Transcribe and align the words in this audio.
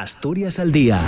Asturias 0.00 0.58
al 0.58 0.72
día 0.72 1.00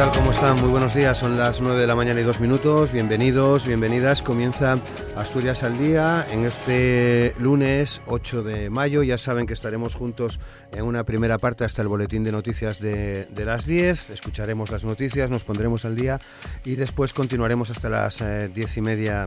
tal? 0.00 0.10
¿Cómo 0.12 0.30
están? 0.30 0.58
Muy 0.62 0.70
buenos 0.70 0.94
días. 0.94 1.18
Son 1.18 1.36
las 1.36 1.60
9 1.60 1.78
de 1.78 1.86
la 1.86 1.94
mañana 1.94 2.20
y 2.20 2.22
dos 2.22 2.40
minutos. 2.40 2.90
Bienvenidos, 2.90 3.66
bienvenidas. 3.66 4.22
Comienza 4.22 4.78
Asturias 5.14 5.62
al 5.62 5.76
día 5.78 6.26
en 6.30 6.46
este 6.46 7.34
lunes 7.38 8.00
8 8.06 8.42
de 8.42 8.70
mayo. 8.70 9.02
Ya 9.02 9.18
saben 9.18 9.46
que 9.46 9.52
estaremos 9.52 9.94
juntos 9.94 10.40
en 10.72 10.84
una 10.84 11.04
primera 11.04 11.36
parte 11.36 11.64
hasta 11.64 11.82
el 11.82 11.88
boletín 11.88 12.24
de 12.24 12.32
noticias 12.32 12.80
de, 12.80 13.26
las 13.44 13.66
10. 13.66 14.08
Escucharemos 14.08 14.70
las 14.70 14.84
noticias, 14.84 15.28
nos 15.28 15.42
pondremos 15.42 15.84
al 15.84 15.96
día 15.96 16.18
y 16.64 16.76
después 16.76 17.12
continuaremos 17.12 17.68
hasta 17.68 17.90
las 17.90 18.20
10 18.20 18.56
eh, 18.56 18.72
y 18.76 18.80
media 18.80 19.26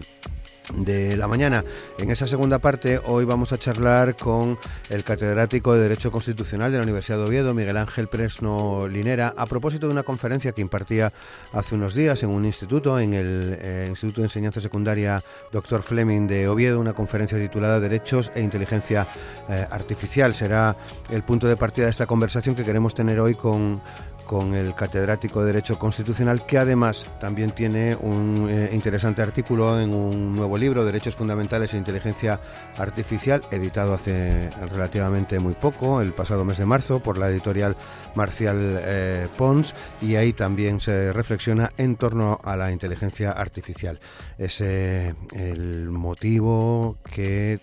de 0.76 1.18
la 1.18 1.28
mañana. 1.28 1.64
En 1.98 2.10
esa 2.10 2.28
segunda 2.28 2.60
parte 2.60 3.00
hoy 3.06 3.26
vamos 3.26 3.54
a 3.54 3.58
charlar 3.58 4.16
con 4.16 4.58
el 4.90 5.04
catedrático 5.04 5.74
de 5.74 5.82
Derecho 5.82 6.12
Constitucional 6.12 6.72
de 6.72 6.78
la 6.78 6.84
Universidad 6.84 7.18
de 7.18 7.26
Oviedo, 7.26 7.54
Miguel 7.54 7.78
Ángel 7.78 8.08
Presno 8.08 8.88
Linera, 8.88 9.34
a 9.36 9.46
propósito 9.46 9.88
de 9.88 9.94
una 9.94 10.04
conferencia 10.04 10.52
que 10.52 10.62
impartía 10.62 11.12
hace 11.54 11.76
unos 11.76 11.96
días 11.96 12.24
en 12.24 12.30
un 12.30 12.46
instituto, 12.46 13.00
en 13.00 13.14
el 13.14 13.58
eh, 13.62 13.88
Instituto 13.90 14.22
de 14.22 14.28
Enseñanza 14.28 14.62
Secundaria 14.62 15.22
Dr. 15.52 15.82
Fleming 15.82 16.28
de 16.28 16.48
Oviedo, 16.48 16.80
una 16.80 16.94
conferencia 16.94 17.38
titulada 17.38 17.80
Derechos 17.80 18.32
e 18.36 18.42
Inteligencia 18.42 19.08
eh, 19.50 19.66
Artificial. 19.70 20.34
Será 20.34 20.76
el 21.10 21.24
punto 21.24 21.48
de 21.48 21.58
partida 21.58 21.86
de 21.86 21.92
esta 21.92 22.06
conversación 22.06 22.56
que 22.56 22.64
queremos 22.64 22.96
tener 22.96 23.20
hoy 23.20 23.36
con 23.36 23.82
con 24.26 24.56
el 24.56 24.74
catedrático 24.76 25.42
de 25.42 25.48
Derecho 25.48 25.78
Constitucional, 25.78 26.46
que 26.46 26.58
además 26.58 27.06
también 27.20 27.52
tiene 27.52 27.96
un 27.96 28.48
eh, 28.50 28.70
interesante 28.72 29.22
artículo 29.22 29.80
en 29.80 29.94
un 29.94 30.36
nuevo 30.36 30.58
libro, 30.58 30.86
Derechos 30.86 31.16
Fundamentales 31.16 31.74
e 31.74 31.78
Inteligencia 31.78 32.40
Artificial, 32.78 33.44
editado 33.52 33.94
hace 33.94 34.50
relativamente 34.70 35.40
muy 35.40 35.54
poco, 35.54 36.02
el 36.02 36.14
pasado 36.14 36.46
mes 36.46 36.58
de 36.58 36.66
marzo, 36.66 37.02
por 37.02 37.18
la 37.18 37.30
editorial 37.30 37.76
Marcial 38.16 38.80
eh, 38.82 39.28
Pons, 39.38 39.76
y 40.02 40.16
ahí 40.16 40.34
también 40.34 40.80
se 40.80 41.12
reflexiona 41.12 41.72
en 41.78 41.96
torno 41.96 42.40
a 42.44 42.56
la 42.56 42.72
inteligencia 42.72 43.32
artificial. 43.32 44.00
Es 44.38 44.62
eh, 44.62 45.14
el 45.34 45.90
motivo 45.90 46.98
que 47.14 47.60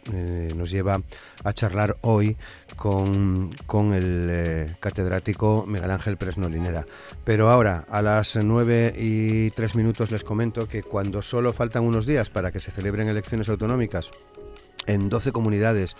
nos 0.54 0.70
lleva 0.70 1.00
a 1.44 1.52
charlar 1.52 1.96
hoy 2.02 2.36
con, 2.76 3.50
con 3.66 3.94
el 3.94 4.66
catedrático 4.80 5.64
Miguel 5.66 5.90
Ángel 5.90 6.16
Presno 6.16 6.49
pero 7.24 7.50
ahora, 7.50 7.84
a 7.88 8.02
las 8.02 8.36
9 8.36 8.94
y 8.98 9.50
3 9.50 9.74
minutos, 9.74 10.10
les 10.10 10.24
comento 10.24 10.68
que 10.68 10.82
cuando 10.82 11.22
solo 11.22 11.52
faltan 11.52 11.84
unos 11.84 12.06
días 12.06 12.30
para 12.30 12.50
que 12.50 12.60
se 12.60 12.70
celebren 12.70 13.08
elecciones 13.08 13.48
autonómicas 13.48 14.10
en 14.86 15.08
12 15.08 15.32
comunidades 15.32 15.96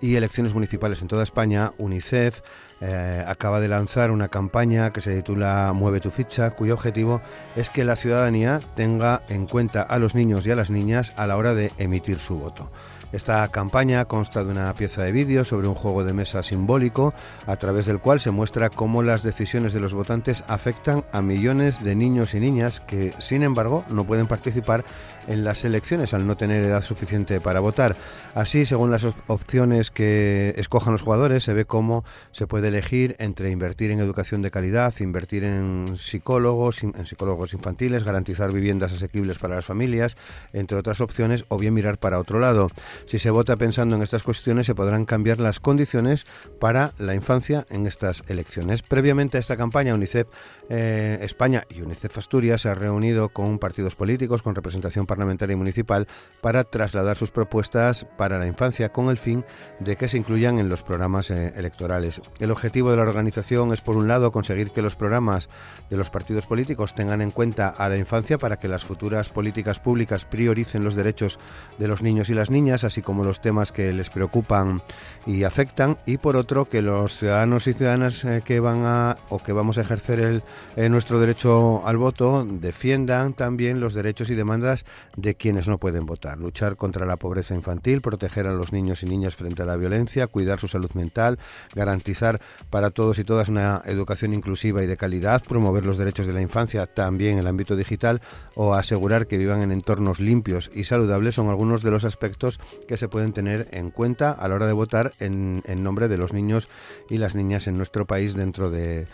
y 0.00 0.16
elecciones 0.16 0.54
municipales 0.54 1.02
en 1.02 1.08
toda 1.08 1.22
España, 1.22 1.72
UNICEF 1.78 2.40
eh, 2.80 3.24
acaba 3.26 3.60
de 3.60 3.68
lanzar 3.68 4.10
una 4.10 4.28
campaña 4.28 4.92
que 4.92 5.02
se 5.02 5.14
titula 5.14 5.72
Mueve 5.74 6.00
tu 6.00 6.10
ficha, 6.10 6.50
cuyo 6.50 6.74
objetivo 6.74 7.20
es 7.54 7.68
que 7.68 7.84
la 7.84 7.96
ciudadanía 7.96 8.60
tenga 8.76 9.22
en 9.28 9.46
cuenta 9.46 9.82
a 9.82 9.98
los 9.98 10.14
niños 10.14 10.46
y 10.46 10.50
a 10.50 10.56
las 10.56 10.70
niñas 10.70 11.12
a 11.16 11.26
la 11.26 11.36
hora 11.36 11.54
de 11.54 11.72
emitir 11.76 12.18
su 12.18 12.38
voto. 12.38 12.70
Esta 13.12 13.48
campaña 13.48 14.04
consta 14.04 14.44
de 14.44 14.52
una 14.52 14.72
pieza 14.74 15.02
de 15.02 15.10
vídeo 15.10 15.44
sobre 15.44 15.66
un 15.66 15.74
juego 15.74 16.04
de 16.04 16.12
mesa 16.12 16.44
simbólico 16.44 17.12
a 17.46 17.56
través 17.56 17.86
del 17.86 17.98
cual 17.98 18.20
se 18.20 18.30
muestra 18.30 18.70
cómo 18.70 19.02
las 19.02 19.24
decisiones 19.24 19.72
de 19.72 19.80
los 19.80 19.94
votantes 19.94 20.44
afectan 20.46 21.04
a 21.12 21.20
millones 21.20 21.82
de 21.82 21.96
niños 21.96 22.34
y 22.34 22.40
niñas 22.40 22.78
que, 22.78 23.12
sin 23.18 23.42
embargo, 23.42 23.84
no 23.88 24.04
pueden 24.04 24.28
participar 24.28 24.84
en 25.26 25.42
las 25.42 25.64
elecciones 25.64 26.14
al 26.14 26.26
no 26.26 26.36
tener 26.36 26.62
edad 26.62 26.82
suficiente 26.82 27.40
para 27.40 27.58
votar. 27.58 27.96
Así, 28.34 28.64
según 28.64 28.92
las 28.92 29.04
opciones 29.26 29.90
que 29.90 30.54
escojan 30.56 30.92
los 30.92 31.02
jugadores, 31.02 31.42
se 31.42 31.52
ve 31.52 31.64
cómo 31.64 32.04
se 32.30 32.46
puede 32.46 32.68
elegir 32.68 33.16
entre 33.18 33.50
invertir 33.50 33.90
en 33.90 33.98
educación 33.98 34.40
de 34.40 34.52
calidad, 34.52 34.94
invertir 35.00 35.42
en 35.42 35.96
psicólogos, 35.96 36.84
en 36.84 37.06
psicólogos 37.06 37.54
infantiles, 37.54 38.04
garantizar 38.04 38.52
viviendas 38.52 38.92
asequibles 38.92 39.38
para 39.38 39.56
las 39.56 39.64
familias, 39.64 40.16
entre 40.52 40.78
otras 40.78 41.00
opciones, 41.00 41.44
o 41.48 41.58
bien 41.58 41.74
mirar 41.74 41.98
para 41.98 42.20
otro 42.20 42.38
lado. 42.38 42.68
Si 43.06 43.18
se 43.18 43.30
vota 43.30 43.56
pensando 43.56 43.96
en 43.96 44.02
estas 44.02 44.22
cuestiones, 44.22 44.66
se 44.66 44.74
podrán 44.74 45.04
cambiar 45.04 45.40
las 45.40 45.60
condiciones 45.60 46.26
para 46.58 46.92
la 46.98 47.14
infancia 47.14 47.66
en 47.70 47.86
estas 47.86 48.22
elecciones. 48.28 48.82
Previamente 48.82 49.36
a 49.36 49.40
esta 49.40 49.56
campaña, 49.56 49.94
UNICEF 49.94 50.28
eh, 50.68 51.18
España 51.22 51.64
y 51.68 51.82
UNICEF 51.82 52.18
Asturias 52.18 52.62
se 52.62 52.68
ha 52.68 52.74
reunido 52.74 53.30
con 53.30 53.58
partidos 53.58 53.94
políticos, 53.94 54.42
con 54.42 54.54
representación 54.54 55.06
parlamentaria 55.06 55.54
y 55.54 55.56
municipal, 55.56 56.06
para 56.40 56.64
trasladar 56.64 57.16
sus 57.16 57.30
propuestas 57.30 58.06
para 58.16 58.38
la 58.38 58.46
infancia 58.46 58.92
con 58.92 59.08
el 59.08 59.18
fin 59.18 59.44
de 59.80 59.96
que 59.96 60.08
se 60.08 60.18
incluyan 60.18 60.58
en 60.58 60.68
los 60.68 60.82
programas 60.82 61.30
eh, 61.30 61.52
electorales. 61.56 62.20
El 62.38 62.50
objetivo 62.50 62.90
de 62.90 62.96
la 62.96 63.02
organización 63.02 63.72
es, 63.72 63.80
por 63.80 63.96
un 63.96 64.08
lado, 64.08 64.32
conseguir 64.32 64.70
que 64.70 64.82
los 64.82 64.96
programas 64.96 65.48
de 65.88 65.96
los 65.96 66.10
partidos 66.10 66.46
políticos 66.46 66.94
tengan 66.94 67.20
en 67.20 67.30
cuenta 67.30 67.68
a 67.68 67.88
la 67.88 67.96
infancia 67.96 68.38
para 68.38 68.58
que 68.58 68.68
las 68.68 68.84
futuras 68.84 69.28
políticas 69.28 69.80
públicas 69.80 70.24
prioricen 70.24 70.84
los 70.84 70.94
derechos 70.94 71.38
de 71.78 71.88
los 71.88 72.02
niños 72.02 72.30
y 72.30 72.34
las 72.34 72.50
niñas, 72.50 72.84
así 72.90 73.02
como 73.02 73.24
los 73.24 73.40
temas 73.40 73.70
que 73.72 73.92
les 73.92 74.10
preocupan 74.10 74.82
y 75.26 75.44
afectan, 75.44 75.98
y 76.06 76.18
por 76.18 76.36
otro 76.36 76.64
que 76.64 76.82
los 76.82 77.18
ciudadanos 77.18 77.66
y 77.68 77.72
ciudadanas 77.72 78.24
eh, 78.24 78.42
que 78.44 78.58
van 78.58 78.84
a 78.84 79.16
o 79.28 79.38
que 79.38 79.52
vamos 79.52 79.78
a 79.78 79.82
ejercer 79.82 80.18
el, 80.18 80.42
eh, 80.76 80.88
nuestro 80.88 81.20
derecho 81.20 81.86
al 81.86 81.96
voto 81.96 82.44
defiendan 82.44 83.34
también 83.34 83.80
los 83.80 83.94
derechos 83.94 84.30
y 84.30 84.34
demandas 84.34 84.84
de 85.16 85.36
quienes 85.36 85.68
no 85.68 85.78
pueden 85.78 86.04
votar, 86.04 86.38
luchar 86.38 86.76
contra 86.76 87.06
la 87.06 87.16
pobreza 87.16 87.54
infantil, 87.54 88.00
proteger 88.00 88.46
a 88.46 88.52
los 88.52 88.72
niños 88.72 89.02
y 89.02 89.06
niñas 89.06 89.36
frente 89.36 89.62
a 89.62 89.66
la 89.66 89.76
violencia, 89.76 90.26
cuidar 90.26 90.58
su 90.58 90.68
salud 90.68 90.90
mental, 90.94 91.38
garantizar 91.74 92.40
para 92.70 92.90
todos 92.90 93.18
y 93.18 93.24
todas 93.24 93.48
una 93.48 93.82
educación 93.84 94.34
inclusiva 94.34 94.82
y 94.82 94.86
de 94.86 94.96
calidad, 94.96 95.42
promover 95.44 95.86
los 95.86 95.96
derechos 95.96 96.26
de 96.26 96.32
la 96.32 96.42
infancia 96.42 96.86
también 96.86 97.34
en 97.34 97.38
el 97.38 97.46
ámbito 97.46 97.76
digital 97.76 98.20
o 98.56 98.74
asegurar 98.74 99.26
que 99.26 99.38
vivan 99.38 99.62
en 99.62 99.70
entornos 99.70 100.18
limpios 100.18 100.70
y 100.74 100.84
saludables 100.84 101.36
son 101.36 101.48
algunos 101.48 101.82
de 101.82 101.90
los 101.90 102.04
aspectos 102.04 102.58
que 102.86 102.96
se 102.96 103.08
pueden 103.08 103.32
tener 103.32 103.68
en 103.72 103.90
cuenta 103.90 104.32
a 104.32 104.48
la 104.48 104.54
hora 104.54 104.66
de 104.66 104.72
votar 104.72 105.12
en, 105.20 105.62
nombre 105.82 106.08
de 106.08 106.18
los 106.18 106.32
niños 106.32 106.68
y 107.08 107.18
las 107.18 107.34
niñas 107.34 107.66
en 107.66 107.76
nuestro 107.76 108.06
país 108.06 108.34
dentro 108.34 108.70
de 108.70 109.06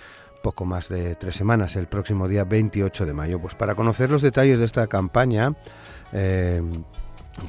poco 0.43 0.65
más 0.65 0.89
de 0.89 1.15
tres 1.17 1.35
semanas, 1.35 1.77
el 1.77 1.89
próximo 1.89 2.29
día 2.29 2.45
28 2.45 3.07
de 3.07 3.13
mayo. 3.13 3.41
Pues 3.41 3.55
para 3.55 3.75
conocer 3.75 4.11
los 4.11 4.23
detalles 4.23 4.59
de 4.59 4.65
esta 4.65 4.87
campaña, 4.87 5.55
eh, 6.13 6.63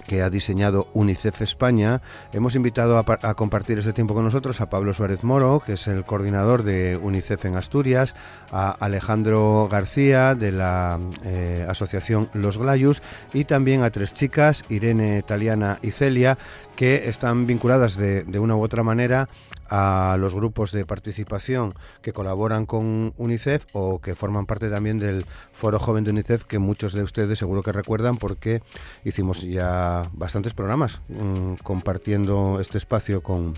que 0.06 0.22
ha 0.22 0.30
diseñado 0.30 0.88
UNICEF 0.94 1.42
España. 1.42 2.02
Hemos 2.34 2.56
invitado 2.56 2.98
a, 2.98 3.34
compartir 3.36 3.80
este 3.80 3.94
tiempo 3.94 4.14
con 4.14 4.24
nosotros 4.24 4.62
a 4.62 4.70
Pablo 4.70 4.94
Suárez 4.94 5.24
Moro, 5.24 5.62
que 5.66 5.74
es 5.74 5.88
el 5.88 6.04
coordinador 6.04 6.64
de 6.64 6.98
UNICEF 6.98 7.46
en 7.46 7.56
Asturias, 7.56 8.16
a 8.52 8.72
Alejandro 8.72 9.68
García 9.72 10.36
de 10.36 10.52
la 10.52 11.00
eh, 11.24 11.66
asociación 11.68 12.30
Los 12.34 12.58
Glayus 12.58 13.02
y 13.34 13.46
también 13.46 13.84
a 13.84 13.90
tres 13.90 14.14
chicas, 14.14 14.66
Irene, 14.70 15.22
Taliana 15.22 15.80
y 15.82 15.92
Celia, 15.92 16.38
que 16.76 17.10
están 17.10 17.48
vinculadas 17.48 17.98
de, 17.98 18.24
de 18.24 18.40
una 18.40 18.56
u 18.56 18.62
otra 18.62 18.84
manera 18.84 19.28
a 19.70 20.18
los 20.20 20.34
grupos 20.34 20.72
de 20.72 20.86
participación 20.86 21.74
que 22.02 22.14
colaboran 22.14 22.66
con 22.66 23.14
UNICEF 23.18 23.66
o 23.74 24.00
que 24.00 24.16
forman 24.16 24.46
parte 24.46 24.70
también 24.70 25.00
del 25.00 25.26
Foro 25.52 25.80
Joven 25.80 26.04
de 26.04 26.12
UNICEF 26.12 26.46
que 26.46 26.60
muchos 26.60 26.94
de 26.94 27.04
ustedes 27.04 27.40
seguro 27.40 27.62
que 27.62 27.72
recuerdan 27.72 28.18
porque 28.18 28.62
hicimos 29.04 29.42
ya 29.42 30.04
bastantes 30.14 30.54
programas 30.54 31.02
mm, 31.10 31.56
compartiendo 31.64 32.60
este 32.60 32.78
espacio 32.78 33.22
con, 33.22 33.54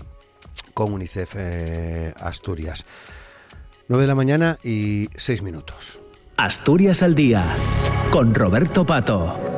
con 0.74 0.92
UNICEF 0.92 1.34
eh, 1.36 2.14
Asturias. 2.20 2.84
9 3.88 4.02
de 4.02 4.08
la 4.08 4.14
mañana 4.14 4.56
y 4.62 5.08
6 5.16 5.42
minutos. 5.42 6.00
Asturias 6.36 7.02
al 7.02 7.14
día 7.14 7.44
con 8.10 8.34
Roberto 8.34 8.86
Pato. 8.86 9.49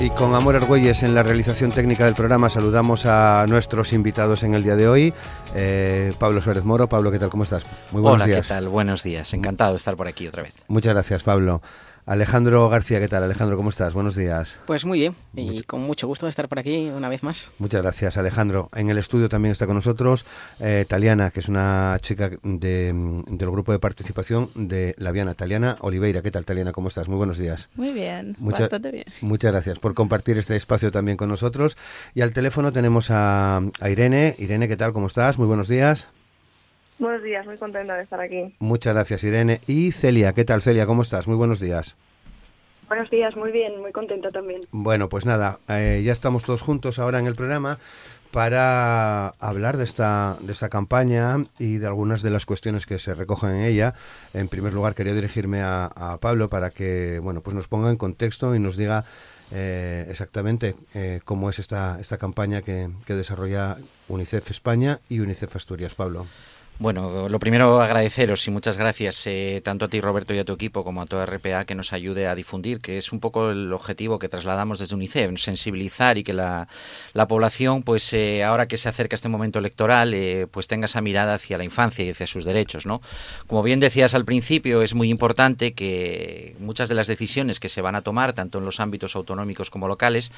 Y 0.00 0.10
con 0.10 0.34
Amor 0.34 0.56
Argüelles 0.56 1.02
en 1.02 1.14
la 1.14 1.22
realización 1.22 1.70
técnica 1.70 2.04
del 2.04 2.14
programa 2.14 2.50
saludamos 2.50 3.06
a 3.06 3.46
nuestros 3.48 3.92
invitados 3.92 4.42
en 4.42 4.54
el 4.54 4.62
día 4.62 4.76
de 4.76 4.88
hoy. 4.88 5.14
Eh, 5.54 6.12
Pablo 6.18 6.42
Suárez 6.42 6.64
Moro. 6.64 6.88
Pablo, 6.88 7.10
¿qué 7.10 7.18
tal? 7.18 7.30
¿Cómo 7.30 7.44
estás? 7.44 7.64
Muy 7.92 8.02
buenos 8.02 8.22
Hola, 8.22 8.34
¿qué 8.34 8.42
tal? 8.46 8.68
Buenos 8.68 9.02
días. 9.02 9.32
Encantado 9.32 9.70
de 9.70 9.76
estar 9.76 9.96
por 9.96 10.08
aquí 10.08 10.26
otra 10.26 10.42
vez. 10.42 10.54
Muchas 10.68 10.92
gracias, 10.92 11.22
Pablo. 11.22 11.62
Alejandro 12.06 12.68
García, 12.68 13.00
¿qué 13.00 13.08
tal? 13.08 13.22
Alejandro, 13.22 13.56
¿cómo 13.56 13.70
estás? 13.70 13.94
Buenos 13.94 14.14
días. 14.14 14.58
Pues 14.66 14.84
muy 14.84 14.98
bien, 14.98 15.14
y 15.34 15.62
con 15.62 15.80
mucho 15.80 16.06
gusto 16.06 16.26
de 16.26 16.30
estar 16.30 16.48
por 16.48 16.58
aquí 16.58 16.90
una 16.94 17.08
vez 17.08 17.22
más. 17.22 17.48
Muchas 17.58 17.80
gracias, 17.80 18.18
Alejandro. 18.18 18.68
En 18.74 18.90
el 18.90 18.98
estudio 18.98 19.30
también 19.30 19.52
está 19.52 19.64
con 19.66 19.76
nosotros 19.76 20.26
eh, 20.60 20.84
Taliana, 20.86 21.30
que 21.30 21.40
es 21.40 21.48
una 21.48 21.98
chica 22.02 22.30
de, 22.42 23.22
del 23.26 23.50
grupo 23.50 23.72
de 23.72 23.78
participación 23.78 24.50
de 24.54 24.94
La 24.98 25.12
Viana. 25.12 25.32
Taliana 25.32 25.78
Oliveira, 25.80 26.20
¿qué 26.20 26.30
tal, 26.30 26.44
Taliana? 26.44 26.72
¿Cómo 26.72 26.88
estás? 26.88 27.08
Muy 27.08 27.16
buenos 27.16 27.38
días. 27.38 27.70
Muy 27.74 27.92
bien, 27.92 28.36
bastante 28.38 28.90
bien. 28.90 29.06
Muchas 29.22 29.52
gracias 29.52 29.78
por 29.78 29.94
compartir 29.94 30.36
este 30.36 30.56
espacio 30.56 30.90
también 30.90 31.16
con 31.16 31.30
nosotros. 31.30 31.76
Y 32.14 32.20
al 32.20 32.34
teléfono 32.34 32.70
tenemos 32.70 33.10
a, 33.10 33.62
a 33.80 33.90
Irene. 33.90 34.34
Irene, 34.38 34.68
¿qué 34.68 34.76
tal? 34.76 34.92
¿Cómo 34.92 35.06
estás? 35.06 35.38
Muy 35.38 35.46
buenos 35.46 35.68
días. 35.68 36.06
Buenos 36.98 37.22
días, 37.22 37.44
muy 37.44 37.56
contenta 37.58 37.96
de 37.96 38.04
estar 38.04 38.20
aquí. 38.20 38.54
Muchas 38.60 38.94
gracias, 38.94 39.24
Irene. 39.24 39.60
Y 39.66 39.92
Celia, 39.92 40.32
¿qué 40.32 40.44
tal, 40.44 40.62
Celia? 40.62 40.86
¿Cómo 40.86 41.02
estás? 41.02 41.26
Muy 41.26 41.36
buenos 41.36 41.58
días. 41.58 41.96
Buenos 42.88 43.10
días, 43.10 43.34
muy 43.34 43.50
bien, 43.50 43.80
muy 43.80 43.92
contenta 43.92 44.30
también. 44.30 44.60
Bueno, 44.70 45.08
pues 45.08 45.26
nada, 45.26 45.58
eh, 45.68 46.02
ya 46.04 46.12
estamos 46.12 46.44
todos 46.44 46.60
juntos 46.60 46.98
ahora 46.98 47.18
en 47.18 47.26
el 47.26 47.34
programa 47.34 47.78
para 48.30 49.28
hablar 49.40 49.76
de 49.76 49.84
esta, 49.84 50.36
de 50.40 50.52
esta 50.52 50.68
campaña 50.68 51.44
y 51.58 51.78
de 51.78 51.86
algunas 51.86 52.22
de 52.22 52.30
las 52.30 52.46
cuestiones 52.46 52.84
que 52.84 52.98
se 52.98 53.14
recogen 53.14 53.50
en 53.50 53.62
ella. 53.62 53.94
En 54.32 54.48
primer 54.48 54.72
lugar, 54.72 54.94
quería 54.94 55.14
dirigirme 55.14 55.62
a, 55.62 56.18
Pablo 56.20 56.48
para 56.48 56.70
que 56.70 57.18
bueno, 57.20 57.40
pues 57.40 57.56
nos 57.56 57.68
ponga 57.68 57.90
en 57.90 57.96
contexto 57.96 58.54
y 58.54 58.58
nos 58.58 58.76
diga 58.76 59.04
eh, 59.50 60.06
exactamente 60.08 60.74
eh, 60.94 61.20
cómo 61.24 61.48
es 61.48 61.58
esta, 61.58 61.98
esta 62.00 62.18
campaña 62.18 62.62
que, 62.62 62.88
que 63.06 63.14
desarrolla 63.14 63.78
UNICEF 64.08 64.50
España 64.50 65.00
y 65.08 65.20
UNICEF 65.20 65.56
Asturias. 65.56 65.94
Pablo. 65.94 66.26
Bueno, 66.80 67.28
lo 67.28 67.38
primero 67.38 67.80
agradeceros 67.80 68.48
y 68.48 68.50
muchas 68.50 68.76
gracias 68.76 69.28
eh, 69.28 69.60
tanto 69.62 69.84
a 69.84 69.88
ti 69.88 70.00
Roberto 70.00 70.34
y 70.34 70.40
a 70.40 70.44
tu 70.44 70.54
equipo 70.54 70.82
como 70.82 71.02
a 71.02 71.06
toda 71.06 71.24
RPA 71.24 71.66
que 71.66 71.76
nos 71.76 71.92
ayude 71.92 72.26
a 72.26 72.34
difundir, 72.34 72.80
que 72.80 72.98
es 72.98 73.12
un 73.12 73.20
poco 73.20 73.50
el 73.50 73.72
objetivo 73.72 74.18
que 74.18 74.28
trasladamos 74.28 74.80
desde 74.80 74.96
UNICEF, 74.96 75.38
sensibilizar 75.38 76.18
y 76.18 76.24
que 76.24 76.32
la, 76.32 76.66
la 77.12 77.28
población, 77.28 77.84
pues 77.84 78.12
eh, 78.12 78.42
ahora 78.42 78.66
que 78.66 78.76
se 78.76 78.88
acerca 78.88 79.14
este 79.14 79.28
momento 79.28 79.60
electoral, 79.60 80.14
eh, 80.14 80.48
pues 80.50 80.66
tenga 80.66 80.86
esa 80.86 81.00
mirada 81.00 81.34
hacia 81.34 81.58
la 81.58 81.62
infancia 81.62 82.04
y 82.04 82.10
hacia 82.10 82.26
sus 82.26 82.44
derechos, 82.44 82.86
¿no? 82.86 83.00
Como 83.46 83.62
bien 83.62 83.78
decías 83.78 84.14
al 84.14 84.24
principio, 84.24 84.82
es 84.82 84.94
muy 84.94 85.10
importante 85.10 85.74
que 85.74 86.56
muchas 86.58 86.88
de 86.88 86.96
las 86.96 87.06
decisiones 87.06 87.60
que 87.60 87.68
se 87.68 87.82
van 87.82 87.94
a 87.94 88.02
tomar, 88.02 88.32
tanto 88.32 88.58
en 88.58 88.64
los 88.64 88.80
ámbitos 88.80 89.14
autonómicos 89.14 89.70
como 89.70 89.86
locales, 89.86 90.32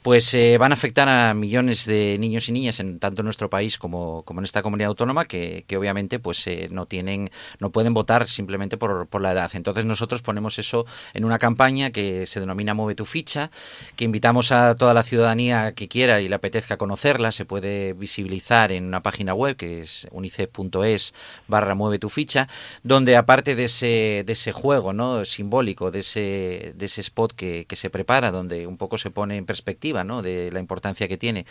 pues 0.00 0.34
van 0.58 0.72
a 0.72 0.74
afectar 0.74 1.10
a 1.10 1.34
millones 1.34 1.84
de 1.84 2.16
niños 2.18 2.48
y 2.48 2.52
niñas 2.52 2.80
en 2.80 2.98
tanto 2.98 3.20
en 3.20 3.26
nuestro 3.26 3.50
país 3.50 3.76
como, 3.76 4.22
como 4.22 4.40
en 4.40 4.44
esta 4.44 4.62
comunidad 4.62 4.88
autónoma 4.88 5.26
que, 5.26 5.64
que 5.66 5.81
obviamente 5.82 6.18
pues 6.18 6.46
eh, 6.46 6.68
no 6.70 6.86
tienen 6.86 7.30
no 7.58 7.70
pueden 7.70 7.92
votar 7.92 8.28
simplemente 8.28 8.76
por, 8.76 9.06
por, 9.08 9.20
la 9.20 9.32
edad. 9.32 9.50
Entonces 9.54 9.84
nosotros 9.84 10.22
ponemos 10.22 10.58
eso 10.58 10.86
en 11.12 11.24
una 11.24 11.38
campaña 11.38 11.90
que 11.90 12.26
se 12.26 12.40
denomina 12.40 12.74
mueve 12.74 12.94
tu 12.94 13.04
ficha 13.04 13.50
que 13.96 14.04
invitamos 14.04 14.52
a 14.52 14.74
toda 14.76 14.94
la 14.94 15.02
ciudadanía 15.02 15.72
que 15.72 15.88
quiera 15.88 16.20
y 16.20 16.28
le 16.28 16.34
apetezca 16.36 16.76
conocerla. 16.76 17.32
Se 17.32 17.44
puede 17.44 17.92
visibilizar 17.92 18.72
en 18.72 18.84
una 18.84 19.02
página 19.02 19.34
web 19.34 19.56
que 19.56 19.80
es 19.80 20.06
unicef.es 20.12 21.14
barra 21.48 21.74
mueve 21.74 21.98
tu 21.98 22.08
ficha 22.08 22.48
donde 22.82 23.16
aparte 23.16 23.56
de 23.56 23.64
ese 23.64 24.22
de 24.24 24.32
ese 24.32 24.52
juego 24.52 24.92
no 24.92 25.24
simbólico 25.24 25.90
de 25.90 25.98
ese 25.98 26.72
de 26.76 26.86
ese 26.86 27.00
spot 27.00 27.32
que, 27.32 27.66
que 27.66 27.76
se 27.76 27.90
prepara 27.90 28.30
donde 28.30 28.66
un 28.66 28.76
poco 28.76 28.98
se 28.98 29.10
pone 29.10 29.36
en 29.36 29.46
perspectiva 29.46 30.04
no 30.04 30.22
de 30.22 30.50
la 30.52 30.60
importancia 30.60 31.08
que 31.08 31.18
tiene 31.18 31.44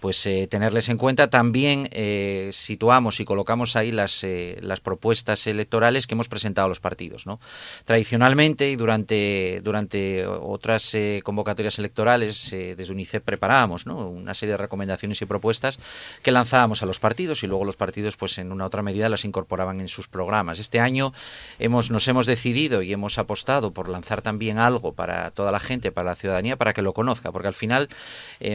pues 0.00 0.26
eh, 0.26 0.46
tenerles 0.46 0.88
en 0.88 0.98
cuenta. 0.98 1.28
También 1.30 1.88
eh, 1.92 2.50
situamos 2.52 3.20
y 3.20 3.24
colocamos 3.24 3.75
ahí 3.76 3.92
las, 3.92 4.24
eh, 4.24 4.58
las 4.62 4.80
propuestas 4.80 5.46
electorales 5.46 6.06
que 6.06 6.14
hemos 6.14 6.28
presentado 6.28 6.66
a 6.66 6.68
los 6.68 6.80
partidos. 6.80 7.24
Tradicionalmente 7.84 8.70
y 8.70 8.76
durante, 8.76 9.60
durante 9.62 10.26
otras 10.26 10.94
eh, 10.94 11.20
convocatorias 11.24 11.78
electorales, 11.78 12.52
eh, 12.52 12.74
desde 12.76 12.92
UNICEF 12.92 13.22
preparábamos 13.22 13.86
una 13.86 14.34
serie 14.34 14.52
de 14.52 14.58
recomendaciones 14.58 15.20
y 15.22 15.26
propuestas 15.26 15.78
que 16.22 16.32
lanzábamos 16.32 16.82
a 16.82 16.86
los 16.86 17.00
partidos 17.00 17.42
y 17.42 17.46
luego 17.46 17.64
los 17.64 17.76
partidos, 17.76 18.16
pues 18.16 18.38
en 18.38 18.52
una 18.52 18.66
otra 18.66 18.82
medida, 18.82 19.08
las 19.08 19.24
incorporaban 19.24 19.80
en 19.80 19.88
sus 19.88 20.08
programas. 20.08 20.58
Este 20.58 20.80
año 20.80 21.12
hemos, 21.58 21.90
nos 21.90 22.08
hemos 22.08 22.26
decidido 22.26 22.82
y 22.82 22.92
hemos 22.92 23.18
apostado 23.18 23.72
por 23.72 23.88
lanzar 23.88 24.22
también 24.22 24.58
algo 24.58 24.92
para 24.92 25.30
toda 25.30 25.52
la 25.52 25.60
gente, 25.60 25.92
para 25.92 26.10
la 26.10 26.16
ciudadanía, 26.16 26.56
para 26.56 26.72
que 26.72 26.82
lo 26.82 26.92
conozca, 26.92 27.32
porque 27.32 27.48
al 27.48 27.54
final 27.54 27.88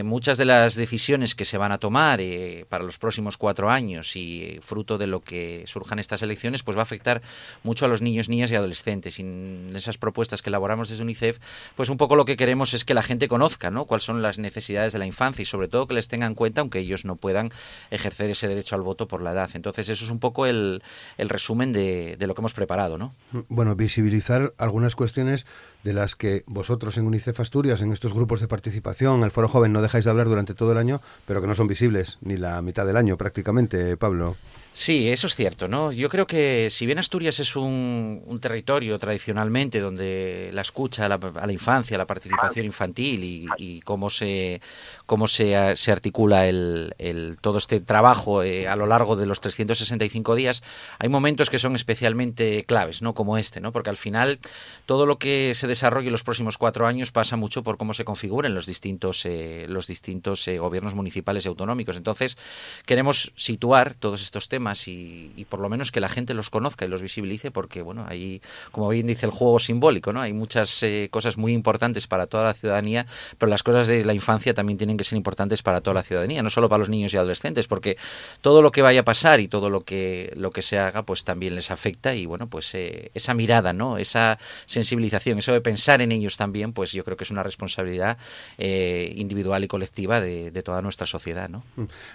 muchas 0.04 0.38
de 0.38 0.44
las 0.44 0.74
decisiones 0.74 1.34
que 1.34 1.44
se 1.44 1.58
van 1.58 1.72
a 1.72 1.78
tomar 1.78 2.20
para 2.68 2.84
los 2.84 2.98
próximos 2.98 3.36
cuatro 3.36 3.70
años 3.70 4.16
y 4.16 4.58
fruto 4.62 4.98
de 4.98 5.06
lo 5.12 5.20
que 5.20 5.62
surjan 5.68 6.00
estas 6.00 6.22
elecciones, 6.22 6.64
pues 6.64 6.76
va 6.76 6.80
a 6.80 6.82
afectar 6.82 7.22
mucho 7.62 7.84
a 7.84 7.88
los 7.88 8.02
niños, 8.02 8.28
niñas 8.28 8.50
y 8.50 8.56
adolescentes. 8.56 9.20
Y 9.20 9.22
en 9.22 9.72
esas 9.76 9.98
propuestas 9.98 10.42
que 10.42 10.50
elaboramos 10.50 10.88
desde 10.88 11.04
UNICEF, 11.04 11.38
pues 11.76 11.88
un 11.88 11.98
poco 11.98 12.16
lo 12.16 12.24
que 12.24 12.36
queremos 12.36 12.74
es 12.74 12.84
que 12.84 12.94
la 12.94 13.04
gente 13.04 13.28
conozca, 13.28 13.70
¿no? 13.70 13.84
Cuáles 13.84 14.02
son 14.02 14.22
las 14.22 14.38
necesidades 14.38 14.92
de 14.92 14.98
la 14.98 15.06
infancia 15.06 15.44
y 15.44 15.46
sobre 15.46 15.68
todo 15.68 15.86
que 15.86 15.94
les 15.94 16.08
tengan 16.08 16.32
en 16.32 16.34
cuenta, 16.34 16.60
aunque 16.62 16.80
ellos 16.80 17.04
no 17.04 17.14
puedan 17.14 17.50
ejercer 17.90 18.30
ese 18.30 18.48
derecho 18.48 18.74
al 18.74 18.82
voto 18.82 19.06
por 19.06 19.22
la 19.22 19.32
edad. 19.32 19.50
Entonces, 19.54 19.88
eso 19.88 20.04
es 20.04 20.10
un 20.10 20.18
poco 20.18 20.46
el, 20.46 20.82
el 21.18 21.28
resumen 21.28 21.72
de, 21.72 22.16
de, 22.18 22.26
lo 22.26 22.34
que 22.34 22.40
hemos 22.40 22.54
preparado, 22.54 22.98
¿no? 22.98 23.14
Bueno, 23.48 23.76
visibilizar 23.76 24.54
algunas 24.58 24.96
cuestiones 24.96 25.46
de 25.84 25.92
las 25.92 26.16
que 26.16 26.44
vosotros 26.46 26.96
en 26.96 27.06
UNICEF 27.06 27.38
Asturias, 27.40 27.82
en 27.82 27.92
estos 27.92 28.14
grupos 28.14 28.40
de 28.40 28.48
participación, 28.48 29.22
el 29.22 29.30
Foro 29.30 29.48
Joven, 29.48 29.72
no 29.72 29.82
dejáis 29.82 30.04
de 30.04 30.10
hablar 30.10 30.28
durante 30.28 30.54
todo 30.54 30.72
el 30.72 30.78
año, 30.78 31.00
pero 31.26 31.40
que 31.40 31.46
no 31.46 31.54
son 31.54 31.66
visibles 31.66 32.18
ni 32.22 32.36
la 32.36 32.62
mitad 32.62 32.86
del 32.86 32.96
año 32.96 33.16
prácticamente, 33.16 33.96
Pablo. 33.96 34.36
Sí, 34.74 35.10
eso 35.10 35.26
es 35.26 35.36
cierto, 35.36 35.68
¿no? 35.68 35.92
Yo 35.92 36.08
creo 36.08 36.26
que 36.26 36.68
si 36.70 36.86
bien 36.86 36.98
Asturias 36.98 37.38
es 37.40 37.56
un, 37.56 38.22
un 38.24 38.40
territorio 38.40 38.98
tradicionalmente 38.98 39.80
donde 39.80 40.48
la 40.54 40.62
escucha 40.62 41.04
a 41.04 41.08
la, 41.10 41.16
a 41.16 41.46
la 41.46 41.52
infancia, 41.52 41.98
la 41.98 42.06
participación 42.06 42.64
infantil 42.64 43.22
y, 43.22 43.46
y 43.58 43.82
cómo 43.82 44.08
se 44.08 44.62
cómo 45.12 45.28
se, 45.28 45.76
se 45.76 45.92
articula 45.92 46.48
el, 46.48 47.36
todo 47.42 47.58
este 47.58 47.80
trabajo 47.80 48.42
eh, 48.42 48.66
a 48.66 48.76
lo 48.76 48.86
largo 48.86 49.14
de 49.14 49.26
los 49.26 49.42
365 49.42 50.34
días, 50.34 50.62
hay 50.98 51.10
momentos 51.10 51.50
que 51.50 51.58
son 51.58 51.76
especialmente 51.76 52.64
claves, 52.64 53.02
¿no? 53.02 53.12
Como 53.12 53.36
este, 53.36 53.60
¿no? 53.60 53.72
Porque 53.72 53.90
al 53.90 53.98
final 53.98 54.38
todo 54.86 55.04
lo 55.04 55.18
que 55.18 55.52
se 55.54 55.66
desarrolle 55.66 56.06
en 56.06 56.12
los 56.12 56.24
próximos 56.24 56.56
cuatro 56.56 56.86
años 56.86 57.12
pasa 57.12 57.36
mucho 57.36 57.62
por 57.62 57.76
cómo 57.76 57.92
se 57.92 58.06
configuren 58.06 58.54
los 58.54 58.64
distintos 58.64 59.26
eh, 59.26 59.66
los 59.68 59.86
distintos 59.86 60.48
eh, 60.48 60.56
gobiernos 60.56 60.94
municipales 60.94 61.44
y 61.44 61.48
autonómicos. 61.48 61.96
Entonces 61.96 62.38
queremos 62.86 63.34
situar 63.36 63.92
todos 63.92 64.22
estos 64.22 64.48
temas 64.48 64.88
y, 64.88 65.46
por 65.50 65.60
lo 65.60 65.68
menos 65.68 65.92
que 65.92 66.00
la 66.00 66.08
gente 66.08 66.32
los 66.32 66.48
conozca 66.48 66.86
y 66.86 66.88
los 66.88 67.02
visibilice 67.02 67.50
porque, 67.50 67.82
bueno, 67.82 68.06
hay, 68.08 68.40
como 68.70 68.88
bien 68.88 69.08
dice 69.08 69.26
el 69.26 69.32
juego 69.32 69.60
simbólico, 69.60 70.14
¿no? 70.14 70.22
Hay 70.22 70.32
muchas 70.32 70.82
eh, 70.82 71.08
cosas 71.10 71.36
muy 71.36 71.52
importantes 71.52 72.06
para 72.06 72.26
toda 72.26 72.44
la 72.44 72.54
ciudadanía, 72.54 73.04
pero 73.36 73.50
las 73.50 73.62
cosas 73.62 73.88
de 73.88 74.06
la 74.06 74.14
infancia 74.14 74.54
también 74.54 74.78
tienen 74.78 74.96
que 74.96 75.01
ser 75.04 75.16
importantes 75.16 75.62
para 75.62 75.80
toda 75.80 75.94
la 75.94 76.02
ciudadanía, 76.02 76.42
no 76.42 76.50
solo 76.50 76.68
para 76.68 76.78
los 76.78 76.88
niños 76.88 77.12
y 77.12 77.16
adolescentes, 77.16 77.66
porque 77.66 77.96
todo 78.40 78.62
lo 78.62 78.70
que 78.70 78.82
vaya 78.82 79.00
a 79.00 79.04
pasar 79.04 79.40
y 79.40 79.48
todo 79.48 79.70
lo 79.70 79.82
que, 79.82 80.32
lo 80.36 80.50
que 80.50 80.62
se 80.62 80.78
haga, 80.78 81.02
pues 81.02 81.24
también 81.24 81.54
les 81.54 81.70
afecta 81.70 82.14
y, 82.14 82.26
bueno, 82.26 82.48
pues 82.48 82.74
eh, 82.74 83.10
esa 83.14 83.34
mirada, 83.34 83.72
¿no? 83.72 83.98
Esa 83.98 84.38
sensibilización, 84.66 85.38
eso 85.38 85.52
de 85.52 85.60
pensar 85.60 86.02
en 86.02 86.12
ellos 86.12 86.36
también, 86.36 86.72
pues 86.72 86.92
yo 86.92 87.04
creo 87.04 87.16
que 87.16 87.24
es 87.24 87.30
una 87.30 87.42
responsabilidad 87.42 88.16
eh, 88.58 89.12
individual 89.16 89.64
y 89.64 89.68
colectiva 89.68 90.20
de, 90.20 90.52
toda 90.62 90.80
nuestra 90.80 91.06
sociedad, 91.06 91.48
¿no? 91.48 91.64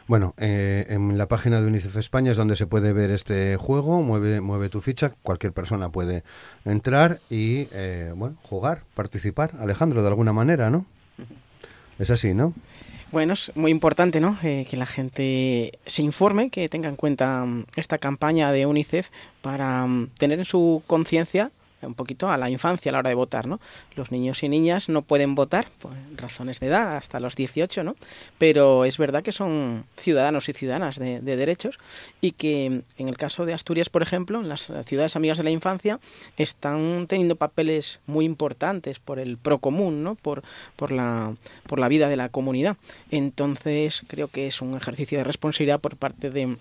Bueno, 0.07 0.33
eh, 0.37 0.85
en 0.87 1.17
la 1.17 1.27
página 1.27 1.59
de 1.59 1.67
UNICEF 1.67 1.97
España 1.97 2.31
donde 2.37 2.55
se 2.55 2.67
puede 2.67 2.93
ver 2.93 3.11
este 3.11 3.57
juego, 3.57 4.01
mueve, 4.01 4.41
mueve 4.41 4.69
tu 4.69 4.81
ficha, 4.81 5.13
cualquier 5.21 5.53
persona 5.53 5.89
puede 5.89 6.23
entrar 6.65 7.19
y 7.29 7.67
eh, 7.73 8.13
bueno, 8.15 8.37
jugar, 8.43 8.83
participar, 8.95 9.51
Alejandro, 9.59 10.01
de 10.01 10.07
alguna 10.07 10.33
manera, 10.33 10.69
¿no? 10.69 10.85
Es 11.99 12.09
así, 12.09 12.33
¿no? 12.33 12.53
Bueno, 13.11 13.33
es 13.33 13.51
muy 13.55 13.71
importante 13.71 14.19
¿no? 14.19 14.37
Eh, 14.43 14.67
que 14.69 14.75
la 14.75 14.85
gente 14.85 15.79
se 15.85 16.01
informe, 16.01 16.49
que 16.49 16.67
tenga 16.67 16.89
en 16.89 16.97
cuenta 16.97 17.43
um, 17.43 17.63
esta 17.75 17.97
campaña 17.97 18.51
de 18.51 18.65
UNICEF 18.65 19.09
para 19.41 19.85
um, 19.85 20.07
tener 20.17 20.39
en 20.39 20.45
su 20.45 20.83
conciencia 20.87 21.51
un 21.81 21.93
poquito 21.93 22.29
a 22.29 22.37
la 22.37 22.49
infancia 22.49 22.89
a 22.89 22.93
la 22.93 22.99
hora 22.99 23.09
de 23.09 23.15
votar, 23.15 23.47
¿no? 23.47 23.59
Los 23.95 24.11
niños 24.11 24.43
y 24.43 24.49
niñas 24.49 24.89
no 24.89 25.01
pueden 25.01 25.35
votar 25.35 25.67
por 25.79 25.91
razones 26.15 26.59
de 26.59 26.67
edad 26.67 26.97
hasta 26.97 27.19
los 27.19 27.35
18, 27.35 27.83
¿no? 27.83 27.95
Pero 28.37 28.85
es 28.85 28.97
verdad 28.97 29.23
que 29.23 29.31
son 29.31 29.85
ciudadanos 29.97 30.49
y 30.49 30.53
ciudadanas 30.53 30.97
de, 30.97 31.21
de, 31.21 31.35
derechos 31.35 31.77
y 32.21 32.31
que 32.31 32.65
en 32.97 33.07
el 33.07 33.17
caso 33.17 33.45
de 33.45 33.53
Asturias, 33.53 33.89
por 33.89 34.01
ejemplo, 34.01 34.39
en 34.39 34.49
las 34.49 34.71
ciudades 34.85 35.15
amigas 35.15 35.37
de 35.37 35.43
la 35.43 35.51
infancia 35.51 35.99
están 36.37 37.05
teniendo 37.07 37.35
papeles 37.35 37.99
muy 38.07 38.25
importantes 38.25 38.99
por 38.99 39.19
el 39.19 39.37
procomún, 39.37 40.03
¿no? 40.03 40.15
Por, 40.15 40.43
por, 40.75 40.91
la, 40.91 41.35
por 41.67 41.79
la 41.79 41.87
vida 41.87 42.09
de 42.09 42.17
la 42.17 42.29
comunidad. 42.29 42.77
Entonces 43.11 44.03
creo 44.07 44.27
que 44.27 44.47
es 44.47 44.61
un 44.61 44.75
ejercicio 44.75 45.17
de 45.17 45.23
responsabilidad 45.23 45.79
por 45.79 45.97
parte 45.97 46.29
de 46.29 46.57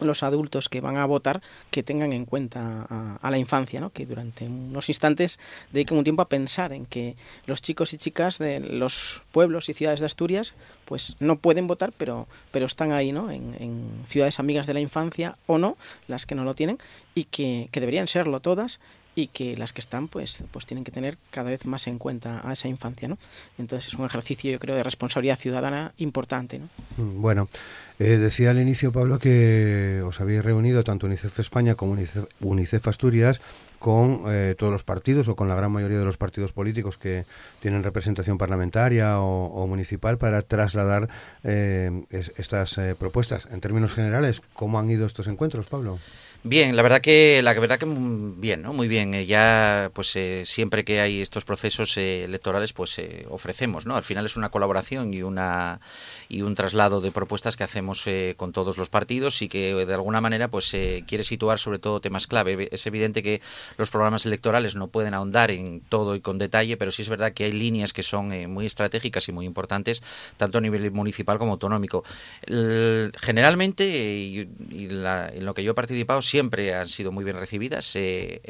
los 0.00 0.22
adultos 0.22 0.68
que 0.68 0.80
van 0.80 0.96
a 0.96 1.06
votar 1.06 1.40
que 1.70 1.82
tengan 1.82 2.12
en 2.12 2.24
cuenta 2.24 2.86
a, 2.88 3.16
a, 3.16 3.30
la 3.30 3.38
infancia, 3.38 3.80
¿no? 3.80 3.90
que 3.90 4.06
durante 4.06 4.46
unos 4.46 4.88
instantes 4.88 5.38
dediquen 5.72 5.98
un 5.98 6.04
tiempo 6.04 6.22
a 6.22 6.28
pensar 6.28 6.72
en 6.72 6.86
que 6.86 7.16
los 7.46 7.62
chicos 7.62 7.92
y 7.92 7.98
chicas 7.98 8.38
de 8.38 8.60
los 8.60 9.22
pueblos 9.32 9.68
y 9.68 9.74
ciudades 9.74 10.00
de 10.00 10.06
Asturias 10.06 10.54
pues 10.84 11.16
no 11.20 11.36
pueden 11.36 11.66
votar, 11.66 11.92
pero, 11.96 12.26
pero 12.50 12.66
están 12.66 12.92
ahí 12.92 13.12
¿no? 13.12 13.30
en, 13.30 13.54
en 13.58 14.02
ciudades 14.06 14.38
amigas 14.38 14.66
de 14.66 14.74
la 14.74 14.80
infancia 14.80 15.36
o 15.46 15.58
no, 15.58 15.76
las 16.06 16.26
que 16.26 16.34
no 16.34 16.44
lo 16.44 16.54
tienen, 16.54 16.78
y 17.14 17.24
que, 17.24 17.68
que 17.70 17.80
deberían 17.80 18.08
serlo 18.08 18.40
todas 18.40 18.80
y 19.14 19.26
que 19.26 19.56
las 19.56 19.72
que 19.72 19.80
están 19.80 20.06
pues, 20.06 20.44
pues 20.52 20.64
tienen 20.64 20.84
que 20.84 20.92
tener 20.92 21.18
cada 21.30 21.50
vez 21.50 21.66
más 21.66 21.88
en 21.88 21.98
cuenta 21.98 22.48
a 22.48 22.52
esa 22.52 22.68
infancia. 22.68 23.08
¿no? 23.08 23.18
Entonces 23.58 23.92
es 23.92 23.98
un 23.98 24.06
ejercicio 24.06 24.50
yo 24.50 24.60
creo 24.60 24.76
de 24.76 24.84
responsabilidad 24.84 25.36
ciudadana 25.36 25.92
importante. 25.98 26.60
¿no? 26.60 26.68
Mm, 26.96 27.20
bueno, 27.20 27.48
eh, 27.98 28.16
decía 28.18 28.50
al 28.50 28.60
inicio 28.60 28.92
Pablo 28.92 29.18
que 29.18 30.02
os 30.04 30.20
habéis 30.20 30.44
reunido 30.44 30.84
tanto 30.84 31.06
UNICEF 31.06 31.40
España 31.40 31.74
como 31.74 31.96
UNICEF, 32.40 32.88
Asturias 32.88 33.40
con 33.78 34.22
eh, 34.26 34.54
todos 34.58 34.72
los 34.72 34.84
partidos 34.84 35.28
o 35.28 35.36
con 35.36 35.48
la 35.48 35.54
gran 35.54 35.70
mayoría 35.72 35.98
de 35.98 36.04
los 36.04 36.16
partidos 36.16 36.52
políticos 36.52 36.98
que 36.98 37.26
tienen 37.60 37.82
representación 37.82 38.38
parlamentaria 38.38 39.20
o, 39.20 39.66
municipal 39.66 40.18
para 40.18 40.42
trasladar 40.42 41.08
eh, 41.44 41.90
estas 42.10 42.80
propuestas. 42.98 43.48
En 43.50 43.60
términos 43.60 43.94
generales, 43.94 44.42
¿cómo 44.54 44.78
han 44.78 44.90
ido 44.90 45.06
estos 45.06 45.28
encuentros, 45.28 45.66
Pablo? 45.66 45.98
Bien, 46.44 46.76
la 46.76 46.82
verdad 46.82 47.00
que 47.00 47.42
la 47.42 47.52
verdad 47.52 47.80
que 47.80 47.86
bien, 47.88 48.62
¿no? 48.62 48.72
Muy 48.72 48.86
bien. 48.86 49.12
Eh, 49.12 49.26
ya 49.26 49.90
pues 49.92 50.14
eh, 50.14 50.44
siempre 50.46 50.84
que 50.84 51.00
hay 51.00 51.20
estos 51.20 51.44
procesos 51.44 51.96
eh, 51.96 52.24
electorales 52.24 52.72
pues 52.72 53.00
ofrecemos, 53.28 53.86
¿no? 53.86 53.96
Al 53.96 54.04
final 54.04 54.24
es 54.24 54.36
una 54.36 54.48
colaboración 54.48 55.12
y 55.12 55.22
una 55.22 55.80
y 56.28 56.42
un 56.42 56.54
traslado 56.54 57.00
de 57.00 57.10
propuestas 57.10 57.56
que 57.56 57.64
hacemos 57.64 58.04
con 58.36 58.52
todos 58.52 58.76
los 58.76 58.88
partidos 58.88 59.42
y 59.42 59.48
que 59.48 59.74
de 59.74 59.94
alguna 59.94 60.20
manera 60.20 60.48
pues 60.48 60.70
quiere 61.06 61.24
situar 61.24 61.58
sobre 61.58 61.80
todo 61.80 62.00
temas 62.00 62.26
clave. 62.26 62.68
Es 62.70 62.86
evidente 62.86 63.22
que 63.22 63.40
los 63.76 63.90
programas 63.90 64.24
electorales 64.26 64.76
no 64.76 64.88
pueden 64.88 65.14
ahondar 65.14 65.50
en 65.50 65.80
todo 65.80 66.14
y 66.14 66.20
con 66.20 66.38
detalle, 66.38 66.76
pero 66.76 66.90
sí 66.90 67.02
es 67.02 67.08
verdad 67.08 67.32
que 67.32 67.44
hay 67.44 67.52
líneas 67.52 67.92
que 67.92 68.02
son 68.02 68.28
muy 68.52 68.66
estratégicas 68.66 69.26
y 69.28 69.32
muy 69.32 69.46
importantes 69.46 70.02
tanto 70.36 70.58
a 70.58 70.60
nivel 70.60 70.92
municipal 70.92 71.38
como 71.38 71.52
autonómico. 71.52 72.04
generalmente 72.46 73.86
y, 73.88 74.48
en 74.70 75.44
lo 75.44 75.54
que 75.54 75.64
yo 75.64 75.72
he 75.72 75.74
participado 75.74 76.20
siempre 76.28 76.74
han 76.74 76.88
sido 76.88 77.10
muy 77.10 77.24
bien 77.24 77.36
recibidas. 77.36 77.96
Eh, 77.96 78.40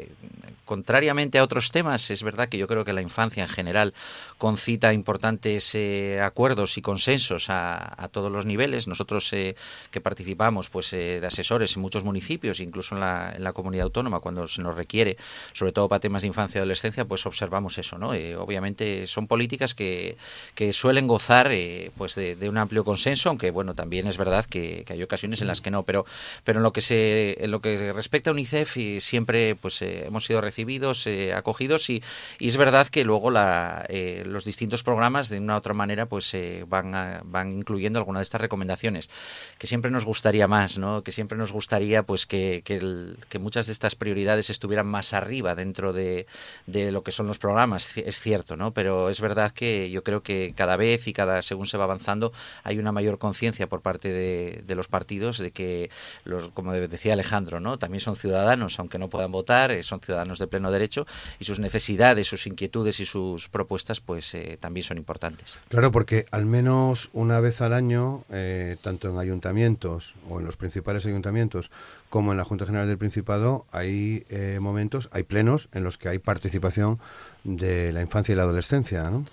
contrariamente 0.69 1.39
a 1.39 1.43
otros 1.43 1.71
temas, 1.71 2.11
es 2.11 2.21
verdad 2.21 2.47
que 2.47 2.59
yo 2.59 2.67
creo 2.67 2.85
que 2.85 2.93
la 2.93 3.01
infancia 3.01 3.41
en 3.41 3.49
general 3.49 3.95
concita 4.37 4.93
importantes 4.93 5.73
eh, 5.73 6.21
acuerdos 6.21 6.77
y 6.77 6.83
consensos 6.83 7.47
a, 7.49 8.07
todos 8.11 8.31
los 8.31 8.45
niveles. 8.45 8.87
Nosotros 8.87 9.33
eh, 9.33 9.55
que 9.89 9.99
participamos 9.99 10.69
pues 10.69 10.91
de 10.91 11.25
asesores 11.25 11.75
en 11.75 11.81
muchos 11.81 12.03
municipios, 12.03 12.59
incluso 12.59 12.93
en 12.93 13.01
la, 13.01 13.33
en 13.35 13.43
la, 13.43 13.51
comunidad 13.51 13.85
autónoma, 13.85 14.19
cuando 14.19 14.47
se 14.47 14.61
nos 14.61 14.75
requiere, 14.75 15.17
sobre 15.53 15.71
todo 15.71 15.89
para 15.89 16.01
temas 16.01 16.21
de 16.21 16.27
infancia 16.27 16.59
y 16.59 16.61
adolescencia, 16.61 17.03
pues 17.03 17.25
observamos 17.25 17.79
eso. 17.79 17.97
¿no? 17.97 18.09
obviamente 18.37 19.07
son 19.07 19.25
políticas 19.25 19.73
que, 19.73 20.17
que 20.53 20.71
suelen 20.71 21.07
gozar 21.07 21.49
pues 21.97 22.13
de, 22.13 22.47
un 22.47 22.57
amplio 22.59 22.83
consenso, 22.83 23.29
aunque 23.29 23.49
bueno, 23.49 23.73
también 23.73 24.05
es 24.05 24.17
verdad 24.17 24.45
que, 24.45 24.83
que, 24.85 24.93
hay 24.93 25.01
ocasiones 25.01 25.41
en 25.41 25.47
las 25.47 25.61
que 25.61 25.71
no, 25.71 25.81
pero, 25.81 26.05
pero 26.43 26.59
en 26.59 26.63
lo 26.63 26.73
que 26.73 26.81
se 26.81 27.43
en 27.43 27.49
lo 27.49 27.59
que 27.59 27.91
respecta 27.91 28.29
a 28.29 28.33
UNICEF, 28.33 28.77
siempre 28.99 29.55
pues 29.55 29.81
eh, 29.81 30.05
hemos 30.05 30.25
sido 30.25 30.41
recibidos, 30.41 30.58
eh, 31.07 31.33
acogidos 31.33 31.89
y, 31.89 32.03
es 32.39 32.57
verdad 32.57 32.87
que 32.87 33.03
luego 33.03 33.29
la, 33.29 33.85
eh, 33.89 34.23
los 34.25 34.45
distintos 34.45 34.83
programas 34.83 35.29
de 35.29 35.39
una 35.39 35.53
u 35.53 35.57
otra 35.57 35.73
manera 35.73 36.07
pues 36.07 36.35
van, 36.67 37.21
van 37.25 37.51
incluyendo 37.51 37.99
alguna 37.99 38.19
de 38.19 38.23
estas 38.23 38.41
recomendaciones 38.41 39.09
que 39.57 39.67
siempre 39.67 39.91
nos 39.91 40.05
gustaría 40.05 40.47
más, 40.47 40.77
¿no? 40.77 41.03
que 41.03 41.11
siempre 41.11 41.37
nos 41.37 41.51
gustaría 41.51 42.03
pues 42.03 42.25
que, 42.25 42.61
que, 42.63 43.39
muchas 43.39 43.67
de 43.67 43.73
estas 43.73 43.95
prioridades 43.95 44.49
estuvieran 44.49 44.87
más 44.87 45.13
arriba 45.13 45.55
dentro 45.55 45.93
de, 45.93 46.25
de, 46.65 46.91
lo 46.91 47.03
que 47.03 47.11
son 47.11 47.27
los 47.27 47.39
programas, 47.39 47.97
es 47.97 48.19
cierto, 48.19 48.57
¿no? 48.57 48.73
pero 48.73 49.09
es 49.09 49.21
verdad 49.21 49.51
que 49.51 49.89
yo 49.89 50.03
creo 50.03 50.23
que 50.23 50.53
cada 50.55 50.75
vez 50.75 51.07
y 51.07 51.13
cada 51.13 51.41
según 51.41 51.67
se 51.67 51.77
va 51.77 51.85
avanzando 51.85 52.33
hay 52.63 52.79
una 52.79 52.91
mayor 52.91 53.17
conciencia 53.17 53.67
por 53.67 53.81
parte 53.81 54.09
de, 54.09 54.63
de 54.65 54.75
los 54.75 54.87
partidos 54.87 55.37
de 55.37 55.51
que, 55.51 55.89
los, 56.25 56.49
como 56.49 56.73
decía 56.73 57.13
Alejandro, 57.13 57.59
también 57.77 57.99
son 57.99 58.15
ciudadanos, 58.15 58.79
aunque 58.79 58.97
no 58.97 59.09
puedan 59.09 59.31
votar, 59.31 59.71
eh, 59.71 59.83
son 59.83 59.99
ciudadanos 59.99 60.39
de 60.39 60.47
pleno 60.49 60.71
derecho 60.71 61.05
y 61.39 61.45
sus 61.45 61.59
necesidades, 61.59 62.27
sus 62.27 62.47
inquietudes 62.47 62.99
y 62.99 63.05
sus 63.05 63.49
propuestas 63.49 64.01
pues 64.01 64.33
eh, 64.33 64.57
también 64.59 64.83
son 64.83 64.97
importantes. 64.97 65.57
Claro, 65.69 65.91
porque 65.91 66.25
al 66.31 66.45
menos 66.45 67.09
una 67.13 67.39
vez 67.39 67.61
al 67.61 67.73
año, 67.73 68.23
eh, 68.31 68.77
tanto 68.81 69.09
en 69.09 69.17
ayuntamientos 69.17 70.15
o 70.29 70.39
en 70.39 70.45
los 70.45 70.57
principales 70.57 71.05
ayuntamientos 71.05 71.71
como 72.09 72.31
en 72.31 72.37
la 72.37 72.43
Junta 72.43 72.65
General 72.65 72.87
del 72.87 72.97
Principado, 72.97 73.65
hay 73.71 74.25
momentos, 74.59 75.09
hay 75.11 75.21
plenos 75.23 75.69
en 75.73 75.83
los 75.83 75.99
que 75.99 76.09
hay 76.09 76.17
participación 76.17 76.99
de 77.43 77.91
la 77.93 78.01
infancia 78.01 78.33
y 78.33 78.35
la 78.35 78.43
adolescencia, 78.43 79.09
¿no? 79.11 79.25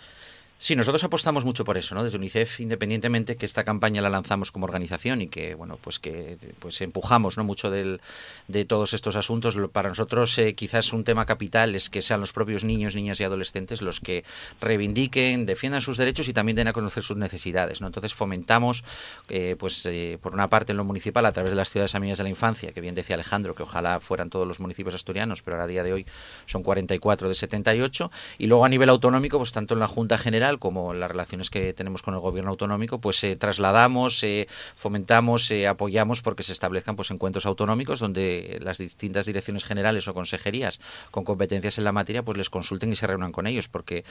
Sí, 0.58 0.74
nosotros 0.74 1.04
apostamos 1.04 1.44
mucho 1.44 1.66
por 1.66 1.76
eso, 1.76 1.94
¿no? 1.94 2.02
Desde 2.02 2.16
UNICEF, 2.16 2.60
independientemente 2.60 3.36
que 3.36 3.44
esta 3.44 3.62
campaña 3.62 4.00
la 4.00 4.08
lanzamos 4.08 4.50
como 4.50 4.64
organización 4.64 5.20
y 5.20 5.28
que, 5.28 5.54
bueno, 5.54 5.78
pues 5.82 5.98
que 5.98 6.38
pues 6.60 6.80
empujamos, 6.80 7.36
¿no? 7.36 7.44
Mucho 7.44 7.70
del, 7.70 8.00
de 8.48 8.64
todos 8.64 8.94
estos 8.94 9.16
asuntos. 9.16 9.54
Para 9.70 9.90
nosotros, 9.90 10.38
eh, 10.38 10.54
quizás 10.54 10.94
un 10.94 11.04
tema 11.04 11.26
capital 11.26 11.74
es 11.74 11.90
que 11.90 12.00
sean 12.00 12.20
los 12.20 12.32
propios 12.32 12.64
niños, 12.64 12.94
niñas 12.94 13.20
y 13.20 13.24
adolescentes 13.24 13.82
los 13.82 14.00
que 14.00 14.24
reivindiquen, 14.58 15.44
defiendan 15.44 15.82
sus 15.82 15.98
derechos 15.98 16.26
y 16.26 16.32
también 16.32 16.56
den 16.56 16.68
a 16.68 16.72
conocer 16.72 17.02
sus 17.02 17.18
necesidades, 17.18 17.82
¿no? 17.82 17.88
Entonces 17.88 18.14
fomentamos, 18.14 18.82
eh, 19.28 19.56
pues 19.58 19.84
eh, 19.84 20.18
por 20.22 20.32
una 20.32 20.48
parte 20.48 20.72
en 20.72 20.78
lo 20.78 20.84
municipal 20.84 21.26
a 21.26 21.32
través 21.32 21.50
de 21.50 21.56
las 21.56 21.68
ciudades 21.68 21.94
amigas 21.94 22.16
de 22.16 22.24
la 22.24 22.30
infancia, 22.30 22.72
que 22.72 22.80
bien 22.80 22.94
decía 22.94 23.14
Alejandro, 23.14 23.54
que 23.54 23.62
ojalá 23.62 24.00
fueran 24.00 24.30
todos 24.30 24.48
los 24.48 24.58
municipios 24.58 24.94
asturianos, 24.94 25.42
pero 25.42 25.56
ahora 25.56 25.64
a 25.64 25.68
día 25.68 25.82
de 25.82 25.92
hoy 25.92 26.06
son 26.46 26.62
44 26.62 27.28
de 27.28 27.34
78, 27.34 28.10
y 28.38 28.46
luego 28.46 28.64
a 28.64 28.70
nivel 28.70 28.88
autonómico, 28.88 29.36
pues 29.36 29.52
tanto 29.52 29.74
en 29.74 29.80
la 29.80 29.86
Junta 29.86 30.16
General 30.16 30.45
como 30.58 30.94
las 30.94 31.10
relaciones 31.10 31.50
que 31.50 31.72
tenemos 31.72 32.02
con 32.02 32.14
el 32.14 32.20
gobierno 32.20 32.50
autonómico, 32.50 33.00
pues 33.00 33.22
eh, 33.24 33.36
trasladamos, 33.36 34.22
eh, 34.22 34.46
fomentamos, 34.76 35.50
eh, 35.50 35.66
apoyamos 35.66 36.22
porque 36.22 36.42
se 36.42 36.52
establezcan 36.52 36.96
pues 36.96 37.10
encuentros 37.10 37.46
autonómicos 37.46 37.98
donde 37.98 38.58
las 38.62 38.78
distintas 38.78 39.26
direcciones 39.26 39.64
generales 39.64 40.08
o 40.08 40.14
consejerías 40.14 40.80
con 41.10 41.24
competencias 41.24 41.78
en 41.78 41.84
la 41.84 41.92
materia 41.92 42.22
pues 42.22 42.38
les 42.38 42.50
consulten 42.50 42.92
y 42.92 42.96
se 42.96 43.06
reúnan 43.06 43.32
con 43.32 43.46
ellos 43.46 43.68
porque 43.68 44.04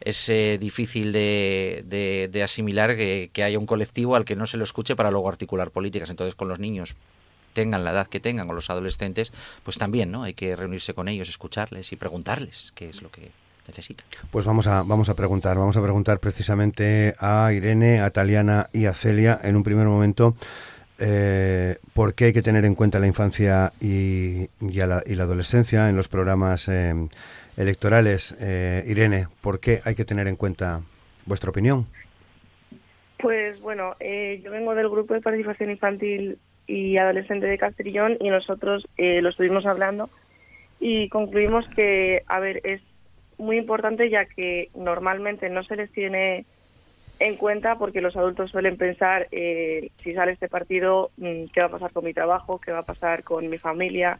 es 0.00 0.30
difícil 0.58 1.12
de, 1.12 2.40
asimilar 2.42 2.96
que, 2.96 3.30
que 3.32 3.42
haya 3.42 3.58
un 3.58 3.66
colectivo 3.66 4.16
al 4.16 4.24
que 4.24 4.36
no 4.36 4.46
se 4.46 4.56
lo 4.56 4.64
escuche 4.64 4.96
para 4.96 5.10
luego 5.10 5.28
articular 5.28 5.70
políticas. 5.70 6.10
Entonces 6.10 6.34
con 6.34 6.48
los 6.48 6.58
niños 6.58 6.96
tengan 7.52 7.84
la 7.84 7.92
edad 7.92 8.06
que 8.08 8.20
tengan 8.20 8.48
o 8.50 8.52
los 8.52 8.70
adolescentes, 8.70 9.32
pues 9.62 9.78
también, 9.78 10.10
¿no? 10.10 10.24
Hay 10.24 10.34
que 10.34 10.56
reunirse 10.56 10.94
con 10.94 11.08
ellos, 11.08 11.28
escucharles 11.28 11.92
y 11.92 11.96
preguntarles 11.96 12.72
qué 12.74 12.88
es 12.88 13.02
lo 13.02 13.10
que 13.10 13.30
necesita. 13.66 14.04
Pues 14.30 14.46
vamos 14.46 14.66
a, 14.66 14.82
vamos 14.82 15.08
a 15.08 15.14
preguntar, 15.14 15.56
vamos 15.56 15.76
a 15.76 15.82
preguntar 15.82 16.18
precisamente 16.18 17.14
a 17.18 17.52
Irene, 17.52 18.00
a 18.00 18.10
Taliana 18.10 18.68
y 18.72 18.86
a 18.86 18.94
Celia 18.94 19.38
en 19.42 19.56
un 19.56 19.62
primer 19.62 19.86
momento. 19.86 20.34
Eh, 21.04 21.78
por 21.94 22.14
qué 22.14 22.26
hay 22.26 22.32
que 22.32 22.42
tener 22.42 22.64
en 22.64 22.74
cuenta 22.74 23.00
la 23.00 23.08
infancia 23.08 23.72
y, 23.80 24.48
y, 24.60 24.72
la, 24.86 25.02
y 25.04 25.14
la, 25.16 25.24
adolescencia 25.24 25.88
en 25.88 25.96
los 25.96 26.08
programas 26.08 26.68
eh, 26.68 26.94
electorales. 27.56 28.36
Eh, 28.40 28.84
Irene, 28.86 29.26
¿por 29.40 29.58
qué 29.58 29.80
hay 29.84 29.94
que 29.94 30.04
tener 30.04 30.28
en 30.28 30.36
cuenta 30.36 30.82
vuestra 31.26 31.50
opinión? 31.50 31.86
Pues 33.18 33.60
bueno, 33.60 33.94
yo 34.00 34.50
vengo 34.50 34.74
del 34.74 34.88
grupo 34.88 35.14
de 35.14 35.20
participación 35.20 35.70
infantil 35.70 36.38
y 36.66 36.96
adolescente 36.96 37.46
de 37.46 37.58
Castrillón 37.58 38.16
y 38.18 38.30
nosotros 38.30 38.86
lo 38.96 39.28
estuvimos 39.28 39.64
hablando 39.64 40.10
y 40.80 41.08
concluimos 41.08 41.68
que, 41.68 42.24
a 42.26 42.40
ver, 42.40 42.60
es 42.64 42.82
muy 43.42 43.58
importante 43.58 44.08
ya 44.08 44.24
que 44.24 44.70
normalmente 44.74 45.50
no 45.50 45.62
se 45.62 45.76
les 45.76 45.90
tiene 45.90 46.46
en 47.18 47.36
cuenta 47.36 47.76
porque 47.76 48.00
los 48.00 48.16
adultos 48.16 48.50
suelen 48.50 48.76
pensar 48.76 49.28
eh, 49.30 49.90
si 50.02 50.14
sale 50.14 50.32
este 50.32 50.48
partido 50.48 51.10
mm, 51.18 51.44
qué 51.52 51.60
va 51.60 51.66
a 51.66 51.70
pasar 51.70 51.92
con 51.92 52.04
mi 52.04 52.14
trabajo, 52.14 52.60
qué 52.60 52.72
va 52.72 52.78
a 52.78 52.84
pasar 52.84 53.22
con 53.22 53.48
mi 53.48 53.58
familia, 53.58 54.18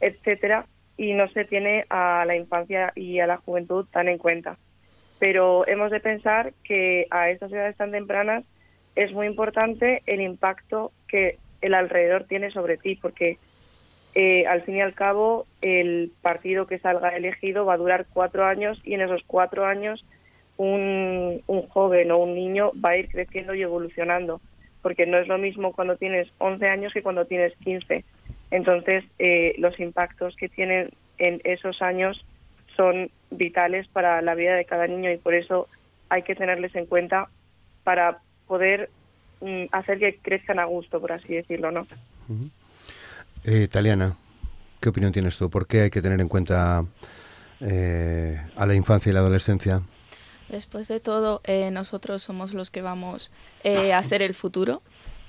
etcétera, 0.00 0.66
y 0.96 1.14
no 1.14 1.28
se 1.28 1.44
tiene 1.44 1.86
a 1.90 2.24
la 2.26 2.36
infancia 2.36 2.92
y 2.94 3.20
a 3.20 3.26
la 3.26 3.38
juventud 3.38 3.86
tan 3.90 4.08
en 4.08 4.18
cuenta. 4.18 4.56
Pero 5.18 5.66
hemos 5.66 5.90
de 5.90 6.00
pensar 6.00 6.52
que 6.64 7.06
a 7.10 7.30
estas 7.30 7.52
edades 7.52 7.76
tan 7.76 7.90
tempranas 7.90 8.44
es 8.94 9.12
muy 9.12 9.26
importante 9.26 10.02
el 10.06 10.20
impacto 10.20 10.92
que 11.08 11.38
el 11.60 11.74
alrededor 11.74 12.24
tiene 12.24 12.50
sobre 12.50 12.78
ti, 12.78 12.96
porque 12.96 13.38
eh, 14.14 14.46
al 14.46 14.62
fin 14.62 14.76
y 14.76 14.80
al 14.80 14.94
cabo 14.94 15.46
el 15.62 16.10
partido 16.20 16.66
que 16.66 16.78
salga 16.78 17.16
elegido 17.16 17.64
va 17.64 17.74
a 17.74 17.78
durar 17.78 18.06
cuatro 18.12 18.44
años 18.44 18.80
y 18.84 18.94
en 18.94 19.02
esos 19.02 19.22
cuatro 19.26 19.66
años 19.66 20.04
un, 20.56 21.42
joven 21.68 22.10
o 22.10 22.18
un 22.18 22.34
niño 22.34 22.72
va 22.84 22.90
a 22.90 22.96
ir 22.96 23.08
creciendo 23.08 23.54
y 23.54 23.62
evolucionando, 23.62 24.40
porque 24.82 25.06
no 25.06 25.16
es 25.16 25.26
lo 25.26 25.38
mismo 25.38 25.72
cuando 25.72 25.96
tienes 25.96 26.28
11 26.38 26.68
años 26.68 26.92
que 26.92 27.02
cuando 27.02 27.24
tienes 27.24 27.56
15. 27.64 28.04
Entonces, 28.50 29.04
eh, 29.18 29.54
los 29.58 29.78
impactos 29.80 30.36
que 30.36 30.48
tienen 30.48 30.90
en 31.18 31.40
esos 31.44 31.80
años 31.80 32.26
son 32.76 33.10
vitales 33.30 33.88
para 33.88 34.20
la 34.22 34.34
vida 34.34 34.54
de 34.54 34.64
cada 34.64 34.86
niño 34.86 35.10
y 35.10 35.16
por 35.16 35.34
eso 35.34 35.68
hay 36.08 36.22
que 36.22 36.34
tenerles 36.34 36.74
en 36.74 36.86
cuenta 36.86 37.28
para 37.84 38.18
poder 38.46 38.90
mm, 39.40 39.66
hacer 39.72 39.98
que 39.98 40.16
crezcan 40.16 40.58
a 40.58 40.64
gusto, 40.64 41.00
por 41.00 41.12
así 41.12 41.34
decirlo, 41.34 41.70
¿no? 41.70 41.86
Eh, 43.44 43.68
Taliana, 43.68 44.16
¿qué 44.80 44.90
opinión 44.90 45.12
tienes 45.12 45.36
tú? 45.38 45.48
¿Por 45.48 45.66
qué 45.66 45.82
hay 45.82 45.90
que 45.90 46.02
tener 46.02 46.20
en 46.20 46.28
cuenta 46.28 46.84
eh, 47.60 48.40
a 48.56 48.66
la 48.66 48.74
infancia 48.74 49.10
y 49.10 49.12
la 49.14 49.20
adolescencia? 49.20 49.82
Después 50.48 50.88
de 50.88 51.00
todo, 51.00 51.40
eh, 51.44 51.70
nosotros 51.70 52.22
somos 52.22 52.52
los 52.52 52.70
que 52.70 52.82
vamos 52.82 53.30
a 53.64 54.02
ser 54.02 54.20
el 54.22 54.34
futuro 54.34 54.82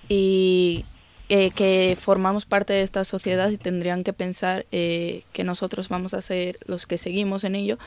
y, 0.09 0.85
que 1.29 1.97
formamos 1.97 2.45
parte 2.45 2.73
de 2.73 2.81
esta 2.81 3.05
sociedad 3.05 3.49
y 3.51 3.57
tendrían 3.57 4.03
que 4.03 4.11
pensar 4.11 4.65
que 4.65 5.43
nosotros 5.45 5.87
vamos 5.87 6.13
a 6.13 6.21
ser 6.21 6.59
los 6.65 6.87
que 6.87 6.97
seguimos 6.97 7.45
en 7.45 7.55
ello. 7.55 7.77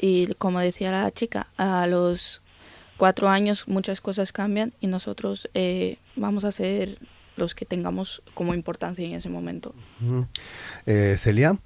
Y 0.00 0.32
como 0.34 0.60
decía 0.60 0.90
la 0.90 1.10
chica, 1.10 1.48
a 1.58 1.86
los 1.86 2.40
cuatro 2.96 3.28
años 3.28 3.68
muchas 3.68 4.00
cosas 4.00 4.32
cambian 4.32 4.72
y 4.80 4.86
nosotros 4.86 5.50
vamos 6.14 6.44
a 6.44 6.52
ser 6.52 6.98
los 7.36 7.54
que 7.54 7.64
tengamos 7.64 8.22
como 8.34 8.54
importancia 8.54 9.06
en 9.06 9.14
ese 9.14 9.28
momento. 9.28 9.74
Celia. 10.84 11.56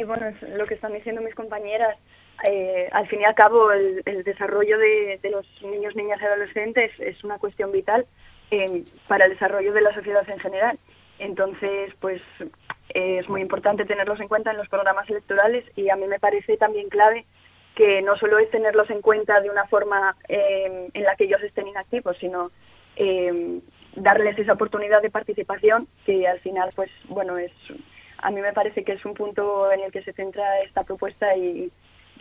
Y 0.00 0.04
bueno, 0.04 0.28
es 0.28 0.40
lo 0.56 0.66
que 0.66 0.74
están 0.74 0.94
diciendo 0.94 1.20
mis 1.20 1.34
compañeras. 1.34 1.94
Eh, 2.44 2.88
al 2.92 3.06
fin 3.08 3.20
y 3.20 3.24
al 3.24 3.34
cabo, 3.34 3.70
el, 3.70 4.02
desarrollo 4.24 4.78
de, 4.78 5.20
los 5.30 5.46
niños, 5.62 5.94
niñas 5.94 6.18
y 6.22 6.24
adolescentes 6.24 6.92
es 6.98 7.22
una 7.22 7.38
cuestión 7.38 7.70
vital 7.70 8.06
eh, 8.50 8.84
para 9.08 9.26
el 9.26 9.32
desarrollo 9.32 9.74
de 9.74 9.82
la 9.82 9.92
sociedad 9.92 10.26
en 10.28 10.38
general. 10.38 10.78
Entonces, 11.18 11.92
pues 12.00 12.22
es 12.88 13.28
muy 13.28 13.42
importante 13.42 13.84
tenerlos 13.84 14.18
en 14.20 14.28
cuenta 14.28 14.52
en 14.52 14.56
los 14.56 14.68
programas 14.68 15.08
electorales 15.10 15.64
y 15.76 15.90
a 15.90 15.96
mí 15.96 16.06
me 16.06 16.18
parece 16.18 16.56
también 16.56 16.88
clave 16.88 17.26
que 17.74 18.00
no 18.00 18.16
solo 18.16 18.38
es 18.38 18.50
tenerlos 18.50 18.88
en 18.88 19.02
cuenta 19.02 19.40
de 19.42 19.50
una 19.50 19.66
forma 19.66 20.16
eh, 20.28 20.88
en 20.94 21.04
la 21.04 21.14
que 21.14 21.24
ellos 21.24 21.42
estén 21.42 21.68
inactivos, 21.68 22.16
sino 22.18 22.50
darles 23.96 24.38
esa 24.38 24.52
oportunidad 24.52 25.02
de 25.02 25.10
participación 25.10 25.88
que 26.06 26.26
al 26.26 26.40
final, 26.40 26.70
pues 26.74 26.90
bueno, 27.08 27.38
es 27.38 27.52
a 28.22 28.30
mí 28.30 28.40
me 28.40 28.52
parece 28.52 28.84
que 28.84 28.92
es 28.92 29.04
un 29.04 29.14
punto 29.14 29.72
en 29.72 29.80
el 29.80 29.92
que 29.92 30.02
se 30.02 30.12
centra 30.12 30.60
esta 30.60 30.84
propuesta 30.84 31.34
y 31.36 31.70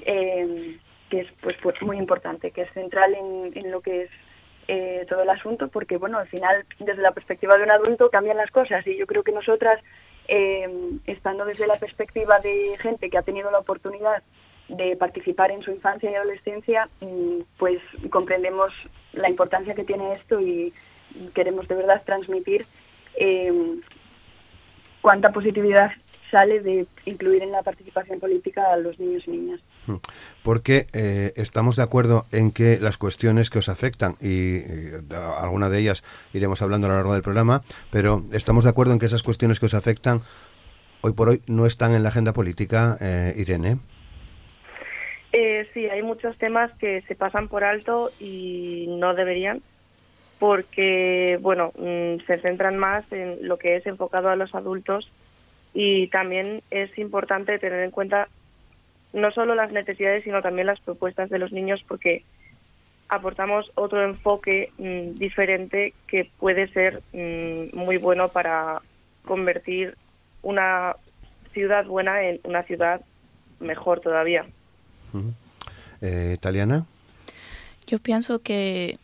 eh, 0.06 0.78
que 1.10 1.22
es 1.22 1.28
pues, 1.42 1.58
pues, 1.62 1.82
muy 1.82 1.98
importante, 1.98 2.52
que 2.52 2.62
es 2.62 2.74
central 2.74 3.16
en, 3.16 3.72
lo 3.72 3.82
que 3.82 4.04
es 4.04 4.10
eh, 4.68 5.06
todo 5.10 5.24
el 5.24 5.30
asunto, 5.30 5.68
porque 5.68 5.98
bueno, 5.98 6.20
al 6.20 6.28
final 6.28 6.66
desde 6.80 7.02
la 7.02 7.12
perspectiva 7.12 7.58
de 7.58 7.64
un 7.64 7.72
adulto 7.72 8.10
cambian 8.10 8.38
las 8.38 8.52
cosas 8.52 8.86
y 8.88 8.98
yo 8.98 9.08
creo 9.08 9.24
que 9.24 9.32
nosotras, 9.32 9.82
eh, 10.28 10.70
estando 11.06 11.46
desde 11.46 11.68
la 11.68 11.78
perspectiva 11.78 12.40
de 12.40 12.78
gente 12.80 13.10
que 13.10 13.18
ha 13.18 13.24
tenido 13.24 13.50
la 13.52 13.60
oportunidad 13.60 14.24
de 14.70 14.96
participar 14.96 15.50
en 15.52 15.64
su 15.64 15.72
infancia 15.72 16.12
y 16.12 16.16
adolescencia, 16.16 16.88
mm, 17.02 17.40
pues 17.58 17.82
comprendemos 18.12 18.72
la 19.14 19.30
importancia 19.30 19.74
que 19.74 19.84
tiene 19.84 20.14
esto 20.14 20.40
y 20.40 20.72
queremos 21.34 21.68
de 21.68 21.76
verdad 21.76 22.02
transmitir 22.06 22.66
cuánta 25.02 25.32
positividad 25.32 25.92
sale 26.30 26.60
de 26.62 26.86
incluir 27.06 27.44
en 27.44 27.52
la 27.52 27.64
participación 27.64 28.20
política 28.20 28.72
a 28.72 28.78
los 28.78 29.00
niños 29.00 29.24
y 29.28 29.32
niñas. 29.32 29.60
Hmm. 29.88 29.96
Porque 30.44 30.88
eh, 30.94 31.34
estamos 31.36 31.76
de 31.76 31.84
acuerdo 31.84 32.26
en 32.32 32.52
que 32.52 32.80
las 32.80 32.98
cuestiones 32.98 33.50
que 33.50 33.60
os 33.60 33.70
afectan, 33.70 34.16
y, 34.22 34.62
alguna 35.42 35.70
de 35.70 35.80
ellas 35.80 36.04
iremos 36.34 36.62
hablando 36.62 36.88
a 36.88 36.92
lo 36.92 36.96
largo 36.98 37.14
del 37.14 37.24
programa, 37.24 37.62
pero 37.92 38.24
estamos 38.32 38.64
de 38.64 38.70
acuerdo 38.70 38.94
en 38.94 39.00
que 39.00 39.06
esas 39.06 39.24
cuestiones 39.24 39.60
que 39.60 39.66
os 39.66 39.74
afectan 39.74 40.22
hoy 41.02 41.14
por 41.14 41.30
hoy 41.30 41.42
no 41.48 41.66
están 41.66 41.94
en 41.94 42.04
la 42.04 42.10
agenda 42.10 42.34
política, 42.34 42.98
eh, 43.02 43.34
Irene. 43.38 43.78
Eh, 45.32 45.68
sí, 45.74 45.88
hay 45.88 46.02
muchos 46.02 46.38
temas 46.38 46.72
que 46.80 47.02
se 47.08 47.16
pasan 47.16 47.48
por 47.48 47.64
alto 47.64 48.12
y 48.20 48.88
no 48.90 49.14
deberían 49.14 49.62
porque 50.40 51.38
bueno 51.42 51.72
mm, 51.78 52.26
se 52.26 52.40
centran 52.40 52.78
más 52.78 53.12
en 53.12 53.48
lo 53.48 53.58
que 53.58 53.76
es 53.76 53.86
enfocado 53.86 54.30
a 54.30 54.36
los 54.36 54.56
adultos 54.56 55.12
y 55.74 56.08
también 56.08 56.64
es 56.72 56.98
importante 56.98 57.60
tener 57.60 57.84
en 57.84 57.92
cuenta 57.92 58.28
no 59.14 59.32
solo 59.32 59.54
las 59.54 59.72
necesidades 59.72 60.24
sino 60.24 60.42
también 60.42 60.68
las 60.68 60.80
propuestas 60.80 61.30
de 61.30 61.40
los 61.40 61.52
niños 61.52 61.84
porque 61.88 62.24
aportamos 63.10 63.72
otro 63.76 64.04
enfoque 64.04 64.72
mm, 64.78 65.18
diferente 65.18 65.94
que 66.08 66.30
puede 66.40 66.68
ser 66.70 67.02
mm, 67.12 67.76
muy 67.76 67.98
bueno 67.98 68.30
para 68.30 68.82
convertir 69.26 69.96
una 70.42 70.96
ciudad 71.52 71.86
buena 71.86 72.24
en 72.24 72.40
una 72.44 72.64
ciudad 72.64 73.02
mejor 73.60 74.00
todavía. 74.00 74.46
Eh, 76.02 76.34
¿Italiana? 76.36 76.86
Yo 77.88 78.00
pienso 78.00 78.40
que 78.40 78.98